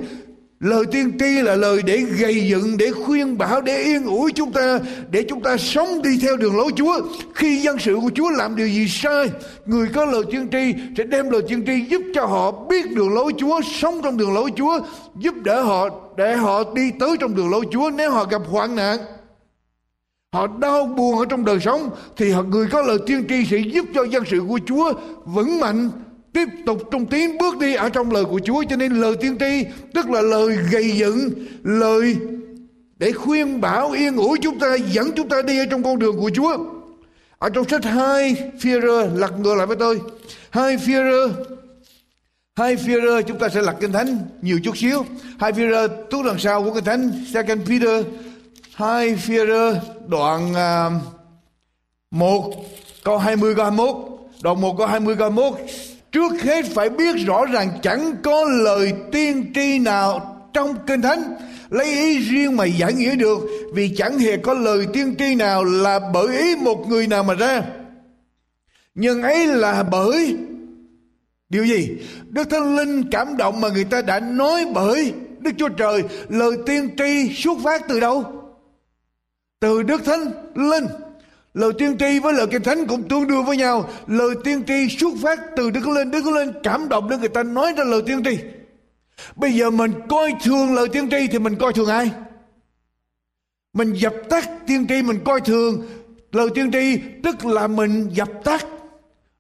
lời 0.60 0.84
tiên 0.90 1.18
tri 1.18 1.42
là 1.42 1.54
lời 1.54 1.82
để 1.82 1.96
gây 1.96 2.48
dựng, 2.48 2.76
để 2.76 2.90
khuyên 2.92 3.38
bảo, 3.38 3.60
để 3.60 3.82
yên 3.82 4.04
ủi 4.04 4.32
chúng 4.32 4.52
ta, 4.52 4.78
để 5.10 5.24
chúng 5.28 5.42
ta 5.42 5.56
sống 5.56 6.02
đi 6.02 6.18
theo 6.22 6.36
đường 6.36 6.56
lối 6.56 6.70
chúa. 6.76 7.00
Khi 7.34 7.60
dân 7.60 7.78
sự 7.78 7.98
của 8.02 8.10
chúa 8.14 8.30
làm 8.30 8.56
điều 8.56 8.68
gì 8.68 8.88
sai, 8.88 9.30
người 9.66 9.88
có 9.94 10.04
lời 10.04 10.22
tiên 10.30 10.48
tri 10.52 10.74
sẽ 10.98 11.04
đem 11.04 11.30
lời 11.30 11.42
tiên 11.48 11.64
tri 11.66 11.80
giúp 11.88 12.02
cho 12.14 12.26
họ 12.26 12.52
biết 12.52 12.92
đường 12.94 13.14
lối 13.14 13.32
chúa, 13.38 13.60
sống 13.80 14.00
trong 14.02 14.16
đường 14.16 14.34
lối 14.34 14.50
chúa, 14.56 14.80
giúp 15.18 15.34
đỡ 15.44 15.62
họ, 15.62 15.88
để 16.16 16.36
họ 16.36 16.62
đi 16.74 16.90
tới 17.00 17.16
trong 17.20 17.34
đường 17.34 17.50
lối 17.50 17.64
chúa. 17.70 17.90
Nếu 17.90 18.10
họ 18.10 18.24
gặp 18.24 18.42
hoạn 18.50 18.76
nạn, 18.76 18.98
Họ 20.32 20.46
đau 20.46 20.86
buồn 20.86 21.18
ở 21.18 21.24
trong 21.24 21.44
đời 21.44 21.60
sống, 21.60 21.90
thì 22.16 22.30
họ 22.30 22.42
người 22.42 22.66
có 22.66 22.82
lời 22.82 22.98
tiên 23.06 23.24
tri 23.28 23.44
sẽ 23.44 23.58
giúp 23.58 23.86
cho 23.94 24.02
dân 24.04 24.24
sự 24.30 24.42
của 24.48 24.58
Chúa 24.66 24.92
vững 25.24 25.60
mạnh 25.60 25.90
tiếp 26.32 26.48
tục 26.66 26.82
trong 26.90 27.06
tiến 27.06 27.38
bước 27.38 27.58
đi 27.58 27.74
ở 27.74 27.88
trong 27.88 28.10
lời 28.10 28.24
của 28.24 28.40
Chúa 28.44 28.64
cho 28.70 28.76
nên 28.76 28.92
lời 28.92 29.16
tiên 29.20 29.36
tri 29.38 29.64
tức 29.94 30.10
là 30.10 30.20
lời 30.20 30.56
gây 30.72 30.90
dựng 30.90 31.30
lời 31.62 32.16
để 33.00 33.12
khuyên 33.12 33.60
bảo 33.60 33.90
yên 33.90 34.16
ủi 34.16 34.38
chúng 34.42 34.58
ta 34.58 34.76
dẫn 34.90 35.10
chúng 35.16 35.28
ta 35.28 35.42
đi 35.42 35.58
ở 35.58 35.64
trong 35.70 35.82
con 35.82 35.98
đường 35.98 36.20
của 36.20 36.30
Chúa. 36.34 36.56
Ở 37.38 37.48
trong 37.48 37.68
sách 37.68 37.84
2 37.84 38.34
Führer 38.60 39.16
lật 39.16 39.38
ngược 39.38 39.54
lại 39.54 39.66
với 39.66 39.76
tôi. 39.76 40.00
Hai 40.50 40.76
Führer 40.76 41.30
hai 42.56 42.76
Führer 42.76 43.22
chúng 43.22 43.38
ta 43.38 43.48
sẽ 43.48 43.62
lật 43.62 43.76
kinh 43.80 43.92
thánh 43.92 44.18
nhiều 44.42 44.60
chút 44.64 44.76
xíu. 44.76 45.04
Hai 45.38 45.52
Führer 45.52 45.88
tuốt 46.10 46.26
đằng 46.26 46.38
sau 46.38 46.62
của 46.62 46.74
kinh 46.74 46.84
thánh 46.84 47.24
Second 47.32 47.68
Peter. 47.68 48.06
Hai 48.74 49.14
Führer 49.14 49.76
đoạn 50.08 50.54
à, 50.54 50.86
uh, 50.86 50.92
1 52.10 52.54
câu 53.04 53.18
20 53.18 53.54
câu 53.54 53.64
21 53.64 53.96
đoạn 54.42 54.60
1 54.60 54.74
câu 54.78 54.86
20 54.86 55.16
câu 55.16 55.30
21 55.30 55.58
trước 56.12 56.42
hết 56.42 56.64
phải 56.64 56.90
biết 56.90 57.26
rõ 57.26 57.44
ràng 57.44 57.68
chẳng 57.82 58.14
có 58.22 58.44
lời 58.44 58.92
tiên 59.12 59.52
tri 59.54 59.78
nào 59.78 60.36
trong 60.52 60.76
kinh 60.86 61.02
thánh 61.02 61.34
lấy 61.70 61.86
ý 61.86 62.18
riêng 62.18 62.56
mà 62.56 62.64
giải 62.64 62.92
nghĩa 62.92 63.14
được, 63.14 63.38
vì 63.74 63.94
chẳng 63.96 64.18
hề 64.18 64.36
có 64.36 64.54
lời 64.54 64.86
tiên 64.92 65.14
tri 65.18 65.34
nào 65.34 65.64
là 65.64 66.00
bởi 66.12 66.38
ý 66.38 66.56
một 66.56 66.88
người 66.88 67.06
nào 67.06 67.22
mà 67.22 67.34
ra. 67.34 67.62
Nhưng 68.94 69.22
ấy 69.22 69.46
là 69.46 69.82
bởi, 69.82 70.36
điều 71.48 71.64
gì? 71.64 71.88
Đức 72.28 72.50
thánh 72.50 72.76
linh 72.76 73.10
cảm 73.10 73.36
động 73.36 73.60
mà 73.60 73.68
người 73.68 73.84
ta 73.84 74.02
đã 74.02 74.20
nói 74.20 74.66
bởi 74.74 75.12
đức 75.38 75.50
chúa 75.58 75.68
trời, 75.68 76.02
lời 76.28 76.52
tiên 76.66 76.90
tri 76.98 77.34
xuất 77.34 77.58
phát 77.64 77.82
từ 77.88 78.00
đâu? 78.00 78.24
Từ 79.60 79.82
đức 79.82 80.04
thánh 80.04 80.32
linh 80.54 80.86
lời 81.54 81.72
tiên 81.78 81.98
tri 81.98 82.18
với 82.18 82.32
lời 82.32 82.46
kinh 82.50 82.62
thánh 82.62 82.86
cũng 82.86 83.08
tương 83.08 83.26
đương 83.26 83.44
với 83.44 83.56
nhau. 83.56 83.90
Lời 84.06 84.34
tiên 84.44 84.62
tri 84.66 84.96
xuất 84.98 85.14
phát 85.22 85.40
từ 85.56 85.70
đức 85.70 85.80
thánh 85.84 85.94
linh. 85.94 86.10
Đức 86.10 86.20
thánh 86.24 86.34
linh 86.34 86.52
cảm 86.62 86.88
động 86.88 87.08
đến 87.08 87.20
người 87.20 87.28
ta 87.28 87.42
nói 87.42 87.72
ra 87.76 87.84
lời 87.84 88.02
tiên 88.06 88.24
tri. 88.24 88.38
Bây 89.36 89.52
giờ 89.52 89.70
mình 89.70 89.92
coi 90.08 90.32
thường 90.44 90.74
lời 90.74 90.88
tiên 90.88 91.10
tri 91.10 91.28
thì 91.30 91.38
mình 91.38 91.56
coi 91.56 91.72
thường 91.72 91.88
ai? 91.88 92.10
Mình 93.72 93.92
dập 93.92 94.14
tắt 94.30 94.48
tiên 94.66 94.86
tri, 94.88 95.02
mình 95.02 95.18
coi 95.24 95.40
thường 95.40 95.86
lời 96.32 96.48
tiên 96.54 96.72
tri, 96.72 96.98
tức 97.22 97.46
là 97.46 97.66
mình 97.66 98.08
dập 98.12 98.28
tắt 98.44 98.66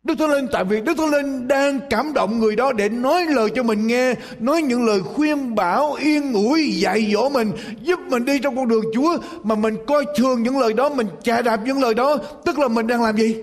Đức 0.04 0.14
Thánh 0.18 0.30
Linh 0.30 0.46
tại 0.52 0.64
vì 0.64 0.80
Đức 0.80 0.96
Thánh 0.96 1.10
Linh 1.10 1.48
đang 1.48 1.80
cảm 1.90 2.12
động 2.14 2.38
người 2.38 2.56
đó 2.56 2.72
để 2.72 2.88
nói 2.88 3.24
lời 3.24 3.48
cho 3.54 3.62
mình 3.62 3.86
nghe, 3.86 4.14
nói 4.38 4.62
những 4.62 4.86
lời 4.86 5.00
khuyên 5.00 5.54
bảo, 5.54 5.92
yên 5.92 6.32
ủi, 6.32 6.70
dạy 6.70 7.10
dỗ 7.12 7.28
mình, 7.28 7.52
giúp 7.82 8.00
mình 8.00 8.24
đi 8.24 8.38
trong 8.38 8.56
con 8.56 8.68
đường 8.68 8.84
Chúa 8.94 9.18
mà 9.42 9.54
mình 9.54 9.76
coi 9.86 10.04
thường 10.16 10.42
những 10.42 10.58
lời 10.58 10.72
đó, 10.72 10.88
mình 10.88 11.06
chà 11.22 11.42
đạp 11.42 11.60
những 11.64 11.82
lời 11.82 11.94
đó, 11.94 12.16
tức 12.44 12.58
là 12.58 12.68
mình 12.68 12.86
đang 12.86 13.02
làm 13.02 13.16
gì? 13.16 13.36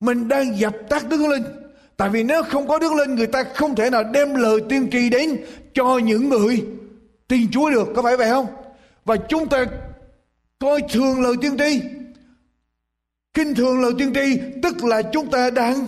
Mình 0.00 0.28
đang 0.28 0.58
dập 0.58 0.74
tắt 0.88 1.08
Đức 1.08 1.16
Thánh 1.16 1.30
Linh. 1.30 1.44
Tại 1.96 2.08
vì 2.08 2.22
nếu 2.22 2.42
không 2.42 2.68
có 2.68 2.78
Đức 2.78 2.92
Linh 2.92 3.14
người 3.14 3.26
ta 3.26 3.44
không 3.54 3.74
thể 3.74 3.90
nào 3.90 4.04
đem 4.04 4.34
lời 4.34 4.60
tiên 4.68 4.88
tri 4.92 5.10
đến 5.10 5.36
cho 5.74 5.98
những 5.98 6.28
người 6.28 6.64
tin 7.28 7.50
Chúa 7.52 7.70
được, 7.70 7.88
có 7.96 8.02
phải 8.02 8.16
vậy 8.16 8.28
không? 8.30 8.46
Và 9.04 9.16
chúng 9.16 9.48
ta 9.48 9.64
coi 10.58 10.80
thường 10.92 11.22
lời 11.22 11.34
tiên 11.40 11.56
tri 11.58 11.80
kinh 13.38 13.54
thường 13.54 13.80
lời 13.80 13.92
tiên 13.98 14.12
tri, 14.14 14.40
tức 14.62 14.84
là 14.84 15.02
chúng 15.02 15.30
ta 15.30 15.50
đang 15.50 15.86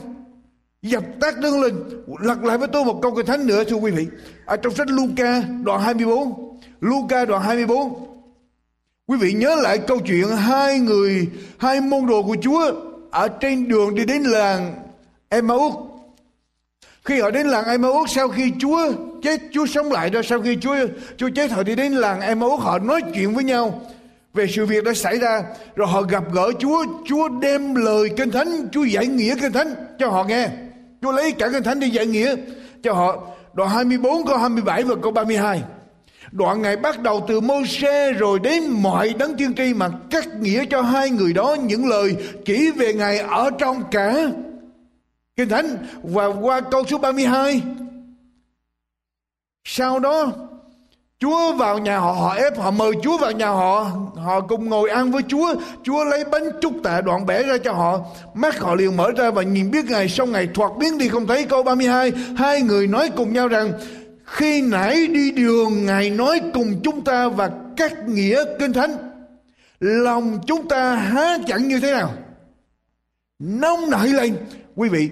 dập 0.82 1.04
tắt 1.20 1.38
đơn 1.38 1.60
linh 1.60 1.74
lật 2.20 2.44
lại 2.44 2.58
với 2.58 2.68
tôi 2.68 2.84
một 2.84 2.98
câu 3.02 3.14
kinh 3.14 3.26
thánh 3.26 3.46
nữa, 3.46 3.64
thưa 3.64 3.76
quý 3.76 3.90
vị. 3.90 4.06
Ở 4.44 4.56
trong 4.56 4.74
sách 4.74 4.88
Luca 4.90 5.42
đoạn 5.64 5.80
24 5.82 6.58
Luca 6.80 7.24
đoạn 7.24 7.42
24 7.42 8.06
quý 9.06 9.16
vị 9.20 9.32
nhớ 9.32 9.56
lại 9.62 9.78
câu 9.78 9.98
chuyện 9.98 10.28
hai 10.28 10.78
người, 10.78 11.28
hai 11.58 11.80
môn 11.80 12.06
đồ 12.06 12.22
của 12.22 12.36
Chúa 12.42 12.72
ở 13.10 13.28
trên 13.28 13.68
đường 13.68 13.94
đi 13.94 14.04
đến 14.04 14.22
làng 14.22 14.74
Emmaus. 15.28 15.74
Khi 17.04 17.20
họ 17.20 17.30
đến 17.30 17.46
làng 17.46 17.64
Emmaus, 17.64 18.10
sau 18.14 18.28
khi 18.28 18.52
Chúa 18.60 18.92
chết, 19.22 19.40
Chúa 19.52 19.66
sống 19.66 19.92
lại 19.92 20.10
rồi 20.10 20.22
sau 20.22 20.40
khi 20.40 20.56
Chúa 20.60 20.76
Chúa 21.16 21.28
chết, 21.34 21.50
họ 21.50 21.62
đi 21.62 21.74
đến 21.74 21.92
làng 21.92 22.20
Emmaus, 22.20 22.60
họ 22.60 22.78
nói 22.78 23.00
chuyện 23.14 23.34
với 23.34 23.44
nhau 23.44 23.82
về 24.34 24.46
sự 24.46 24.66
việc 24.66 24.84
đã 24.84 24.94
xảy 24.94 25.18
ra, 25.18 25.42
rồi 25.76 25.88
họ 25.88 26.02
gặp 26.02 26.24
gỡ 26.32 26.52
Chúa 26.58 26.84
Chúa 27.06 27.28
đem 27.28 27.74
lời 27.74 28.08
kinh 28.16 28.30
thánh, 28.30 28.68
Chúa 28.72 28.84
giải 28.84 29.06
nghĩa 29.06 29.34
kinh 29.40 29.52
thánh 29.52 29.74
cho 29.98 30.08
họ 30.08 30.24
nghe. 30.24 30.48
Chúa 31.02 31.12
lấy 31.12 31.32
cả 31.32 31.48
kinh 31.52 31.62
thánh 31.62 31.80
đi 31.80 31.90
giải 31.90 32.06
nghĩa 32.06 32.36
cho 32.82 32.92
họ. 32.92 33.26
Đoạn 33.52 33.70
24 33.70 34.26
câu 34.26 34.36
27 34.36 34.82
và 34.82 34.94
câu 35.02 35.12
32 35.12 35.62
đoạn 36.32 36.62
ngày 36.62 36.76
bắt 36.76 37.02
đầu 37.02 37.24
từ 37.28 37.40
mô 37.40 37.64
xe 37.66 38.12
rồi 38.12 38.38
đến 38.38 38.62
mọi 38.70 39.14
đấng 39.18 39.36
tiên 39.36 39.54
tri 39.54 39.74
mà 39.74 39.90
cắt 40.10 40.40
nghĩa 40.40 40.64
cho 40.70 40.82
hai 40.82 41.10
người 41.10 41.32
đó 41.32 41.56
những 41.62 41.88
lời 41.88 42.16
chỉ 42.44 42.70
về 42.70 42.94
ngày 42.94 43.18
ở 43.18 43.50
trong 43.58 43.82
cả 43.90 44.14
kinh 45.36 45.48
thánh. 45.48 45.86
Và 46.02 46.26
qua 46.26 46.60
câu 46.60 46.84
số 46.84 46.98
32 46.98 47.62
sau 49.64 49.98
đó 49.98 50.32
Chúa 51.20 51.52
vào 51.52 51.78
nhà 51.78 51.98
họ, 51.98 52.12
họ 52.12 52.34
ép 52.34 52.58
họ 52.58 52.70
mời 52.70 52.92
Chúa 53.02 53.18
vào 53.18 53.32
nhà 53.32 53.48
họ, 53.48 53.90
họ 54.16 54.40
cùng 54.40 54.68
ngồi 54.68 54.90
ăn 54.90 55.10
với 55.10 55.22
Chúa. 55.28 55.54
Chúa 55.82 56.04
lấy 56.04 56.24
bánh 56.24 56.42
chúc 56.60 56.72
tạ 56.82 57.00
đoạn 57.00 57.26
bẻ 57.26 57.42
ra 57.42 57.58
cho 57.64 57.72
họ. 57.72 58.00
Mắt 58.34 58.58
họ 58.58 58.74
liền 58.74 58.96
mở 58.96 59.10
ra 59.16 59.30
và 59.30 59.42
nhìn 59.42 59.70
biết 59.70 59.84
ngày 59.84 60.08
sau 60.08 60.26
ngày 60.26 60.48
thoạt 60.54 60.70
biến 60.78 60.98
đi 60.98 61.08
không 61.08 61.26
thấy 61.26 61.44
câu 61.44 61.62
32. 61.62 62.12
Hai 62.36 62.62
người 62.62 62.86
nói 62.86 63.10
cùng 63.16 63.32
nhau 63.32 63.48
rằng 63.48 63.72
khi 64.24 64.62
nãy 64.62 65.06
đi 65.06 65.30
đường 65.30 65.86
Ngài 65.86 66.10
nói 66.10 66.40
cùng 66.54 66.80
chúng 66.84 67.04
ta 67.04 67.28
và 67.28 67.50
các 67.76 68.08
nghĩa 68.08 68.44
kinh 68.58 68.72
thánh. 68.72 68.96
Lòng 69.80 70.38
chúng 70.46 70.68
ta 70.68 70.94
há 70.94 71.38
chẳng 71.46 71.68
như 71.68 71.80
thế 71.80 71.92
nào? 71.92 72.12
Nóng 73.38 73.90
nảy 73.90 74.08
lên. 74.08 74.36
Quý 74.76 74.88
vị, 74.88 75.10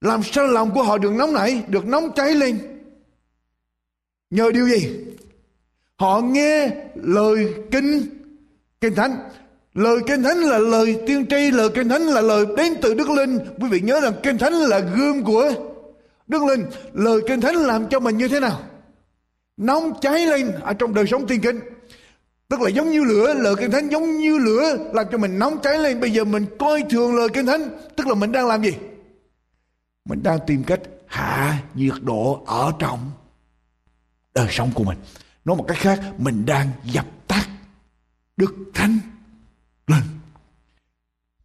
làm 0.00 0.22
sao 0.22 0.46
lòng 0.46 0.70
của 0.74 0.82
họ 0.82 0.98
được 0.98 1.12
nóng 1.12 1.32
nảy, 1.32 1.62
được 1.68 1.86
nóng 1.86 2.12
cháy 2.16 2.34
lên? 2.34 2.75
Nhờ 4.30 4.50
điều 4.52 4.68
gì? 4.68 4.90
Họ 5.96 6.20
nghe 6.20 6.70
lời 6.94 7.54
kinh 7.70 8.02
kinh 8.80 8.94
thánh. 8.94 9.18
Lời 9.74 9.98
kinh 10.06 10.22
thánh 10.22 10.38
là 10.38 10.58
lời 10.58 10.98
tiên 11.06 11.26
tri, 11.26 11.50
lời 11.50 11.68
kinh 11.74 11.88
thánh 11.88 12.02
là 12.02 12.20
lời 12.20 12.46
đến 12.56 12.74
từ 12.82 12.94
Đức 12.94 13.10
Linh. 13.10 13.38
Quý 13.60 13.68
vị 13.70 13.80
nhớ 13.80 14.00
rằng 14.00 14.12
kinh 14.22 14.38
thánh 14.38 14.52
là 14.52 14.78
gương 14.78 15.24
của 15.24 15.52
Đức 16.26 16.42
Linh. 16.42 16.64
Lời 16.92 17.20
kinh 17.28 17.40
thánh 17.40 17.54
làm 17.54 17.88
cho 17.88 18.00
mình 18.00 18.16
như 18.16 18.28
thế 18.28 18.40
nào? 18.40 18.60
Nóng 19.56 19.92
cháy 20.00 20.26
lên 20.26 20.52
ở 20.52 20.74
trong 20.74 20.94
đời 20.94 21.06
sống 21.06 21.26
tiên 21.26 21.40
kinh. 21.40 21.60
Tức 22.48 22.60
là 22.60 22.68
giống 22.68 22.90
như 22.90 23.04
lửa, 23.04 23.34
lời 23.34 23.54
kinh 23.58 23.70
thánh 23.70 23.88
giống 23.88 24.16
như 24.16 24.38
lửa 24.38 24.76
làm 24.94 25.06
cho 25.12 25.18
mình 25.18 25.38
nóng 25.38 25.58
cháy 25.62 25.78
lên. 25.78 26.00
Bây 26.00 26.10
giờ 26.10 26.24
mình 26.24 26.46
coi 26.58 26.84
thường 26.90 27.16
lời 27.16 27.28
kinh 27.28 27.46
thánh, 27.46 27.68
tức 27.96 28.06
là 28.06 28.14
mình 28.14 28.32
đang 28.32 28.46
làm 28.46 28.62
gì? 28.62 28.72
Mình 30.04 30.22
đang 30.22 30.38
tìm 30.46 30.64
cách 30.64 30.80
hạ 31.06 31.58
nhiệt 31.74 31.94
độ 32.02 32.42
ở 32.46 32.72
trong 32.78 33.10
đời 34.36 34.48
sống 34.50 34.70
của 34.74 34.84
mình 34.84 34.98
nói 35.44 35.56
một 35.56 35.64
cách 35.68 35.78
khác 35.78 36.00
mình 36.18 36.46
đang 36.46 36.70
dập 36.84 37.06
tắt 37.26 37.48
đức 38.36 38.54
thánh 38.74 38.98
lên 39.86 40.02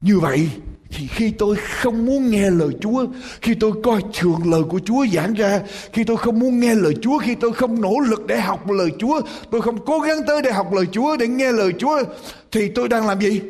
như 0.02 0.20
vậy 0.20 0.50
thì 0.92 1.08
khi 1.08 1.32
tôi 1.32 1.56
không 1.56 2.06
muốn 2.06 2.32
nghe 2.32 2.50
lời 2.50 2.70
Chúa, 2.82 3.06
khi 3.42 3.56
tôi 3.56 3.72
coi 3.84 4.02
thường 4.14 4.52
lời 4.52 4.62
của 4.70 4.80
Chúa 4.86 5.06
giảng 5.14 5.34
ra, 5.34 5.62
khi 5.94 6.04
tôi 6.04 6.18
không 6.18 6.40
muốn 6.40 6.60
nghe 6.60 6.76
lời 6.76 6.94
Chúa, 7.02 7.18
khi 7.18 7.36
tôi 7.36 7.54
không 7.54 7.82
nỗ 7.82 8.00
lực 8.00 8.28
để 8.28 8.40
học 8.40 8.70
lời 8.70 8.92
Chúa, 9.00 9.22
tôi 9.52 9.62
không 9.62 9.86
cố 9.86 10.00
gắng 10.00 10.18
tới 10.28 10.42
để 10.42 10.52
học 10.52 10.74
lời 10.74 10.86
Chúa, 10.92 11.18
để 11.18 11.28
nghe 11.28 11.52
lời 11.52 11.74
Chúa, 11.80 12.04
thì 12.52 12.72
tôi 12.76 12.88
đang 12.88 13.08
làm 13.08 13.22
gì? 13.22 13.42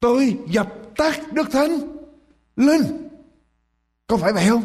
Tôi 0.00 0.36
dập 0.50 0.68
tắt 0.96 1.32
Đức 1.32 1.50
Thánh 1.52 1.78
lên. 2.56 2.82
Có 4.06 4.16
phải 4.16 4.32
vậy 4.32 4.44
không? 4.48 4.62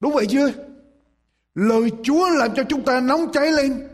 Đúng 0.00 0.12
vậy 0.12 0.26
chưa? 0.30 0.65
Lời 1.56 1.90
Chúa 2.02 2.28
làm 2.28 2.54
cho 2.56 2.62
chúng 2.68 2.84
ta 2.84 3.00
nóng 3.00 3.32
cháy 3.32 3.52
lên. 3.52 3.88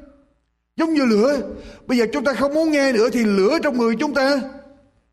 Giống 0.76 0.94
như 0.94 1.04
lửa. 1.04 1.40
Bây 1.86 1.98
giờ 1.98 2.06
chúng 2.12 2.24
ta 2.24 2.32
không 2.32 2.54
muốn 2.54 2.70
nghe 2.70 2.92
nữa 2.92 3.08
thì 3.12 3.24
lửa 3.24 3.58
trong 3.62 3.78
người 3.78 3.94
chúng 4.00 4.14
ta 4.14 4.40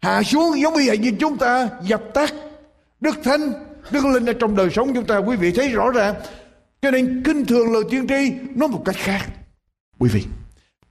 hạ 0.02 0.24
xuống 0.24 0.62
giống 0.62 0.74
như 0.74 0.84
vậy 0.86 0.97
như 0.97 1.12
chúng 1.20 1.38
ta 1.38 1.70
dập 1.84 2.02
tắt. 2.14 2.34
Đức 3.02 3.16
Thánh, 3.24 3.54
Đức 3.91 4.06
Linh 4.06 4.26
ở 4.26 4.34
trong 4.34 4.56
đời 4.56 4.70
sống 4.70 4.93
chúng 4.93 5.06
ta 5.06 5.18
quý 5.18 5.36
vị 5.36 5.52
thấy 5.52 5.70
rõ 5.70 5.89
ràng. 5.89 6.16
Cho 6.82 6.91
nên 6.91 7.24
kinh 7.26 7.45
thường 7.45 7.74
lời 7.74 7.84
tiên 7.89 8.08
tri 8.08 8.32
nói 8.56 8.70
một 8.70 8.82
cách 8.86 8.95
khác. 8.95 9.26
Quý 10.00 10.10
vị, 10.10 10.24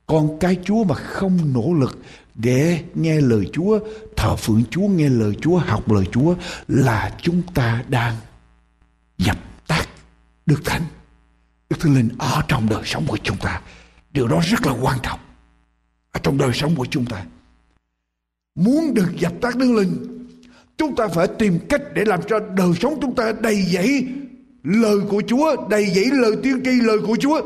con 0.06 0.38
cái 0.38 0.56
Chúa 0.64 0.84
mà 0.84 0.94
không 0.94 1.38
nỗ 1.54 1.72
lực 1.80 1.98
để 2.34 2.78
nghe 2.94 3.20
lời 3.20 3.44
Chúa, 3.52 3.78
thờ 4.16 4.36
phượng 4.36 4.62
Chúa, 4.70 4.86
nghe 4.88 5.08
lời 5.08 5.32
Chúa, 5.40 5.56
học 5.56 5.92
lời 5.92 6.04
Chúa 6.12 6.34
là 6.68 7.12
chúng 7.22 7.42
ta 7.54 7.84
đang 7.88 8.14
dập 9.18 9.36
tắt 9.66 9.88
Đức 10.46 10.60
Thánh. 10.64 10.82
Đức 11.70 11.76
Thánh 11.80 11.94
Linh 11.94 12.08
ở 12.18 12.42
trong 12.48 12.68
đời 12.70 12.82
sống 12.84 13.04
của 13.08 13.18
chúng 13.22 13.36
ta. 13.36 13.60
Điều 14.12 14.28
đó 14.28 14.40
rất 14.44 14.66
là 14.66 14.72
quan 14.82 14.98
trọng. 15.02 15.20
Ở 16.12 16.20
trong 16.22 16.38
đời 16.38 16.50
sống 16.54 16.74
của 16.76 16.86
chúng 16.90 17.06
ta. 17.06 17.24
Muốn 18.54 18.94
được 18.94 19.08
dập 19.18 19.32
tắt 19.40 19.56
Đức 19.56 19.72
Linh, 19.72 20.26
chúng 20.76 20.96
ta 20.96 21.08
phải 21.08 21.28
tìm 21.38 21.58
cách 21.68 21.82
để 21.94 22.04
làm 22.04 22.20
cho 22.28 22.40
đời 22.40 22.72
sống 22.80 22.98
chúng 23.02 23.14
ta 23.14 23.32
đầy 23.40 23.62
dẫy 23.62 24.06
lời 24.62 24.98
của 25.08 25.22
Chúa, 25.26 25.68
đầy 25.70 25.86
dẫy 25.86 26.04
lời 26.12 26.36
tiên 26.42 26.60
tri 26.64 26.70
lời 26.70 26.98
của 27.06 27.16
Chúa. 27.20 27.40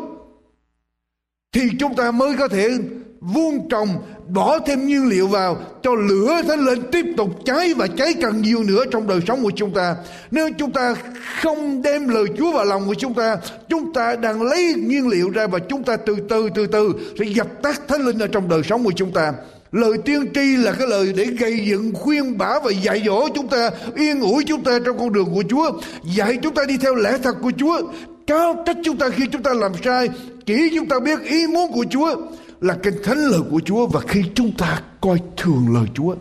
Thì 1.53 1.61
chúng 1.79 1.97
ta 1.97 2.11
mới 2.11 2.37
có 2.37 2.49
thể 2.49 2.79
vuông 3.23 3.68
trồng 3.68 3.89
bỏ 4.29 4.59
thêm 4.59 4.87
nhiên 4.87 5.09
liệu 5.09 5.27
vào, 5.27 5.59
cho 5.83 5.95
lửa 5.95 6.43
thánh 6.49 6.61
lên 6.61 6.83
tiếp 6.93 7.07
tục 7.16 7.31
cháy 7.45 7.75
và 7.75 7.87
cháy 7.87 8.14
càng 8.20 8.43
nhiều 8.43 8.62
nữa 8.62 8.85
trong 8.91 9.07
đời 9.07 9.20
sống 9.29 9.43
của 9.43 9.51
chúng 9.57 9.75
ta. 9.75 9.97
Nếu 10.31 10.49
chúng 10.59 10.73
ta 10.73 10.95
không 11.43 11.83
đem 11.83 12.09
lời 12.09 12.25
Chúa 12.39 12.53
vào 12.53 12.64
lòng 12.64 12.87
của 12.87 12.95
chúng 12.95 13.14
ta 13.14 13.37
chúng 13.68 13.93
ta 13.93 14.16
đang 14.16 14.43
lấy 14.43 14.75
nhiên 14.77 15.09
liệu 15.09 15.31
ra 15.31 15.47
và 15.47 15.59
chúng 15.59 15.83
ta 15.83 15.97
từ 15.97 16.16
từ 16.29 16.49
từ 16.55 16.66
từ 16.66 16.93
sẽ 17.18 17.25
dập 17.25 17.62
tắt 17.62 17.81
thánh 17.89 18.07
linh 18.07 18.18
ở 18.18 18.27
trong 18.27 18.49
đời 18.49 18.62
sống 18.62 18.85
của 18.85 18.93
chúng 18.97 19.12
ta. 19.12 19.33
Lời 19.73 19.93
tiên 20.05 20.27
tri 20.35 20.57
là 20.57 20.73
cái 20.73 20.87
lời 20.89 21.12
để 21.16 21.25
gây 21.25 21.59
dựng, 21.66 21.93
khuyên 21.95 22.39
bảo 22.39 22.61
và 22.61 22.70
dạy 22.70 23.03
dỗ 23.07 23.29
chúng 23.35 23.49
ta, 23.49 23.70
yên 23.97 24.20
ủi 24.20 24.45
chúng 24.45 24.64
ta 24.64 24.79
trong 24.85 24.99
con 24.99 25.12
đường 25.12 25.35
của 25.35 25.45
Chúa, 25.49 25.70
dạy 26.05 26.39
chúng 26.43 26.55
ta 26.55 26.64
đi 26.68 26.77
theo 26.77 26.95
lẽ 26.95 27.18
thật 27.23 27.37
của 27.43 27.53
Chúa 27.59 27.81
cáo 28.27 28.62
trách 28.66 28.77
chúng 28.85 28.97
ta 28.97 29.09
khi 29.09 29.25
chúng 29.33 29.43
ta 29.43 29.53
làm 29.55 29.73
sai, 29.85 30.09
chỉ 30.47 30.70
chúng 30.75 30.89
ta 30.89 31.01
biết 31.01 31.20
ý 31.23 31.47
muốn 31.47 31.73
của 31.73 31.85
Chúa 31.91 32.16
là 32.63 32.79
kinh 32.83 32.97
thánh 33.05 33.19
lời 33.19 33.41
của 33.51 33.61
Chúa. 33.65 33.87
Và 33.87 34.01
khi 34.09 34.25
chúng 34.35 34.53
ta 34.57 34.81
coi 35.01 35.19
thường 35.37 35.75
lời 35.75 35.87
Chúa, 35.95 36.15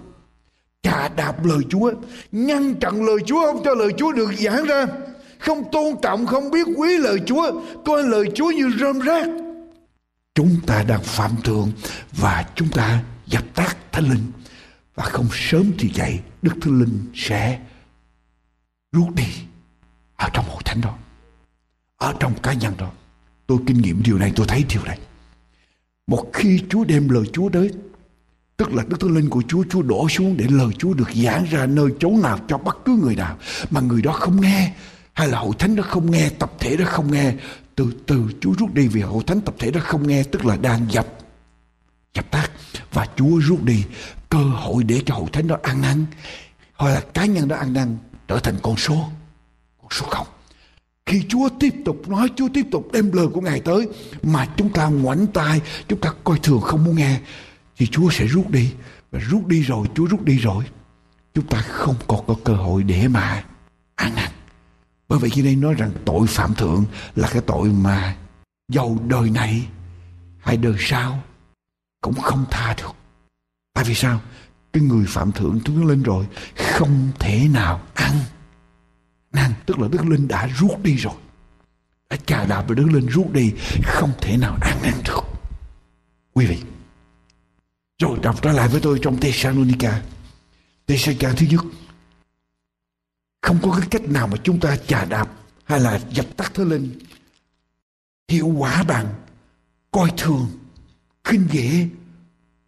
chà 0.81 1.07
đạp 1.07 1.45
lời 1.45 1.59
Chúa, 1.69 1.91
ngăn 2.31 2.75
chặn 2.75 3.05
lời 3.05 3.17
Chúa 3.25 3.45
không 3.45 3.61
cho 3.65 3.73
lời 3.73 3.93
Chúa 3.97 4.11
được 4.11 4.33
giảng 4.33 4.65
ra, 4.65 4.85
không 5.41 5.63
tôn 5.71 5.95
trọng, 6.01 6.25
không 6.25 6.51
biết 6.51 6.67
quý 6.77 6.97
lời 6.97 7.19
chúa, 7.25 7.61
coi 7.85 8.03
lời 8.03 8.25
chúa 8.35 8.51
như 8.51 8.71
rơm 8.79 8.99
rác, 8.99 9.27
chúng 10.35 10.55
ta 10.67 10.83
đang 10.83 11.03
phạm 11.03 11.31
thượng 11.43 11.71
và 12.11 12.45
chúng 12.55 12.69
ta 12.69 13.03
dập 13.25 13.43
tắt 13.55 13.77
thánh 13.91 14.09
linh. 14.09 14.31
Và 14.95 15.03
không 15.03 15.27
sớm 15.31 15.71
thì 15.79 15.89
dậy, 15.93 16.19
đức 16.41 16.53
thánh 16.61 16.79
linh 16.79 17.11
sẽ 17.15 17.59
rút 18.91 19.15
đi 19.15 19.27
ở 20.15 20.29
trong 20.33 20.45
hội 20.49 20.61
thánh 20.65 20.81
đó, 20.81 20.97
ở 21.97 22.13
trong 22.19 22.33
cá 22.43 22.53
nhân 22.53 22.73
đó. 22.77 22.91
Tôi 23.47 23.57
kinh 23.67 23.81
nghiệm 23.81 24.03
điều 24.03 24.17
này, 24.17 24.31
tôi 24.35 24.47
thấy 24.47 24.65
điều 24.69 24.83
này 24.83 24.99
một 26.07 26.29
khi 26.33 26.61
chúa 26.69 26.83
đem 26.83 27.09
lời 27.09 27.23
chúa 27.33 27.49
tới 27.49 27.71
tức 28.61 28.73
là 28.73 28.83
đức 28.87 28.99
thánh 28.99 29.15
linh 29.15 29.29
của 29.29 29.43
chúa 29.47 29.63
chúa 29.69 29.81
đổ 29.81 30.09
xuống 30.09 30.37
để 30.37 30.45
lời 30.49 30.69
chúa 30.77 30.93
được 30.93 31.09
giảng 31.15 31.45
ra 31.51 31.65
nơi 31.65 31.89
chốn 31.99 32.21
nào 32.21 32.39
cho 32.47 32.57
bất 32.57 32.77
cứ 32.85 32.99
người 33.03 33.15
nào 33.15 33.37
mà 33.69 33.81
người 33.81 34.01
đó 34.01 34.11
không 34.11 34.41
nghe, 34.41 34.73
hay 35.13 35.27
là 35.27 35.39
hội 35.39 35.55
thánh 35.59 35.75
đó 35.75 35.83
không 35.83 36.11
nghe, 36.11 36.29
tập 36.29 36.51
thể 36.59 36.77
đó 36.77 36.85
không 36.87 37.11
nghe, 37.11 37.33
từ 37.75 37.93
từ 38.05 38.25
chúa 38.41 38.53
rút 38.57 38.73
đi 38.73 38.87
vì 38.87 39.01
hội 39.01 39.23
thánh 39.27 39.41
tập 39.41 39.55
thể 39.59 39.71
đó 39.71 39.79
không 39.83 40.07
nghe, 40.07 40.23
tức 40.23 40.45
là 40.45 40.57
đang 40.57 40.91
dập 40.91 41.07
dập 42.13 42.31
tắt. 42.31 42.51
Và 42.93 43.07
chúa 43.15 43.39
rút 43.39 43.63
đi 43.63 43.83
cơ 44.29 44.43
hội 44.43 44.83
để 44.83 45.01
cho 45.05 45.15
hội 45.15 45.27
thánh 45.33 45.47
đó 45.47 45.57
ăn 45.63 45.81
năn, 45.81 46.05
hoặc 46.75 46.89
là 46.89 47.01
cá 47.13 47.25
nhân 47.25 47.47
đó 47.47 47.55
ăn 47.55 47.73
năn, 47.73 47.97
trở 48.27 48.39
thành 48.39 48.55
con 48.63 48.77
số 48.77 49.09
con 49.81 49.91
số 49.91 50.05
không 50.09 50.27
khi 51.05 51.23
Chúa 51.29 51.49
tiếp 51.59 51.73
tục 51.85 52.09
nói, 52.09 52.29
Chúa 52.35 52.47
tiếp 52.53 52.65
tục 52.71 52.87
đem 52.93 53.11
lời 53.11 53.27
của 53.27 53.41
Ngài 53.41 53.59
tới 53.59 53.87
mà 54.23 54.47
chúng 54.57 54.73
ta 54.73 54.87
ngoảnh 54.87 55.27
tai, 55.27 55.61
chúng 55.87 55.99
ta 55.99 56.13
coi 56.23 56.39
thường 56.43 56.61
không 56.61 56.83
muốn 56.83 56.95
nghe, 56.95 57.19
thì 57.77 57.87
Chúa 57.87 58.09
sẽ 58.09 58.25
rút 58.25 58.49
đi. 58.49 58.73
Và 59.11 59.19
rút 59.19 59.47
đi 59.47 59.61
rồi, 59.61 59.87
Chúa 59.95 60.05
rút 60.05 60.23
đi 60.23 60.37
rồi, 60.37 60.63
chúng 61.33 61.47
ta 61.47 61.61
không 61.61 61.95
còn 62.07 62.27
có 62.27 62.35
cơ 62.43 62.53
hội 62.53 62.83
để 62.83 63.07
mà 63.07 63.43
ăn 63.95 64.15
năn. 64.15 64.31
Bởi 65.07 65.19
vậy 65.19 65.29
khi 65.29 65.41
đây 65.41 65.55
nói 65.55 65.73
rằng 65.73 65.91
tội 66.05 66.27
phạm 66.27 66.53
thượng 66.53 66.85
là 67.15 67.29
cái 67.31 67.41
tội 67.41 67.69
mà 67.69 68.15
dầu 68.71 68.97
đời 69.07 69.29
này 69.29 69.67
hay 70.39 70.57
đời 70.57 70.75
sau 70.79 71.23
cũng 72.01 72.13
không 72.13 72.45
tha 72.51 72.75
được. 72.77 72.91
Tại 73.73 73.83
vì 73.83 73.95
sao? 73.95 74.21
Cái 74.73 74.83
người 74.83 75.05
phạm 75.07 75.31
thượng 75.31 75.59
chúng 75.65 75.87
lên 75.87 76.03
rồi, 76.03 76.25
không 76.55 77.09
thể 77.19 77.47
nào 77.53 77.81
ăn 77.93 78.11
năn 79.31 79.53
tức 79.65 79.79
là 79.79 79.87
đức 79.91 80.05
linh 80.05 80.27
đã 80.27 80.47
rút 80.47 80.83
đi 80.83 80.95
rồi. 80.95 81.13
Đã 82.09 82.17
chà 82.25 82.45
đạp 82.45 82.65
và 82.67 82.75
đức 82.75 82.87
linh 82.93 83.07
rút 83.07 83.31
đi, 83.33 83.53
không 83.83 84.11
thể 84.21 84.37
nào 84.37 84.57
ăn 84.61 84.79
năn 84.83 84.93
được. 85.05 85.21
Quý 86.33 86.45
vị, 86.45 86.57
rồi 87.99 88.19
đọc 88.21 88.41
trở 88.41 88.51
lại 88.51 88.67
với 88.67 88.81
tôi 88.81 88.99
trong 89.01 89.19
Thessalonica. 89.19 90.01
Thessalonica 90.87 91.33
thứ 91.37 91.45
nhất. 91.49 91.61
Không 93.41 93.59
có 93.61 93.77
cái 93.79 93.87
cách 93.91 94.09
nào 94.09 94.27
mà 94.27 94.37
chúng 94.43 94.59
ta 94.59 94.77
chà 94.77 95.05
đạp 95.05 95.29
hay 95.63 95.79
là 95.79 95.99
dập 96.09 96.25
tắt 96.37 96.51
thế 96.53 96.65
linh. 96.65 96.99
Hiệu 98.27 98.47
quả 98.47 98.83
bằng 98.83 99.13
coi 99.91 100.11
thường, 100.17 100.47
khinh 101.23 101.47
dễ 101.51 101.87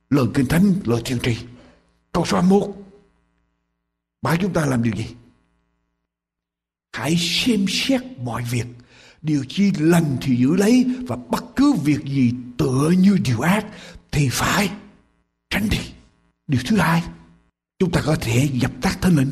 lời 0.09 0.25
kinh 0.33 0.45
thánh, 0.45 0.73
lời 0.83 1.01
thiên 1.05 1.19
tri. 1.19 1.37
Câu 2.11 2.25
số 2.25 2.37
21 2.37 2.75
bảo 4.21 4.35
chúng 4.37 4.53
ta 4.53 4.65
làm 4.65 4.83
điều 4.83 4.93
gì? 4.95 5.15
Hãy 6.93 7.15
xem 7.17 7.65
xét 7.69 8.01
mọi 8.23 8.43
việc. 8.51 8.65
Điều 9.21 9.45
chi 9.49 9.71
lành 9.79 10.17
thì 10.21 10.35
giữ 10.35 10.55
lấy 10.55 10.85
và 11.07 11.15
bất 11.15 11.43
cứ 11.55 11.73
việc 11.73 12.05
gì 12.05 12.33
tựa 12.57 12.89
như 12.97 13.17
điều 13.23 13.41
ác 13.41 13.65
thì 14.11 14.29
phải 14.31 14.69
tránh 15.49 15.69
đi. 15.69 15.77
Điều 16.47 16.61
thứ 16.67 16.77
hai, 16.77 17.03
chúng 17.79 17.91
ta 17.91 18.01
có 18.05 18.15
thể 18.21 18.49
dập 18.53 18.71
tắt 18.81 18.97
thánh 19.01 19.15
linh. 19.17 19.31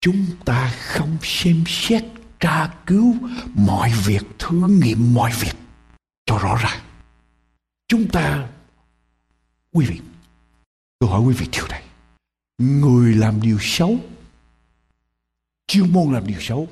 Chúng 0.00 0.26
ta 0.44 0.74
không 0.82 1.16
xem 1.22 1.64
xét, 1.66 2.04
tra 2.40 2.74
cứu 2.86 3.16
mọi 3.54 3.92
việc, 4.06 4.22
thử 4.38 4.68
nghiệm 4.68 5.14
mọi 5.14 5.32
việc 5.40 5.56
cho 6.26 6.38
rõ 6.38 6.56
ràng. 6.62 6.80
Chúng 7.88 8.08
ta, 8.08 8.48
quý 9.72 9.86
vị, 9.86 10.00
tôi 10.98 11.10
hỏi 11.10 11.20
quý 11.20 11.34
vị 11.34 11.46
điều 11.52 11.66
này. 11.68 11.82
Người 12.58 13.14
làm 13.14 13.40
điều 13.40 13.58
xấu 13.60 13.98
chuyên 15.66 15.92
môn 15.92 16.12
làm 16.12 16.26
điều 16.26 16.40
xấu. 16.40 16.68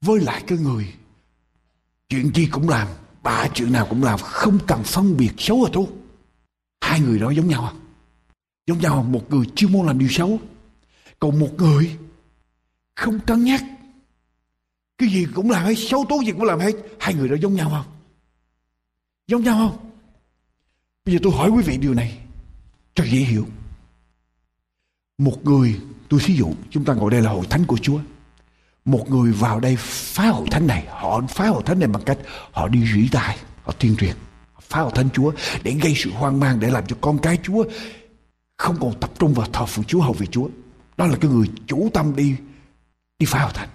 Với 0.00 0.20
lại 0.20 0.44
cái 0.46 0.58
người 0.58 0.92
chuyện 2.08 2.34
gì 2.34 2.46
cũng 2.46 2.68
làm 2.68 2.88
ba 3.22 3.48
chuyện 3.54 3.72
nào 3.72 3.86
cũng 3.90 4.02
làm, 4.02 4.18
không 4.18 4.58
cần 4.66 4.82
phân 4.82 5.16
biệt 5.16 5.32
xấu 5.38 5.62
và 5.64 5.70
tốt 5.72 5.88
hai 6.80 7.00
người 7.00 7.18
đó 7.18 7.30
giống 7.30 7.48
nhau 7.48 7.66
không 7.66 7.80
giống 8.68 8.78
nhau 8.78 8.94
không? 8.94 9.12
một 9.12 9.30
người 9.30 9.46
chuyên 9.54 9.72
môn 9.72 9.86
làm 9.86 9.98
điều 9.98 10.08
xấu, 10.08 10.40
còn 11.18 11.38
một 11.38 11.50
người 11.58 11.96
không 12.94 13.20
cân 13.26 13.44
nhắc. 13.44 13.64
Cái 14.98 15.08
gì 15.08 15.26
cũng 15.34 15.50
làm 15.50 15.66
hết, 15.66 15.74
xấu 15.76 16.04
tốt 16.08 16.20
gì 16.26 16.32
cũng 16.32 16.42
làm 16.42 16.58
hết. 16.58 16.72
Hai 17.00 17.14
người 17.14 17.28
đó 17.28 17.36
giống 17.40 17.54
nhau 17.54 17.70
không? 17.70 17.94
Giống 19.26 19.42
nhau 19.42 19.56
không? 19.56 19.90
Bây 21.04 21.14
giờ 21.14 21.20
tôi 21.22 21.32
hỏi 21.32 21.50
quý 21.50 21.62
vị 21.62 21.76
điều 21.76 21.94
này 21.94 22.18
cho 22.94 23.04
dễ 23.04 23.18
hiểu. 23.18 23.46
Một 25.18 25.44
người 25.44 25.80
tôi 26.08 26.20
thí 26.24 26.34
dụ, 26.34 26.52
chúng 26.70 26.84
ta 26.84 26.94
ngồi 26.94 27.10
đây 27.10 27.22
là 27.22 27.30
hội 27.30 27.46
thánh 27.50 27.64
của 27.64 27.78
Chúa. 27.82 27.98
Một 28.84 29.10
người 29.10 29.32
vào 29.32 29.60
đây 29.60 29.76
phá 29.78 30.26
hội 30.26 30.46
thánh 30.50 30.66
này, 30.66 30.86
họ 30.90 31.20
phá 31.28 31.48
hội 31.48 31.62
thánh 31.66 31.78
này 31.78 31.88
bằng 31.88 32.02
cách 32.02 32.18
họ 32.52 32.68
đi 32.68 32.86
rỉ 32.94 33.08
tai, 33.08 33.38
họ 33.62 33.72
tuyên 33.78 33.96
truyền 33.96 34.16
phá 34.60 34.80
hội 34.80 34.92
thánh 34.94 35.08
Chúa 35.10 35.32
để 35.62 35.72
gây 35.72 35.94
sự 35.96 36.10
hoang 36.10 36.40
mang, 36.40 36.60
để 36.60 36.70
làm 36.70 36.86
cho 36.86 36.96
con 37.00 37.18
cái 37.18 37.38
Chúa 37.42 37.64
không 38.56 38.76
còn 38.80 39.00
tập 39.00 39.10
trung 39.18 39.34
vào 39.34 39.46
thờ 39.52 39.66
phượng 39.66 39.84
Chúa, 39.84 40.00
hầu 40.00 40.12
việc 40.12 40.30
Chúa. 40.30 40.48
Đó 40.96 41.06
là 41.06 41.16
cái 41.20 41.30
người 41.30 41.46
chủ 41.66 41.90
tâm 41.94 42.16
đi 42.16 42.36
đi 43.18 43.26
phá 43.26 43.42
hội 43.42 43.52
thánh. 43.54 43.68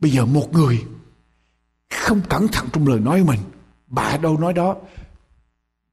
Bây 0.00 0.10
giờ 0.10 0.26
một 0.26 0.52
người 0.52 0.84
không 1.90 2.20
cẩn 2.28 2.48
thận 2.48 2.68
trong 2.72 2.88
lời 2.88 3.00
nói 3.00 3.20
của 3.20 3.26
mình, 3.26 3.40
bà 3.86 4.16
đâu 4.16 4.38
nói 4.38 4.52
đó, 4.52 4.76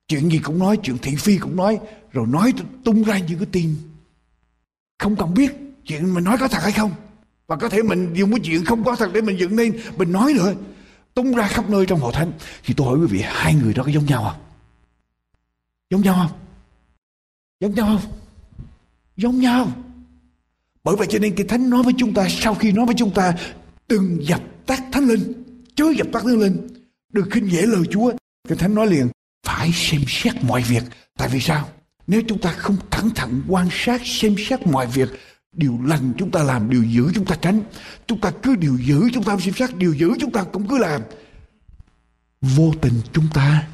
chuyện 0.08 0.30
gì 0.30 0.40
cũng 0.40 0.60
nói, 0.60 0.78
chuyện 0.84 0.98
thị 0.98 1.16
phi 1.16 1.38
cũng 1.38 1.56
nói, 1.56 1.80
rồi 2.12 2.28
nói 2.28 2.54
tung 2.84 3.04
ra 3.04 3.20
những 3.20 3.40
cái 3.40 3.48
tin 3.52 3.76
không 4.98 5.16
cần 5.16 5.34
biết 5.34 5.52
chuyện 5.86 6.14
mình 6.14 6.24
nói 6.24 6.38
có 6.40 6.48
thật 6.48 6.64
hay 6.64 6.72
không. 6.72 6.92
Và 7.48 7.56
có 7.56 7.70
thể 7.70 7.82
mình 7.84 8.14
dùng 8.14 8.32
cái 8.32 8.40
chuyện 8.44 8.66
không 8.66 8.84
có 8.84 8.96
thật 8.96 9.10
để 9.14 9.22
mình 9.22 9.40
dựng 9.40 9.58
lên 9.58 9.82
mình 9.98 10.12
nói 10.12 10.34
nữa 10.34 10.54
tung 11.14 11.36
ra 11.36 11.48
khắp 11.48 11.70
nơi 11.70 11.86
trong 11.86 12.00
hội 12.00 12.14
thánh. 12.14 12.32
Thì 12.64 12.74
tôi 12.78 12.88
hỏi 12.88 12.98
quý 13.00 13.08
vị, 13.10 13.22
hai 13.24 13.56
người 13.56 13.74
đó 13.74 13.84
có 13.84 13.92
giống 13.92 14.06
nhau 14.06 14.24
không? 14.24 14.42
Giống 15.90 16.02
nhau 16.02 16.16
không? 16.16 16.40
Giống 17.60 17.76
nhau 17.76 17.86
không? 17.88 18.12
Giống 19.18 19.40
nhau 19.40 19.72
bởi 20.86 20.96
vậy 20.96 21.08
cho 21.10 21.20
nên 21.20 21.36
cái 21.36 21.46
thánh 21.46 21.70
nói 21.70 21.84
với 21.84 21.94
chúng 21.98 22.14
ta, 22.14 22.28
sau 22.30 22.56
khi 22.56 22.72
nói 22.72 22.86
với 22.86 22.96
chúng 22.98 23.14
ta, 23.14 23.34
đừng 23.88 24.18
dập 24.22 24.42
tắt 24.66 24.84
thánh 24.92 25.08
linh. 25.08 25.34
Chớ 25.76 25.86
dập 25.98 26.08
tắt 26.14 26.24
thánh 26.24 26.40
linh. 26.40 26.68
Đừng 27.14 27.30
khinh 27.30 27.52
dễ 27.52 27.62
lời 27.62 27.84
chúa. 27.92 28.12
Cái 28.48 28.58
thánh 28.58 28.76
nói 28.76 28.88
liền, 28.88 29.08
phải 29.44 29.72
xem 29.74 30.02
xét 30.08 30.34
mọi 30.44 30.62
việc. 30.62 30.84
Tại 31.18 31.30
vì 31.30 31.40
sao? 31.40 31.70
Nếu 32.08 32.22
chúng 32.28 32.42
ta 32.42 32.52
không 32.52 32.78
cẩn 32.92 33.10
thận 33.10 33.42
quan 33.48 33.68
sát, 33.72 34.02
xem 34.06 34.36
xét 34.38 34.68
mọi 34.68 34.88
việc, 34.88 35.10
điều 35.52 35.80
lành 35.84 36.14
chúng 36.18 36.32
ta 36.32 36.44
làm, 36.44 36.70
điều 36.70 36.84
dữ 36.84 37.12
chúng 37.16 37.26
ta 37.26 37.36
tránh. 37.42 37.62
Chúng 38.08 38.22
ta 38.22 38.32
cứ 38.44 38.56
điều 38.56 38.78
dữ 38.78 39.10
chúng 39.14 39.24
ta 39.24 39.38
xem 39.38 39.54
xét, 39.54 39.76
điều 39.76 39.94
dữ 39.94 40.12
chúng 40.20 40.32
ta 40.32 40.44
cũng 40.44 40.68
cứ 40.68 40.78
làm. 40.78 41.02
Vô 42.42 42.74
tình 42.82 43.02
chúng 43.14 43.28
ta 43.34 43.68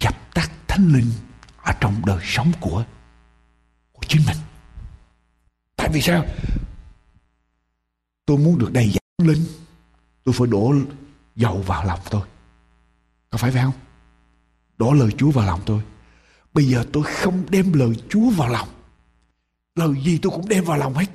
dập 0.00 0.34
tắt 0.34 0.50
thánh 0.68 0.92
linh 0.92 1.10
ở 1.62 1.72
trong 1.80 2.02
đời 2.06 2.20
sống 2.24 2.52
của 2.60 2.84
của 3.92 4.02
chính 4.08 4.22
mình. 4.26 4.36
Tại 5.76 5.88
vì 5.92 6.00
sao? 6.00 6.24
Tôi 8.26 8.38
muốn 8.38 8.58
được 8.58 8.72
đầy 8.72 8.88
dẫy 8.88 9.28
linh, 9.28 9.44
tôi 10.24 10.34
phải 10.38 10.46
đổ 10.46 10.74
dầu 11.36 11.62
vào 11.66 11.84
lòng 11.84 12.00
tôi. 12.10 12.22
Có 13.30 13.38
phải 13.38 13.50
vậy 13.50 13.62
không? 13.62 13.74
Đổ 14.78 14.92
lời 14.92 15.10
chúa 15.18 15.30
vào 15.30 15.46
lòng 15.46 15.60
tôi. 15.66 15.82
Bây 16.56 16.64
giờ 16.64 16.84
tôi 16.92 17.02
không 17.02 17.42
đem 17.50 17.72
lời 17.72 17.92
Chúa 18.08 18.30
vào 18.30 18.48
lòng. 18.48 18.68
Lời 19.74 19.90
gì 20.04 20.18
tôi 20.22 20.30
cũng 20.30 20.48
đem 20.48 20.64
vào 20.64 20.78
lòng 20.78 20.94
hết. 20.94 21.06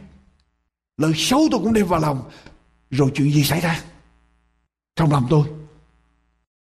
Lời 0.98 1.12
xấu 1.16 1.48
tôi 1.52 1.60
cũng 1.64 1.74
đem 1.74 1.88
vào 1.88 2.00
lòng. 2.00 2.22
Rồi 2.90 3.12
chuyện 3.16 3.32
gì 3.32 3.44
xảy 3.44 3.62
ra? 3.62 3.82
Trong 4.96 5.12
lòng 5.12 5.28
tôi. 5.30 5.44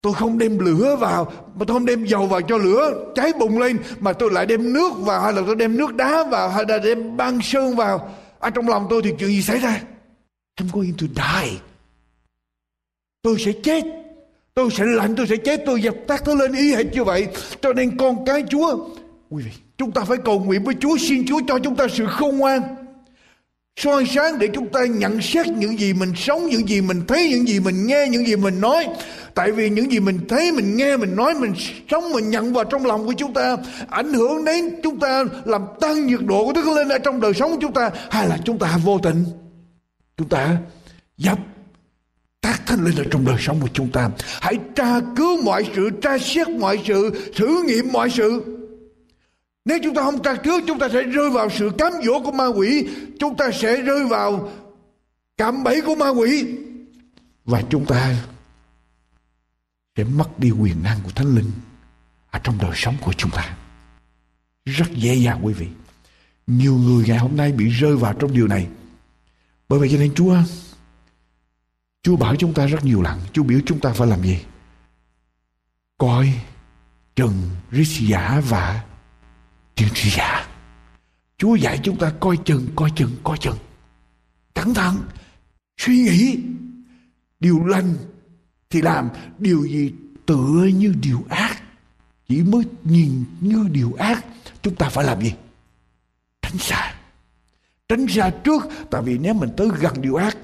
Tôi 0.01 0.13
không 0.13 0.38
đem 0.38 0.59
lửa 0.59 0.95
vào, 0.99 1.26
mà 1.26 1.65
tôi 1.67 1.76
không 1.76 1.86
đem 1.86 2.05
dầu 2.05 2.28
vào 2.28 2.41
cho 2.41 2.57
lửa 2.57 3.11
cháy 3.15 3.32
bùng 3.39 3.59
lên, 3.59 3.80
mà 3.99 4.13
tôi 4.13 4.32
lại 4.32 4.45
đem 4.45 4.74
nước 4.74 4.93
vào, 4.97 5.21
hay 5.21 5.34
là 5.34 5.41
tôi 5.45 5.55
đem 5.55 5.78
nước 5.78 5.95
đá 5.95 6.24
vào, 6.32 6.49
hay 6.49 6.63
là 6.67 6.78
đem 6.78 7.17
băng 7.17 7.41
sơn 7.41 7.76
vào. 7.76 8.15
Ở 8.39 8.49
trong 8.49 8.69
lòng 8.69 8.88
tôi 8.89 9.01
thì 9.03 9.09
chuyện 9.19 9.30
gì 9.30 9.41
xảy 9.41 9.59
ra? 9.59 9.82
I'm 10.61 10.69
going 10.71 10.93
to 10.97 11.07
die. 11.15 11.59
Tôi 13.21 13.36
sẽ 13.39 13.51
chết 13.63 14.03
Tôi 14.56 14.70
sẽ 14.72 14.86
lạnh, 14.86 15.16
tôi 15.16 15.28
sẽ 15.28 15.36
chết, 15.36 15.64
tôi 15.66 15.82
dập 15.82 15.95
tắt 16.08 16.24
nó 16.28 16.34
lên 16.34 16.54
ý 16.54 16.74
hệt 16.74 16.86
như 16.93 17.04
vậy. 17.04 17.28
Cho 17.62 17.74
nên 17.74 17.97
con 17.97 18.26
cái 18.26 18.43
Chúa, 18.49 18.88
quý 19.30 19.43
vị, 19.43 19.51
chúng 19.78 19.91
ta 19.91 20.01
phải 20.04 20.18
cầu 20.26 20.39
nguyện 20.39 20.64
với 20.64 20.76
Chúa, 20.80 20.97
xin 20.97 21.26
Chúa 21.28 21.39
cho 21.47 21.60
chúng 21.60 21.76
ta 21.76 21.88
sự 21.93 22.06
khôn 22.10 22.38
ngoan. 22.38 22.62
soi 23.76 24.06
sáng 24.06 24.39
để 24.39 24.47
chúng 24.54 24.68
ta 24.68 24.86
nhận 24.86 25.22
xét 25.22 25.47
những 25.47 25.80
gì 25.80 25.93
mình 25.93 26.14
sống, 26.16 26.47
những 26.47 26.70
gì 26.70 26.82
mình 26.82 27.01
thấy, 27.08 27.30
những 27.30 27.47
gì 27.47 27.60
mình 27.60 27.88
nghe, 27.88 28.08
những 28.10 28.28
gì 28.28 28.36
mình 28.36 28.62
nói. 28.62 28.88
Tại 29.36 29.51
vì 29.51 29.70
những 29.70 29.91
gì 29.91 29.99
mình 29.99 30.20
thấy, 30.30 30.51
mình 30.51 30.78
nghe, 30.78 30.97
mình 30.97 31.16
nói, 31.16 31.34
mình 31.34 31.54
sống, 31.91 32.12
mình 32.12 32.30
nhận 32.30 32.54
vào 32.54 32.64
trong 32.64 32.86
lòng 32.86 33.06
của 33.06 33.14
chúng 33.18 33.34
ta 33.34 33.58
ảnh 33.89 34.14
hưởng 34.14 34.45
đến 34.45 34.80
chúng 34.84 34.99
ta 34.99 35.24
làm 35.45 35.62
tăng 35.80 36.08
nhiệt 36.08 36.20
độ 36.22 36.45
của 36.45 36.54
Đức 36.54 36.68
lên 36.68 36.89
ở 36.89 36.97
trong 36.97 37.22
đời 37.22 37.34
sống 37.34 37.51
của 37.51 37.58
chúng 37.62 37.74
ta 37.74 37.91
hay 38.10 38.28
là 38.28 38.38
chúng 38.45 38.60
ta 38.60 38.78
vô 38.84 38.99
tình 39.04 39.26
chúng 40.18 40.30
ta 40.30 40.58
dập 41.18 41.39
tác 42.43 42.65
thánh 42.65 42.85
linh 42.85 42.95
ở 42.95 43.03
trong 43.11 43.25
đời 43.25 43.35
sống 43.39 43.59
của 43.61 43.69
chúng 43.73 43.91
ta. 43.91 44.09
Hãy 44.41 44.59
tra 44.75 44.99
cứu 45.15 45.43
mọi 45.43 45.71
sự, 45.75 45.89
tra 46.01 46.17
xét 46.17 46.49
mọi 46.49 46.83
sự, 46.87 47.31
thử 47.35 47.63
nghiệm 47.67 47.91
mọi 47.91 48.09
sự. 48.09 48.59
Nếu 49.65 49.77
chúng 49.83 49.95
ta 49.95 50.01
không 50.03 50.21
tra 50.23 50.35
cứu, 50.35 50.61
chúng 50.67 50.79
ta 50.79 50.89
sẽ 50.93 51.03
rơi 51.03 51.29
vào 51.29 51.49
sự 51.49 51.71
cám 51.77 51.93
dỗ 52.05 52.19
của 52.23 52.31
ma 52.31 52.47
quỷ. 52.47 52.87
Chúng 53.19 53.37
ta 53.37 53.51
sẽ 53.51 53.81
rơi 53.81 54.05
vào 54.05 54.51
cạm 55.37 55.63
bẫy 55.63 55.81
của 55.81 55.95
ma 55.95 56.09
quỷ. 56.09 56.45
Và 57.45 57.63
chúng 57.69 57.85
ta 57.85 58.15
sẽ 59.97 60.03
mất 60.03 60.39
đi 60.39 60.51
quyền 60.51 60.83
năng 60.83 60.97
của 61.03 61.11
thánh 61.15 61.35
linh 61.35 61.51
ở 62.31 62.39
trong 62.43 62.57
đời 62.61 62.71
sống 62.75 62.95
của 63.01 63.13
chúng 63.17 63.31
ta. 63.31 63.55
Rất 64.65 64.91
dễ 64.93 65.15
dàng, 65.15 65.45
quý 65.45 65.53
vị. 65.53 65.67
Nhiều 66.47 66.75
người 66.75 67.05
ngày 67.07 67.17
hôm 67.17 67.37
nay 67.37 67.51
bị 67.51 67.65
rơi 67.69 67.95
vào 67.95 68.13
trong 68.13 68.33
điều 68.33 68.47
này. 68.47 68.67
Bởi 69.69 69.79
vậy 69.79 69.89
cho 69.91 69.97
nên 69.97 70.13
chúa 70.15 70.35
chúa 72.04 72.16
bảo 72.16 72.36
chúng 72.36 72.54
ta 72.54 72.66
rất 72.66 72.86
nhiều 72.86 73.01
lần, 73.01 73.20
chúa 73.34 73.43
biểu 73.43 73.60
chúng 73.66 73.80
ta 73.80 73.93
phải 73.93 74.08
làm 74.08 74.22
gì? 74.22 74.39
Coi 75.97 76.34
chừng 77.16 77.49
rít 77.72 77.88
giả 77.99 78.41
và 78.49 78.84
tiên 79.76 79.88
tri 79.93 80.10
giả. 80.10 80.47
Chúa 81.38 81.56
dạy 81.56 81.80
chúng 81.84 81.97
ta 81.97 82.14
coi 82.20 82.38
chừng 82.38 82.68
coi 82.76 82.91
chừng 82.95 83.12
coi 83.24 83.38
chừng 83.38 83.58
cẩn 84.54 84.74
thận, 84.74 84.95
suy 85.78 85.95
nghĩ. 85.95 86.39
Điều 87.39 87.66
lành 87.66 87.95
thì 88.70 88.82
làm, 88.82 89.10
điều 89.38 89.64
gì 89.68 89.93
tựa 90.26 90.70
như 90.74 90.93
điều 91.01 91.26
ác, 91.30 91.64
chỉ 92.28 92.43
mới 92.43 92.64
nhìn 92.84 93.26
như 93.39 93.68
điều 93.72 93.93
ác, 93.93 94.26
chúng 94.62 94.76
ta 94.76 94.89
phải 94.89 95.06
làm 95.06 95.22
gì? 95.22 95.34
Tránh 96.41 96.58
xa. 96.58 96.95
Tránh 97.88 98.08
xa 98.08 98.30
trước, 98.43 98.64
tại 98.91 99.01
vì 99.01 99.18
nếu 99.18 99.34
mình 99.34 99.49
tới 99.58 99.68
gần 99.80 100.01
điều 100.01 100.16
ác, 100.16 100.38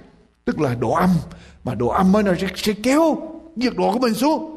tức 0.45 0.60
là 0.60 0.76
độ 0.76 0.91
âm 0.91 1.10
mà 1.64 1.76
độ 1.76 1.88
âm 1.88 2.12
mới 2.12 2.24
nó 2.24 2.32
sẽ, 2.41 2.47
sẽ 2.55 2.74
kéo 2.84 3.18
nhiệt 3.55 3.74
độ 3.78 3.93
của 3.93 3.99
mình 3.99 4.14
xuống. 4.14 4.55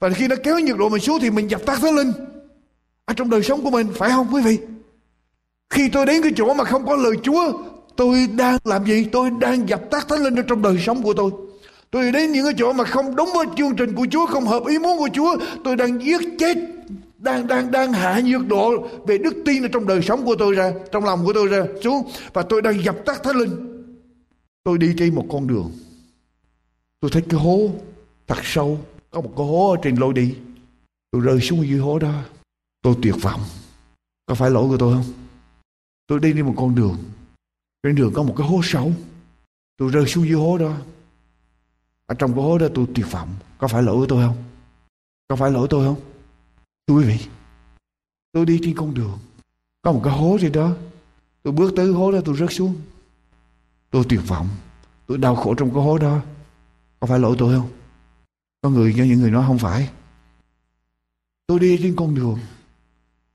Và 0.00 0.10
khi 0.10 0.28
nó 0.28 0.36
kéo 0.42 0.58
nhiệt 0.58 0.76
độ 0.78 0.88
mình 0.88 1.00
xuống 1.00 1.18
thì 1.20 1.30
mình 1.30 1.50
dập 1.50 1.66
tắt 1.66 1.78
thánh 1.82 1.94
linh 1.94 2.12
ở 3.04 3.14
trong 3.14 3.30
đời 3.30 3.42
sống 3.42 3.62
của 3.62 3.70
mình 3.70 3.86
phải 3.94 4.10
không 4.10 4.26
quý 4.32 4.42
vị? 4.42 4.58
Khi 5.70 5.88
tôi 5.88 6.06
đến 6.06 6.22
cái 6.22 6.32
chỗ 6.36 6.54
mà 6.54 6.64
không 6.64 6.86
có 6.86 6.96
lời 6.96 7.14
Chúa 7.22 7.52
tôi 7.96 8.28
đang 8.36 8.58
làm 8.64 8.84
gì? 8.84 9.04
Tôi 9.12 9.30
đang 9.40 9.68
dập 9.68 9.90
tắt 9.90 10.06
thánh 10.08 10.22
linh 10.22 10.36
ở 10.36 10.42
trong 10.42 10.62
đời 10.62 10.78
sống 10.78 11.02
của 11.02 11.14
tôi. 11.14 11.30
Tôi 11.90 12.12
đến 12.12 12.32
những 12.32 12.44
cái 12.44 12.54
chỗ 12.58 12.72
mà 12.72 12.84
không 12.84 13.16
đúng 13.16 13.30
với 13.34 13.46
chương 13.56 13.76
trình 13.76 13.94
của 13.94 14.06
Chúa 14.10 14.26
không 14.26 14.46
hợp 14.46 14.62
ý 14.66 14.78
muốn 14.78 14.98
của 14.98 15.08
Chúa 15.12 15.36
tôi 15.64 15.76
đang 15.76 16.04
giết 16.04 16.20
chết 16.38 16.56
đang 17.18 17.46
đang 17.46 17.70
đang 17.70 17.92
hạ 17.92 18.20
nhiệt 18.20 18.40
độ 18.48 18.88
về 19.06 19.18
đức 19.18 19.34
tin 19.44 19.62
ở 19.62 19.68
trong 19.72 19.86
đời 19.86 20.02
sống 20.02 20.24
của 20.24 20.34
tôi 20.38 20.54
ra 20.54 20.72
trong 20.92 21.04
lòng 21.04 21.24
của 21.24 21.32
tôi 21.32 21.46
ra 21.46 21.64
xuống. 21.82 22.10
Và 22.32 22.42
tôi 22.42 22.62
đang 22.62 22.84
dập 22.84 22.96
tắt 23.06 23.22
thánh 23.22 23.36
linh 23.36 23.82
tôi 24.64 24.78
đi 24.78 24.94
trên 24.98 25.14
một 25.14 25.24
con 25.32 25.46
đường 25.46 25.70
tôi 27.00 27.10
thấy 27.10 27.22
cái 27.28 27.40
hố 27.40 27.70
thật 28.26 28.38
sâu, 28.42 28.78
có 29.10 29.20
một 29.20 29.32
cái 29.36 29.46
hố 29.46 29.70
ở 29.70 29.76
trên 29.82 29.96
lối 29.96 30.14
đi. 30.14 30.36
Tôi 31.10 31.22
rơi 31.22 31.40
xuống 31.40 31.68
dưới 31.68 31.78
hố 31.78 31.98
đó, 31.98 32.22
tôi 32.82 32.94
tuyệt 33.02 33.14
vọng. 33.22 33.40
Có 34.26 34.34
phải 34.34 34.50
lỗi 34.50 34.68
của 34.68 34.76
tôi 34.76 34.94
không? 34.94 35.12
Tôi 36.06 36.20
đi 36.20 36.32
đi 36.32 36.42
một 36.42 36.54
con 36.56 36.74
đường. 36.74 36.96
Trên 37.82 37.94
đường 37.94 38.12
có 38.14 38.22
một 38.22 38.34
cái 38.36 38.46
hố 38.46 38.60
sâu. 38.64 38.92
Tôi 39.76 39.90
rơi 39.90 40.06
xuống 40.06 40.24
dưới 40.24 40.38
hố 40.38 40.58
đó. 40.58 40.76
Ở 42.06 42.14
trong 42.14 42.34
cái 42.34 42.44
hố 42.44 42.58
đó 42.58 42.66
tôi 42.74 42.86
tuyệt 42.94 43.06
vọng. 43.10 43.28
Có 43.58 43.68
phải 43.68 43.82
lỗi 43.82 43.96
của 43.96 44.06
tôi 44.06 44.26
không? 44.26 44.36
Có 45.28 45.36
phải 45.36 45.50
lỗi 45.50 45.66
tôi 45.70 45.86
không? 45.86 46.00
Thưa 46.86 46.94
quý 46.94 47.04
vị, 47.04 47.18
tôi 48.32 48.46
đi 48.46 48.60
trên 48.62 48.74
con 48.76 48.94
đường. 48.94 49.18
Có 49.82 49.92
một 49.92 50.00
cái 50.04 50.12
hố 50.12 50.38
gì 50.38 50.50
đó. 50.50 50.72
Tôi 51.42 51.52
bước 51.52 51.72
tới 51.76 51.92
hố 51.92 52.12
đó, 52.12 52.18
tôi 52.24 52.36
rớt 52.36 52.52
xuống. 52.52 52.74
Tôi 53.90 54.04
tuyệt 54.08 54.20
vọng. 54.26 54.48
Tôi 55.06 55.18
đau 55.18 55.36
khổ 55.36 55.54
trong 55.54 55.74
cái 55.74 55.82
hố 55.82 55.98
đó 55.98 56.20
có 57.00 57.06
phải 57.06 57.18
lỗi 57.18 57.36
tôi 57.38 57.54
không? 57.54 57.68
Có 58.62 58.70
người 58.70 58.94
cho 58.96 59.04
những 59.04 59.20
người 59.20 59.30
nói 59.30 59.44
không 59.46 59.58
phải. 59.58 59.90
Tôi 61.46 61.58
đi 61.58 61.78
trên 61.82 61.96
con 61.96 62.14
đường. 62.14 62.38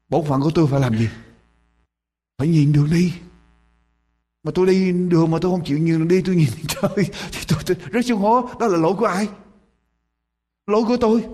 Bổn 0.10 0.26
phận 0.26 0.42
của 0.42 0.52
tôi 0.56 0.68
phải 0.68 0.80
làm 0.80 0.98
gì? 0.98 1.10
Phải 2.38 2.48
nhìn 2.48 2.74
đường 2.74 2.90
đi. 2.92 3.14
Mà 4.44 4.52
tôi 4.56 4.66
đi 4.66 4.92
đường 4.92 5.32
mà 5.32 5.38
tôi 5.42 5.52
không 5.52 5.64
chịu 5.64 5.78
nhìn 5.78 6.00
đường 6.00 6.08
đi 6.08 6.22
tôi 6.26 6.36
nhìn 6.36 6.50
trời 6.68 7.06
thì 7.32 7.40
tôi, 7.48 7.60
tôi 7.66 7.78
rất 7.92 8.06
xuống 8.06 8.20
hố 8.20 8.50
đó 8.60 8.68
là 8.68 8.78
lỗi 8.78 8.94
của 8.98 9.06
ai? 9.06 9.28
Lỗi 10.68 10.84
của 10.88 10.98
tôi. 10.98 11.26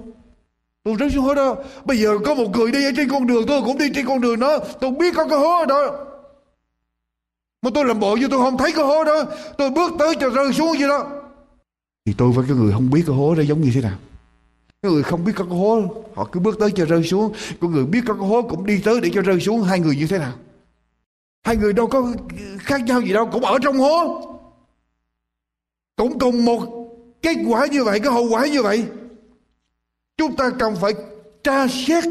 Tôi 0.84 0.96
rất 0.96 1.10
xuống 1.14 1.24
hố 1.24 1.34
đó. 1.34 1.56
Bây 1.86 1.98
giờ 1.98 2.18
có 2.26 2.36
một 2.36 2.50
người 2.54 2.72
đi 2.72 2.86
ở 2.86 2.92
trên 2.96 3.10
con 3.10 3.28
đường 3.28 3.44
tôi 3.48 3.62
cũng 3.62 3.78
đi 3.78 3.86
trên 3.96 4.06
con 4.06 4.22
đường 4.22 4.40
đó. 4.40 4.58
Tôi 4.82 4.92
biết 4.92 5.14
có 5.16 5.28
cái 5.28 5.40
hố 5.40 5.66
đó. 5.66 6.06
Mà 7.62 7.70
tôi 7.74 7.86
làm 7.86 8.00
bộ 8.00 8.16
như 8.16 8.28
tôi 8.28 8.40
không 8.40 8.58
thấy 8.58 8.72
cái 8.76 8.86
hố 8.86 9.04
đó. 9.04 9.24
Tôi 9.58 9.70
bước 9.70 9.92
tới 10.00 10.16
cho 10.20 10.30
rơi 10.30 10.54
xuống 10.54 10.76
vậy 10.80 10.90
đó 10.90 11.21
thì 12.06 12.14
tôi 12.18 12.32
với 12.32 12.46
cái 12.48 12.58
người 12.58 12.72
không 12.72 12.90
biết 12.90 13.04
cái 13.08 13.16
hố 13.16 13.36
đó 13.36 13.42
giống 13.42 13.62
như 13.62 13.72
thế 13.74 13.82
nào. 13.82 13.98
Cái 14.82 14.92
người 14.92 15.04
không 15.04 15.26
biết 15.26 15.32
có 15.36 15.46
cái 15.46 15.58
hố, 15.58 15.82
họ 16.16 16.30
cứ 16.32 16.40
bước 16.40 16.58
tới 16.60 16.72
cho 16.76 16.86
rơi 16.86 17.04
xuống. 17.04 17.34
Con 17.62 17.72
người 17.72 17.86
biết 17.86 18.02
có 18.08 18.14
cái 18.14 18.28
hố 18.28 18.42
cũng 18.42 18.66
đi 18.66 18.82
tới 18.84 19.02
để 19.02 19.10
cho 19.14 19.22
rơi 19.22 19.40
xuống. 19.40 19.64
Hai 19.64 19.80
người 19.80 19.96
như 19.96 20.08
thế 20.08 20.18
nào? 20.18 20.34
Hai 21.44 21.58
người 21.58 21.74
đâu 21.74 21.88
có 21.88 22.14
khác 22.60 22.82
nhau 22.82 23.02
gì 23.02 23.14
đâu, 23.14 23.30
cũng 23.32 23.46
ở 23.46 23.60
trong 23.64 23.78
hố. 23.78 24.28
Cũng 25.96 26.20
cùng 26.20 26.46
một 26.46 26.90
kết 27.22 27.38
quả 27.48 27.66
như 27.66 27.84
vậy, 27.84 28.00
cái 28.00 28.14
hậu 28.14 28.30
quả 28.30 28.46
như 28.46 28.64
vậy. 28.64 28.86
Chúng 30.18 30.36
ta 30.36 30.50
cần 30.60 30.76
phải 30.82 30.94
tra 31.44 31.68
xét 31.68 32.04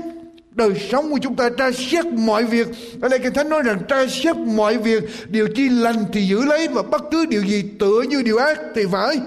đời 0.51 0.89
sống 0.91 1.11
của 1.11 1.19
chúng 1.23 1.37
ta, 1.37 1.51
tra 1.59 1.71
xét 1.73 2.07
mọi 2.07 2.45
việc. 2.45 2.69
Ở 3.01 3.09
đây 3.09 3.19
kinh 3.19 3.33
thánh 3.33 3.49
nói 3.49 3.63
rằng 3.63 3.79
tra 3.89 4.07
xét 4.07 4.37
mọi 4.37 4.79
việc. 4.79 5.05
Điều 5.29 5.49
chi 5.55 5.69
lành 5.69 6.05
thì 6.13 6.27
giữ 6.27 6.45
lấy 6.45 6.69
và 6.69 6.83
bất 6.83 7.03
cứ 7.11 7.27
điều 7.27 7.43
gì 7.43 7.65
tựa 7.79 8.03
như 8.09 8.23
điều 8.23 8.39
ác 8.39 8.59
thì 8.75 8.83
phải 8.93 9.21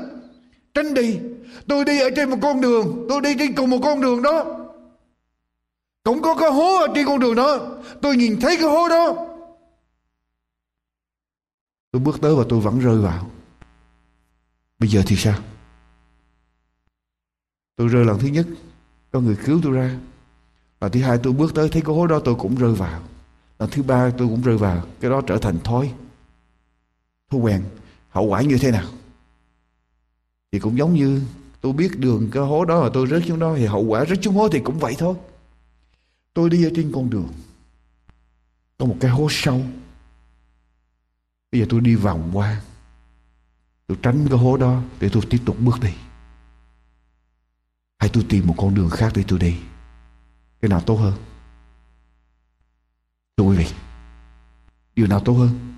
tránh 0.74 0.94
đi. 0.94 1.20
Tôi 1.68 1.86
đi 1.86 2.00
ở 2.00 2.10
trên 2.16 2.30
một 2.30 2.38
con 2.42 2.62
đường. 2.62 3.06
Tôi 3.10 3.22
đi 3.22 3.36
trên 3.40 3.56
cùng 3.56 3.70
một 3.70 3.80
con 3.84 4.02
đường 4.02 4.22
đó. 4.22 4.60
Cũng 6.04 6.22
có 6.22 6.36
cái 6.36 6.52
hố 6.52 6.78
ở 6.78 6.88
trên 6.96 7.06
con 7.06 7.20
đường 7.20 7.36
đó. 7.36 7.60
Tôi 8.02 8.16
nhìn 8.16 8.40
thấy 8.42 8.58
cái 8.58 8.70
hố 8.70 8.90
đó. 8.90 9.28
Tôi 11.92 12.02
bước 12.02 12.22
tới 12.22 12.36
và 12.36 12.44
tôi 12.50 12.60
vẫn 12.60 12.80
rơi 12.80 12.98
vào. 12.98 13.30
Bây 14.80 14.90
giờ 14.90 15.04
thì 15.08 15.16
sao? 15.16 15.40
Tôi 17.76 17.88
rơi 17.88 18.06
lần 18.06 18.20
thứ 18.20 18.28
nhất. 18.28 18.46
Có 19.12 19.20
người 19.20 19.38
cứu 19.46 19.60
tôi 19.64 19.74
ra. 19.74 20.00
Lần 20.82 20.92
thứ 20.92 21.02
hai 21.02 21.18
tôi 21.24 21.34
bước 21.34 21.56
tới 21.56 21.70
thấy 21.70 21.82
cái 21.82 21.96
hố 21.96 22.08
đó, 22.08 22.20
tôi 22.26 22.36
cũng 22.36 22.56
rơi 22.56 22.74
vào. 22.74 23.02
Lần 23.60 23.70
thứ 23.70 23.84
ba 23.84 24.12
tôi 24.18 24.28
cũng 24.28 24.42
rơi 24.42 24.58
vào. 24.58 24.86
Cái 25.00 25.12
đó 25.12 25.22
trở 25.28 25.38
thành 25.38 25.60
thói. 25.64 25.94
Thói 27.32 27.42
quen. 27.42 27.64
Hậu 28.10 28.26
quả 28.26 28.42
như 28.42 28.58
thế 28.62 28.72
nào? 28.72 28.86
Thì 30.54 30.60
cũng 30.60 30.78
giống 30.78 30.94
như 30.94 31.22
tôi 31.62 31.74
biết 31.74 32.00
đường 32.00 32.30
cái 32.32 32.44
hố 32.44 32.66
đó 32.66 32.82
mà 32.82 32.90
tôi 32.94 33.08
rớt 33.08 33.24
xuống 33.28 33.40
đó, 33.40 33.54
thì 33.58 33.66
hậu 33.66 33.84
quả 33.84 34.06
rớt 34.06 34.20
xuống 34.24 34.36
hố 34.36 34.50
thì 34.50 34.60
cũng 34.60 34.80
vậy 34.80 34.96
thôi. 34.98 35.16
Tôi 36.34 36.50
đi 36.50 36.66
ở 36.66 36.72
trên 36.76 36.92
con 36.96 37.10
đường, 37.10 37.30
có 38.78 38.86
một 38.86 38.98
cái 39.00 39.12
hố 39.12 39.28
sâu. 39.32 39.62
Bây 41.52 41.62
giờ 41.62 41.68
tôi 41.70 41.82
đi 41.82 41.96
vòng 41.96 42.30
qua, 42.34 42.62
tôi 43.88 43.98
tránh 44.02 44.28
cái 44.30 44.38
hố 44.38 44.58
đó 44.58 44.82
để 45.00 45.10
tôi 45.14 45.24
tiếp 45.30 45.40
tục 45.46 45.58
bước 45.60 45.80
đi. 45.82 45.94
Hay 47.98 48.10
tôi 48.14 48.26
tìm 48.30 48.48
một 48.48 48.56
con 48.58 48.76
đường 48.76 48.90
khác 48.90 49.12
để 49.16 49.24
tôi 49.28 49.40
đi. 49.40 49.56
Cái 50.62 50.70
nào 50.70 50.82
tốt 50.82 50.96
hơn? 50.96 51.14
Thưa 53.38 53.44
quý 53.44 53.58
vị, 53.58 53.68
điều 54.96 55.08
nào 55.08 55.20
tốt 55.20 55.34
hơn? 55.34 55.74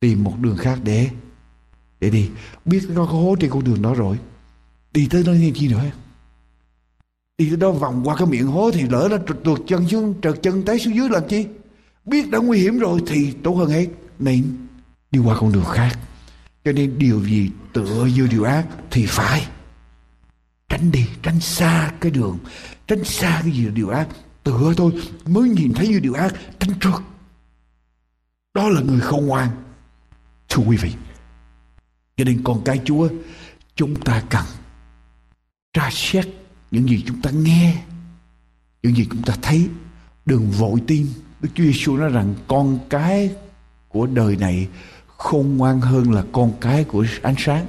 Tìm 0.00 0.24
một 0.24 0.34
đường 0.40 0.56
khác 0.56 0.78
để 0.84 1.10
để 2.00 2.10
đi. 2.10 2.30
Biết 2.64 2.80
nó 2.88 3.06
có 3.06 3.12
hố 3.12 3.36
trên 3.40 3.50
con 3.50 3.64
đường 3.64 3.82
đó 3.82 3.94
rồi. 3.94 4.18
Đi 4.92 5.08
tới 5.10 5.22
đó 5.22 5.32
như 5.32 5.52
chi 5.54 5.68
nữa 5.68 5.90
đi 7.38 7.48
tới 7.48 7.56
đó 7.56 7.70
vòng 7.72 8.02
qua 8.04 8.16
cái 8.16 8.26
miệng 8.26 8.46
hố 8.46 8.70
thì 8.70 8.82
lỡ 8.82 9.08
nó 9.10 9.16
trượt 9.44 9.58
chân 9.66 9.88
xuống 9.88 10.14
trượt 10.22 10.38
chân 10.42 10.64
té 10.64 10.78
xuống 10.78 10.94
dưới 10.94 11.08
làm 11.08 11.22
chi? 11.28 11.46
Biết 12.04 12.30
đã 12.30 12.38
nguy 12.38 12.58
hiểm 12.58 12.78
rồi 12.78 13.00
thì 13.06 13.32
tốt 13.42 13.54
hơn 13.54 13.70
hết. 13.70 13.86
Nên 14.18 14.56
đi 15.10 15.18
qua 15.18 15.36
con 15.40 15.52
đường 15.52 15.64
khác. 15.64 15.98
Cho 16.64 16.72
nên 16.72 16.98
điều 16.98 17.24
gì 17.24 17.50
tựa 17.72 18.08
như 18.16 18.26
điều 18.26 18.44
ác 18.44 18.66
thì 18.90 19.06
phải 19.06 19.46
tránh 20.68 20.90
đi, 20.90 21.06
tránh 21.22 21.40
xa 21.40 21.92
cái 22.00 22.10
đường, 22.10 22.38
tránh 22.86 23.04
xa 23.04 23.40
cái 23.42 23.52
gì 23.52 23.66
điều 23.74 23.88
ác. 23.88 24.08
Tựa 24.44 24.74
thôi, 24.76 24.92
mới 25.26 25.48
nhìn 25.48 25.72
thấy 25.74 25.88
như 25.88 26.00
điều 26.00 26.14
ác, 26.14 26.34
tránh 26.58 26.70
trước. 26.80 27.02
Đó 28.54 28.68
là 28.68 28.80
người 28.80 29.00
không 29.00 29.26
ngoan. 29.26 29.48
Thưa 30.48 30.62
quý 30.66 30.76
vị 30.76 30.92
cho 32.18 32.24
nên 32.24 32.42
con 32.44 32.62
cái 32.64 32.80
chúa, 32.84 33.08
chúng 33.74 34.00
ta 34.00 34.22
cần 34.30 34.44
tra 35.72 35.88
xét 35.92 36.26
những 36.70 36.88
gì 36.88 37.04
chúng 37.06 37.22
ta 37.22 37.30
nghe, 37.30 37.82
những 38.82 38.94
gì 38.94 39.06
chúng 39.10 39.22
ta 39.22 39.34
thấy. 39.42 39.68
Đừng 40.26 40.50
vội 40.50 40.82
tin. 40.86 41.06
Đức 41.40 41.48
chúa 41.54 41.64
giêsu 41.64 41.96
nói 41.96 42.10
rằng 42.10 42.34
con 42.48 42.78
cái 42.90 43.30
của 43.88 44.06
đời 44.06 44.36
này 44.36 44.68
khôn 45.06 45.56
ngoan 45.56 45.80
hơn 45.80 46.12
là 46.12 46.24
con 46.32 46.52
cái 46.60 46.84
của 46.84 47.06
ánh 47.22 47.34
sáng. 47.38 47.66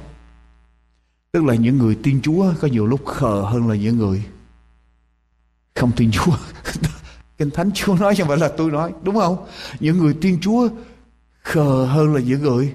Tức 1.32 1.44
là 1.44 1.54
những 1.54 1.78
người 1.78 1.98
tin 2.02 2.22
chúa, 2.22 2.52
có 2.60 2.68
nhiều 2.68 2.86
lúc 2.86 3.06
khờ 3.06 3.42
hơn 3.42 3.68
là 3.68 3.74
những 3.74 3.98
người 3.98 4.22
không 5.74 5.92
tin 5.96 6.10
chúa. 6.12 6.36
Kinh 7.38 7.50
thánh 7.50 7.70
chúa 7.74 7.94
nói 7.94 8.14
chứ 8.16 8.22
không 8.22 8.28
phải 8.28 8.38
là 8.38 8.48
tôi 8.56 8.70
nói, 8.70 8.92
đúng 9.02 9.14
không? 9.14 9.46
Những 9.80 9.98
người 9.98 10.14
tin 10.20 10.40
chúa 10.40 10.68
khờ 11.42 11.84
hơn 11.84 12.14
là 12.14 12.20
những 12.20 12.42
người 12.42 12.74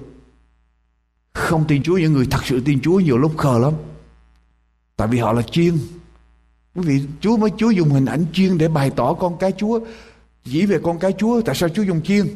không 1.46 1.64
tin 1.68 1.82
Chúa, 1.82 1.98
những 1.98 2.12
người 2.12 2.26
thật 2.30 2.40
sự 2.44 2.60
tin 2.64 2.80
Chúa 2.80 3.00
nhiều 3.00 3.18
lúc 3.18 3.38
khờ 3.38 3.58
lắm. 3.58 3.72
Tại 4.96 5.08
vì 5.08 5.18
họ 5.18 5.32
là 5.32 5.42
chiên. 5.42 5.78
Quý 6.74 6.82
vị, 6.86 7.02
Chúa 7.20 7.36
mới, 7.36 7.50
Chúa 7.58 7.70
dùng 7.70 7.90
hình 7.90 8.04
ảnh 8.04 8.24
chiên 8.32 8.58
để 8.58 8.68
bày 8.68 8.90
tỏ 8.90 9.14
con 9.14 9.38
cái 9.38 9.52
Chúa, 9.52 9.80
chỉ 10.44 10.66
về 10.66 10.78
con 10.82 10.98
cái 10.98 11.12
Chúa. 11.18 11.40
Tại 11.40 11.54
sao 11.54 11.68
Chúa 11.68 11.82
dùng 11.82 12.02
chiên? 12.02 12.26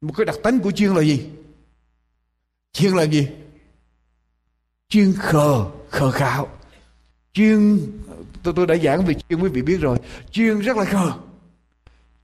Một 0.00 0.12
cái 0.16 0.24
đặc 0.24 0.36
tính 0.44 0.58
của 0.58 0.70
chiên 0.70 0.94
là 0.94 1.00
gì? 1.00 1.26
Chiên 2.72 2.92
là 2.92 3.02
gì? 3.02 3.28
Chiên 4.88 5.12
khờ 5.18 5.64
khờ 5.90 6.10
khạo. 6.10 6.48
Chiên, 7.34 7.80
tôi 8.42 8.54
tôi 8.56 8.66
đã 8.66 8.76
giảng 8.76 9.06
về 9.06 9.14
chiên, 9.14 9.40
quý 9.40 9.48
vị 9.48 9.62
biết 9.62 9.76
rồi. 9.80 9.98
Chiên 10.30 10.58
rất 10.58 10.76
là 10.76 10.84
khờ. 10.84 11.12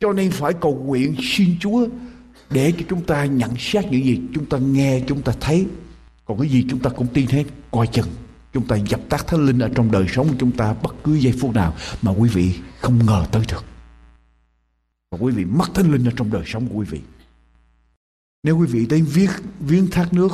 Cho 0.01 0.13
nên 0.13 0.31
phải 0.31 0.53
cầu 0.53 0.75
nguyện 0.75 1.17
xin 1.23 1.57
Chúa 1.61 1.87
để 2.51 2.73
cho 2.73 2.85
chúng 2.89 3.05
ta 3.05 3.25
nhận 3.25 3.55
xét 3.59 3.85
những 3.91 4.05
gì 4.05 4.21
chúng 4.35 4.47
ta 4.47 4.59
nghe, 4.59 5.01
chúng 5.07 5.23
ta 5.23 5.33
thấy. 5.41 5.67
Còn 6.25 6.39
cái 6.39 6.49
gì 6.49 6.67
chúng 6.71 6.79
ta 6.79 6.91
cũng 6.91 7.07
tin 7.15 7.27
hết, 7.27 7.45
coi 7.71 7.87
chừng. 7.87 8.09
Chúng 8.53 8.67
ta 8.67 8.77
dập 8.77 9.01
tắt 9.09 9.27
thánh 9.27 9.47
linh 9.47 9.59
ở 9.59 9.71
trong 9.75 9.91
đời 9.91 10.07
sống 10.09 10.29
của 10.29 10.35
chúng 10.39 10.53
ta 10.53 10.75
bất 10.83 10.95
cứ 11.05 11.15
giây 11.15 11.35
phút 11.41 11.55
nào 11.55 11.75
mà 12.03 12.13
quý 12.13 12.29
vị 12.29 12.55
không 12.81 13.07
ngờ 13.07 13.27
tới 13.33 13.43
được. 13.49 13.65
Và 15.11 15.19
quý 15.21 15.33
vị 15.33 15.45
mất 15.45 15.75
thánh 15.75 15.93
linh 15.93 16.05
ở 16.05 16.13
trong 16.17 16.31
đời 16.31 16.43
sống 16.47 16.69
của 16.69 16.75
quý 16.75 16.87
vị. 16.91 17.01
Nếu 18.43 18.59
quý 18.59 18.67
vị 18.67 18.87
đến 18.87 19.05
viết, 19.05 19.31
viếng 19.61 19.87
thác 19.87 20.13
nước 20.13 20.31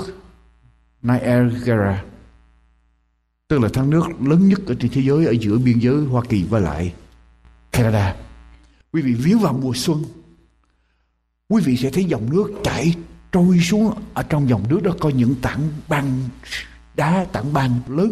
Niagara, 1.02 2.04
tức 3.48 3.58
là 3.58 3.68
thác 3.72 3.86
nước 3.86 4.02
lớn 4.20 4.48
nhất 4.48 4.60
ở 4.66 4.74
trên 4.80 4.90
thế 4.90 5.02
giới, 5.02 5.26
ở 5.26 5.34
giữa 5.40 5.58
biên 5.58 5.78
giới 5.78 6.04
Hoa 6.04 6.22
Kỳ 6.28 6.44
và 6.50 6.58
lại 6.58 6.94
Canada, 7.72 8.16
quý 8.92 9.02
vị 9.02 9.14
viếng 9.14 9.38
vào 9.38 9.52
mùa 9.52 9.72
xuân 9.74 10.04
quý 11.48 11.62
vị 11.64 11.76
sẽ 11.76 11.90
thấy 11.90 12.04
dòng 12.04 12.30
nước 12.30 12.50
chảy 12.64 12.94
trôi 13.32 13.58
xuống 13.58 13.94
ở 14.14 14.22
trong 14.22 14.48
dòng 14.48 14.64
nước 14.68 14.82
đó, 14.82 14.92
có 15.00 15.08
những 15.08 15.34
tảng 15.42 15.60
băng, 15.88 16.20
đá 16.94 17.26
tảng 17.32 17.52
băng 17.52 17.80
lớn, 17.88 18.10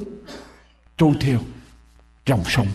trôi 0.97 1.13
theo 1.21 1.41
dòng 2.27 2.43
sông. 2.47 2.67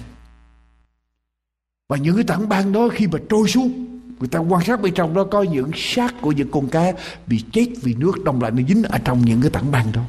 Và 1.90 1.98
những 1.98 2.16
cái 2.16 2.24
tảng 2.24 2.50
băng 2.50 2.72
đó 2.72 2.90
khi 2.94 3.08
mà 3.08 3.20
trôi 3.30 3.48
xuống, 3.48 4.00
người 4.20 4.30
ta 4.30 4.40
quan 4.40 4.66
sát 4.66 4.82
bên 4.82 4.94
trong 4.94 5.14
đó, 5.14 5.24
có 5.24 5.44
những 5.44 5.72
xác 5.76 6.22
của 6.22 6.32
những 6.32 6.52
con 6.52 6.70
cá 6.70 6.94
bị 7.28 7.44
chết 7.52 7.68
vì 7.82 7.96
nước 7.96 8.24
đông 8.24 8.42
lạnh, 8.42 8.56
nó 8.56 8.62
dính 8.68 8.84
ở 8.84 8.98
trong 8.98 9.26
những 9.26 9.42
cái 9.42 9.50
tảng 9.50 9.72
băng 9.72 9.92
đó. 9.92 10.04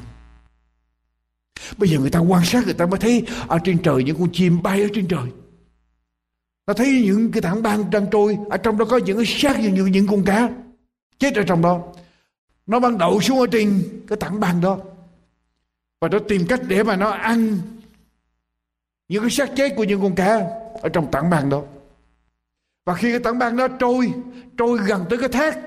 Bây 1.76 1.88
giờ 1.88 1.98
người 1.98 2.10
ta 2.10 2.18
quan 2.18 2.44
sát, 2.44 2.64
người 2.64 2.74
ta 2.74 2.86
mới 2.86 3.00
thấy 3.00 3.26
ở 3.46 3.58
trên 3.64 3.82
trời 3.82 4.04
những 4.04 4.18
con 4.18 4.28
chim 4.32 4.62
bay 4.62 4.82
ở 4.82 4.88
trên 4.94 5.08
trời 5.08 5.28
nó 6.68 6.74
thấy 6.74 7.02
những 7.04 7.32
cái 7.32 7.42
tảng 7.42 7.62
băng 7.62 7.90
đang 7.90 8.06
trôi 8.10 8.38
ở 8.50 8.56
trong 8.56 8.78
đó 8.78 8.84
có 8.84 8.96
những 8.96 9.16
cái 9.16 9.26
xác 9.26 9.60
như 9.60 9.68
những, 9.68 9.92
những 9.92 10.06
con 10.06 10.24
cá 10.24 10.50
chết 11.18 11.34
ở 11.34 11.42
trong 11.42 11.62
đó. 11.62 11.82
Nó 12.66 12.80
ban 12.80 12.98
đậu 12.98 13.20
xuống 13.20 13.40
ở 13.40 13.46
trên 13.52 13.82
cái 14.06 14.18
tảng 14.18 14.40
băng 14.40 14.60
đó. 14.60 14.78
Và 16.00 16.08
nó 16.08 16.18
tìm 16.18 16.46
cách 16.48 16.60
để 16.68 16.82
mà 16.82 16.96
nó 16.96 17.10
ăn 17.10 17.58
những 19.08 19.22
cái 19.22 19.30
xác 19.30 19.50
chết 19.56 19.72
của 19.76 19.84
những 19.84 20.00
con 20.00 20.14
cá 20.14 20.40
ở 20.82 20.88
trong 20.92 21.10
tảng 21.10 21.30
băng 21.30 21.50
đó. 21.50 21.62
Và 22.84 22.94
khi 22.94 23.10
cái 23.10 23.20
tảng 23.20 23.38
băng 23.38 23.56
nó 23.56 23.68
trôi 23.68 24.12
trôi 24.58 24.78
gần 24.86 25.04
tới 25.10 25.18
cái 25.18 25.28
thác 25.28 25.58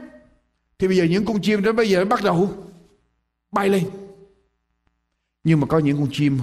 thì 0.79 0.87
bây 0.87 0.97
giờ 0.97 1.03
những 1.03 1.25
con 1.25 1.41
chim 1.41 1.63
đó 1.63 1.71
bây 1.71 1.89
giờ 1.89 2.05
bắt 2.05 2.23
đầu 2.23 2.49
bay 3.51 3.69
lên. 3.69 3.89
Nhưng 5.43 5.59
mà 5.59 5.67
có 5.67 5.79
những 5.79 5.97
con 5.97 6.09
chim 6.11 6.39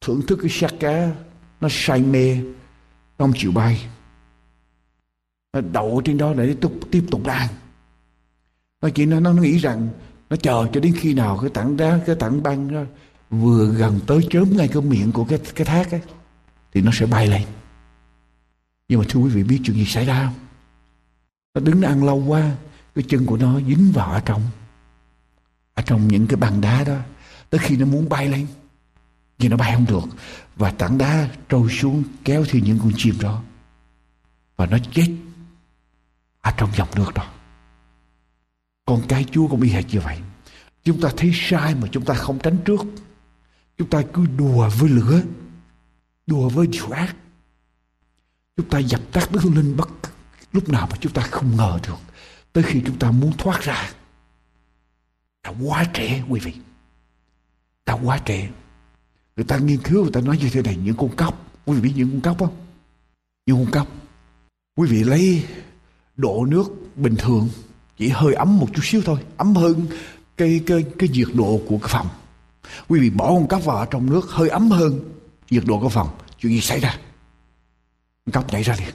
thưởng 0.00 0.22
thức 0.26 0.38
cái 0.42 0.50
xác 0.50 0.70
cá 0.80 1.10
nó 1.60 1.68
say 1.70 2.02
mê 2.02 2.38
nó 3.18 3.24
không 3.24 3.32
chịu 3.36 3.52
bay. 3.52 3.86
Nó 5.52 5.60
đậu 5.60 6.02
trên 6.04 6.18
đó 6.18 6.34
để 6.34 6.56
tiếp, 6.60 6.68
tiếp 6.90 7.04
tục 7.10 7.26
đan. 7.26 7.48
Nó 8.82 8.88
chỉ 8.94 9.06
nó, 9.06 9.20
nó 9.20 9.32
nghĩ 9.32 9.58
rằng 9.58 9.88
nó 10.30 10.36
chờ 10.36 10.66
cho 10.72 10.80
đến 10.80 10.94
khi 10.96 11.14
nào 11.14 11.38
cái 11.40 11.50
tảng 11.50 11.76
đá 11.76 12.00
cái 12.06 12.16
tảng 12.16 12.42
băng 12.42 12.72
đó 12.72 12.82
vừa 13.30 13.66
gần 13.66 14.00
tới 14.06 14.20
chớm 14.30 14.56
ngay 14.56 14.68
cái 14.68 14.82
miệng 14.82 15.12
của 15.12 15.24
cái 15.24 15.38
cái 15.54 15.64
thác 15.64 15.90
ấy 15.90 16.00
thì 16.72 16.80
nó 16.80 16.90
sẽ 16.94 17.06
bay 17.06 17.26
lên. 17.26 17.42
Nhưng 18.88 18.98
mà 18.98 19.04
thưa 19.08 19.20
quý 19.20 19.30
vị 19.30 19.42
biết 19.42 19.60
chuyện 19.64 19.76
gì 19.76 19.84
xảy 19.84 20.06
ra 20.06 20.24
không? 20.24 20.34
Nó 21.54 21.60
đứng 21.60 21.80
nó 21.80 21.88
ăn 21.88 22.04
lâu 22.04 22.24
quá 22.26 22.56
cái 22.94 23.04
chân 23.08 23.26
của 23.26 23.36
nó 23.36 23.60
dính 23.60 23.92
vào 23.94 24.12
ở 24.12 24.20
trong 24.20 24.42
ở 25.74 25.82
trong 25.82 26.08
những 26.08 26.26
cái 26.26 26.36
bàn 26.36 26.60
đá 26.60 26.84
đó. 26.84 26.96
Tới 27.50 27.58
khi 27.58 27.76
nó 27.76 27.86
muốn 27.86 28.08
bay 28.08 28.28
lên 28.28 28.46
nhưng 29.38 29.50
nó 29.50 29.56
bay 29.56 29.72
không 29.74 29.86
được 29.88 30.04
và 30.56 30.70
tảng 30.70 30.98
đá 30.98 31.28
trôi 31.48 31.70
xuống 31.70 32.04
kéo 32.24 32.44
theo 32.48 32.62
những 32.64 32.78
con 32.78 32.92
chim 32.96 33.14
đó. 33.20 33.42
Và 34.56 34.66
nó 34.66 34.78
chết 34.92 35.08
ở 36.40 36.52
trong 36.56 36.70
dòng 36.76 36.88
nước 36.96 37.14
đó. 37.14 37.32
Con 38.86 39.02
cái 39.08 39.24
chúa 39.30 39.48
cũng 39.48 39.62
y 39.62 39.70
hệt 39.70 39.84
như 39.90 40.00
vậy. 40.00 40.18
Chúng 40.84 41.00
ta 41.00 41.08
thấy 41.16 41.30
sai 41.34 41.74
mà 41.74 41.88
chúng 41.92 42.04
ta 42.04 42.14
không 42.14 42.38
tránh 42.38 42.56
trước. 42.64 42.80
Chúng 43.78 43.90
ta 43.90 44.02
cứ 44.12 44.26
đùa 44.26 44.70
với 44.78 44.90
lửa, 44.90 45.22
đùa 46.26 46.48
với 46.48 46.66
điều 46.66 46.90
ác. 46.90 47.16
Chúng 48.56 48.68
ta 48.68 48.78
dập 48.78 49.00
tắt 49.12 49.32
đức 49.32 49.44
linh 49.44 49.76
bất 49.76 49.88
lúc 50.52 50.68
nào 50.68 50.88
mà 50.90 50.96
chúng 51.00 51.12
ta 51.12 51.22
không 51.22 51.56
ngờ 51.56 51.78
được. 51.82 51.96
Tới 52.52 52.64
khi 52.64 52.82
chúng 52.86 52.98
ta 52.98 53.10
muốn 53.10 53.32
thoát 53.38 53.60
ra, 53.60 53.90
đã 55.42 55.52
quá 55.62 55.84
trễ 55.94 56.22
quý 56.28 56.40
vị. 56.40 56.54
Đã 57.86 57.94
quá 57.94 58.18
trễ 58.24 58.48
người 59.36 59.44
ta 59.44 59.58
nghiên 59.58 59.82
cứu, 59.82 60.02
người 60.02 60.12
ta 60.12 60.20
nói 60.20 60.38
như 60.38 60.48
thế 60.52 60.62
này, 60.62 60.76
những 60.84 60.96
con 60.96 61.16
cóc. 61.16 61.50
Quý 61.66 61.74
vị 61.74 61.80
biết 61.80 61.92
những 61.96 62.10
con 62.10 62.20
cóc 62.20 62.38
không? 62.38 62.56
Những 63.46 63.64
con 63.64 63.72
cóc. 63.72 63.88
Quý 64.76 64.88
vị 64.88 65.04
lấy 65.04 65.44
độ 66.16 66.46
nước 66.48 66.66
bình 66.96 67.14
thường, 67.18 67.48
chỉ 67.98 68.08
hơi 68.08 68.34
ấm 68.34 68.58
một 68.58 68.68
chút 68.74 68.82
xíu 68.84 69.02
thôi, 69.04 69.18
ấm 69.36 69.54
hơn 69.54 69.86
cái 70.36 70.60
cái 70.66 70.84
cái 70.98 71.08
nhiệt 71.08 71.28
độ 71.34 71.60
của 71.68 71.78
cái 71.78 71.88
phòng. 71.92 72.08
Quý 72.88 73.00
vị 73.00 73.10
bỏ 73.10 73.28
con 73.28 73.48
cóc 73.48 73.64
vào 73.64 73.86
trong 73.86 74.10
nước, 74.10 74.30
hơi 74.30 74.48
ấm 74.48 74.70
hơn 74.70 75.00
nhiệt 75.50 75.62
độ 75.66 75.80
của 75.80 75.88
phòng. 75.88 76.08
Chuyện 76.38 76.52
gì 76.52 76.60
xảy 76.60 76.80
ra? 76.80 76.98
Con 78.26 78.32
cóc 78.32 78.52
nhảy 78.52 78.62
ra 78.62 78.76
liền. 78.78 78.94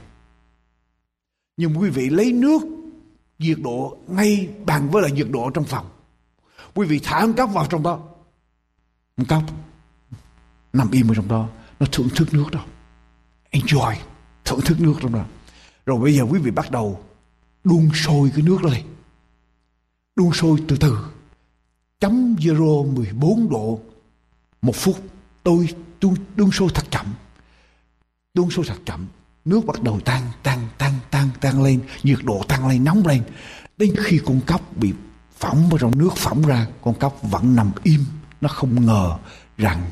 Nhưng 1.57 1.79
quý 1.79 1.89
vị 1.89 2.09
lấy 2.09 2.33
nước 2.33 2.61
nhiệt 3.39 3.57
độ 3.61 3.97
ngay 4.07 4.49
bằng 4.65 4.89
với 4.91 5.03
là 5.03 5.09
nhiệt 5.09 5.27
độ 5.29 5.49
trong 5.49 5.63
phòng. 5.63 5.89
Quý 6.73 6.87
vị 6.87 6.99
thả 7.03 7.21
con 7.21 7.33
cóc 7.33 7.49
vào 7.53 7.65
trong 7.69 7.83
đó. 7.83 7.99
Con 9.17 9.25
cóc 9.25 9.43
nằm 10.73 10.91
im 10.91 11.11
ở 11.11 11.15
trong 11.15 11.27
đó. 11.27 11.49
Nó 11.79 11.85
thưởng 11.91 12.09
thức 12.15 12.33
nước 12.33 12.51
đó. 12.51 12.65
Enjoy. 13.51 13.95
Thưởng 14.45 14.61
thức 14.61 14.81
nước 14.81 14.93
trong 15.01 15.13
đó. 15.13 15.25
Rồi 15.85 15.99
bây 15.99 16.15
giờ 16.15 16.23
quý 16.29 16.39
vị 16.39 16.51
bắt 16.51 16.71
đầu 16.71 17.03
đun 17.63 17.89
sôi 17.93 18.31
cái 18.35 18.41
nước 18.41 18.63
lên 18.63 18.83
đun 20.19 20.31
sôi 20.33 20.57
từ 20.67 20.77
từ. 20.77 20.97
Chấm 21.99 22.35
zero 22.35 22.93
14 22.93 23.49
độ 23.49 23.79
một 24.61 24.75
phút. 24.75 24.97
Tôi 25.43 25.67
đun, 26.01 26.15
đun 26.35 26.51
sôi 26.51 26.69
thật 26.73 26.85
chậm. 26.91 27.05
Đun 28.33 28.49
sôi 28.49 28.65
thật 28.67 28.77
chậm. 28.85 29.07
Nước 29.45 29.65
bắt 29.65 29.83
đầu 29.83 29.99
tăng 29.99 30.31
tăng 30.43 30.67
tăng 30.77 30.93
tăng 31.11 31.29
tăng 31.41 31.63
lên. 31.63 31.81
Nhiệt 32.03 32.19
độ 32.23 32.43
tăng 32.47 32.67
lên 32.67 32.83
nóng 32.83 33.07
lên. 33.07 33.23
Đến 33.77 33.95
khi 34.03 34.19
con 34.25 34.41
cóc 34.47 34.61
bị 34.77 34.93
phỏng 35.37 35.69
vào 35.69 35.77
trong 35.77 35.97
nước 35.97 36.15
phỏng 36.15 36.41
ra 36.41 36.67
con 36.81 36.95
cóc 36.99 37.19
vẫn 37.21 37.55
nằm 37.55 37.71
im. 37.83 38.05
Nó 38.41 38.49
không 38.49 38.85
ngờ 38.85 39.17
rằng 39.57 39.89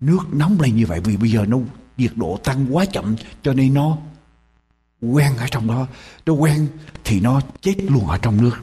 nước 0.00 0.18
nóng 0.32 0.60
lên 0.60 0.76
như 0.76 0.86
vậy 0.86 1.00
vì 1.04 1.16
bây 1.16 1.30
giờ 1.30 1.44
nó 1.48 1.58
nhiệt 1.96 2.12
độ 2.16 2.38
tăng 2.44 2.76
quá 2.76 2.84
chậm, 2.84 3.16
cho 3.42 3.52
nên 3.52 3.74
nó 3.74 3.98
quen 5.00 5.36
ở 5.36 5.46
trong 5.50 5.66
đó. 5.66 5.86
Nó 6.26 6.32
quen 6.32 6.68
thì 7.04 7.20
nó 7.20 7.40
chết 7.60 7.74
luôn 7.78 8.06
ở 8.06 8.18
trong 8.18 8.42
nước. 8.42 8.56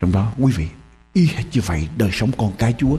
Trong 0.00 0.12
đó, 0.12 0.32
quý 0.38 0.52
vị, 0.56 0.68
y 1.12 1.26
hệt 1.26 1.44
như 1.52 1.60
vậy 1.60 1.88
đời 1.96 2.10
sống 2.12 2.30
con 2.36 2.52
cái 2.58 2.74
chúa. 2.78 2.98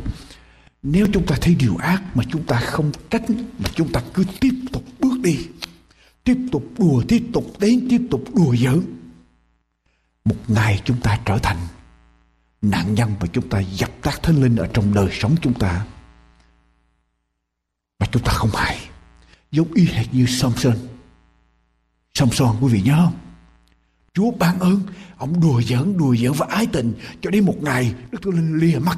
Nếu 0.84 1.08
chúng 1.14 1.26
ta 1.26 1.36
thấy 1.42 1.56
điều 1.56 1.76
ác 1.78 2.04
mà 2.16 2.24
chúng 2.32 2.44
ta 2.44 2.60
không 2.60 2.92
tránh 3.10 3.26
mà 3.60 3.70
chúng 3.76 3.92
ta 3.92 4.02
cứ 4.14 4.24
tiếp 4.40 4.54
tục 4.72 4.84
bước 5.00 5.20
đi, 5.24 5.48
tiếp 6.24 6.38
tục 6.52 6.64
đùa, 6.78 7.04
tiếp 7.08 7.24
tục 7.34 7.46
đến, 7.60 7.88
tiếp 7.90 8.02
tục 8.12 8.24
đùa 8.36 8.56
giỡn, 8.56 8.82
một 10.26 10.36
ngày 10.48 10.82
chúng 10.86 11.02
ta 11.02 11.20
trở 11.26 11.38
thành 11.38 11.58
nạn 12.62 12.94
nhân 12.94 13.12
và 13.20 13.28
chúng 13.34 13.50
ta 13.50 13.60
dập 13.60 13.90
tắt 14.02 14.20
thánh 14.24 14.44
linh 14.44 14.56
ở 14.56 14.68
trong 14.74 14.94
đời 14.94 15.10
sống 15.12 15.36
chúng 15.42 15.54
ta 15.54 15.86
mà 18.00 18.08
chúng 18.12 18.24
ta 18.24 18.32
không 18.34 18.50
hay 18.54 18.78
giống 19.52 19.74
y 19.74 19.86
hệt 19.86 20.14
như 20.14 20.26
Samson. 20.26 20.78
Samson, 22.14 22.56
quý 22.62 22.74
vị 22.74 22.82
nhớ 22.82 22.96
không? 23.06 23.18
Chúa 24.14 24.32
ban 24.32 24.60
ơn, 24.60 24.82
ông 25.18 25.42
đùa 25.42 25.62
giỡn 25.62 25.98
đùa 25.98 26.16
giỡn 26.16 26.32
và 26.32 26.48
ái 26.50 26.68
tình 26.72 26.94
cho 27.22 27.30
đến 27.30 27.46
một 27.46 27.56
ngày 27.62 27.94
Đức 28.12 28.20
Thánh 28.24 28.34
Linh 28.34 28.58
lìa 28.58 28.80
mắt. 28.80 28.98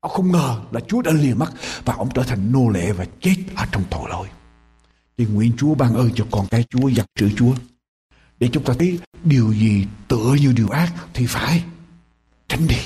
Ông 0.00 0.12
không 0.12 0.32
ngờ 0.32 0.60
là 0.70 0.80
Chúa 0.80 1.02
đã 1.02 1.12
lìa 1.12 1.34
mắt 1.34 1.52
và 1.84 1.94
ông 1.94 2.08
trở 2.14 2.22
thành 2.22 2.52
nô 2.52 2.68
lệ 2.68 2.92
và 2.92 3.06
chết 3.20 3.36
ở 3.54 3.66
trong 3.72 3.84
tội 3.90 4.10
lỗi. 4.10 4.28
Thì 5.18 5.26
nguyện 5.26 5.52
Chúa 5.56 5.74
ban 5.74 5.94
ơn 5.94 6.10
cho 6.14 6.26
con 6.30 6.46
cái 6.46 6.64
Chúa 6.70 6.88
dập 6.88 7.06
sự 7.16 7.30
Chúa. 7.36 7.54
Để 8.38 8.48
chúng 8.52 8.64
ta 8.64 8.74
thấy 8.78 8.98
điều 9.24 9.52
gì 9.52 9.86
tựa 10.08 10.34
như 10.40 10.52
điều 10.52 10.68
ác 10.68 10.92
thì 11.14 11.26
phải 11.26 11.64
tránh 12.48 12.68
đi. 12.68 12.80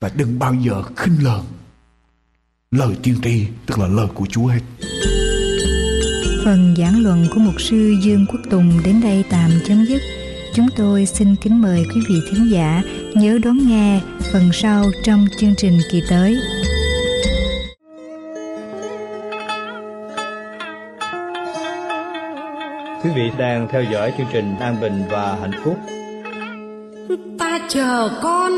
Và 0.00 0.10
đừng 0.14 0.38
bao 0.38 0.54
giờ 0.54 0.82
khinh 0.96 1.24
lờn 1.24 1.40
lời 2.70 2.96
tiên 3.02 3.14
tri 3.22 3.46
tức 3.66 3.78
là 3.78 3.86
lời 3.86 4.06
của 4.14 4.26
Chúa 4.30 4.46
hết. 4.46 4.60
Phần 6.44 6.74
giảng 6.78 7.02
luận 7.02 7.26
của 7.34 7.40
mục 7.40 7.60
sư 7.60 7.94
Dương 8.02 8.26
Quốc 8.28 8.40
Tùng 8.50 8.72
đến 8.84 9.00
đây 9.00 9.24
tạm 9.30 9.50
chấm 9.64 9.84
dứt. 9.84 10.02
Chúng 10.54 10.66
tôi 10.76 11.06
xin 11.06 11.36
kính 11.42 11.62
mời 11.62 11.84
quý 11.94 12.00
vị 12.08 12.14
thính 12.30 12.50
giả 12.50 12.82
Nhớ 13.14 13.38
đón 13.44 13.58
nghe 13.68 14.00
phần 14.32 14.42
sau 14.52 14.84
trong 15.04 15.26
chương 15.38 15.54
trình 15.56 15.78
kỳ 15.90 16.02
tới. 16.10 16.36
Quý 23.04 23.10
vị 23.16 23.30
đang 23.38 23.68
theo 23.72 23.82
dõi 23.92 24.12
chương 24.18 24.26
trình 24.32 24.54
An 24.60 24.80
Bình 24.80 25.02
và 25.10 25.36
Hạnh 25.40 25.62
Phúc. 25.64 25.78
Ta 27.38 27.58
chờ 27.68 28.10
con 28.22 28.52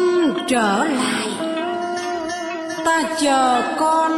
trở 0.49 0.85
lại 0.85 1.40
Ta 2.85 3.03
chờ 3.21 3.63
con 3.79 4.13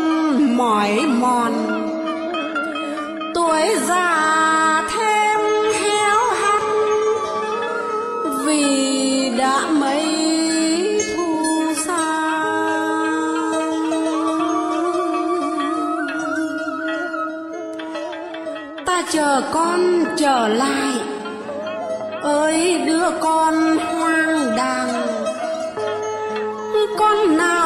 mỏi 0.57 1.01
mòn. 1.07 1.53
Tuổi 3.35 3.63
già 3.89 4.83
thêm 4.97 5.41
héo 5.81 6.19
hắt 6.41 6.63
Vì 8.45 9.33
đã 9.39 9.67
mấy 9.71 10.05
thu 11.17 11.37
xa. 11.87 12.07
Ta 18.87 19.03
chờ 19.13 19.43
con 19.53 20.05
trở 20.19 20.49
lại, 20.49 20.93
ơi 22.23 22.81
đứa 22.87 23.11
con 23.21 23.55
hoang 23.79 24.57
đàng. 24.57 24.89
Con 26.99 27.37
nào 27.37 27.62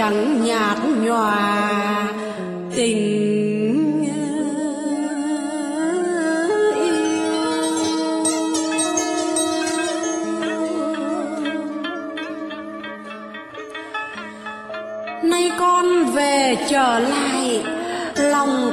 chẳng 0.00 0.44
nhạt 0.44 0.78
nhòa 1.02 2.08
tình 2.76 4.04
nay 15.22 15.50
con 15.58 16.04
về 16.14 16.56
trở 16.70 16.98
lại 16.98 17.62
lòng 18.16 18.69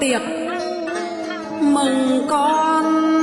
tiệc. 0.00 0.22
Mừng 1.60 2.26
con 2.28 3.19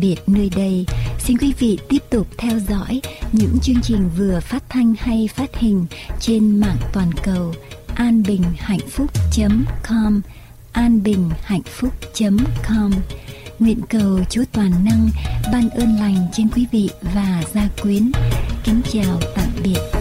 biệt 0.00 0.16
nơi 0.26 0.50
đây. 0.56 0.86
Xin 1.18 1.38
quý 1.38 1.52
vị 1.58 1.78
tiếp 1.88 2.02
tục 2.10 2.26
theo 2.38 2.58
dõi 2.68 3.00
những 3.32 3.58
chương 3.62 3.82
trình 3.82 4.10
vừa 4.16 4.40
phát 4.40 4.62
thanh 4.68 4.94
hay 4.98 5.28
phát 5.34 5.56
hình 5.56 5.86
trên 6.20 6.60
mạng 6.60 6.76
toàn 6.92 7.10
cầu. 7.24 7.54
an 7.94 8.22
bình 8.22 8.42
hạnh 8.58 8.88
phúc 8.88 9.10
com, 9.88 10.20
an 10.72 11.02
bình 11.02 11.30
hạnh 11.42 11.62
phúc 11.66 11.94
com. 12.68 12.90
Nguyện 13.58 13.80
cầu 13.88 14.20
chúa 14.30 14.44
toàn 14.52 14.84
năng 14.84 15.08
ban 15.52 15.70
ơn 15.70 15.96
lành 15.96 16.26
trên 16.32 16.48
quý 16.48 16.66
vị 16.72 16.90
và 17.14 17.42
gia 17.54 17.68
quyến. 17.82 18.12
Kính 18.64 18.80
chào 18.92 19.20
tạm 19.36 19.48
biệt. 19.64 19.99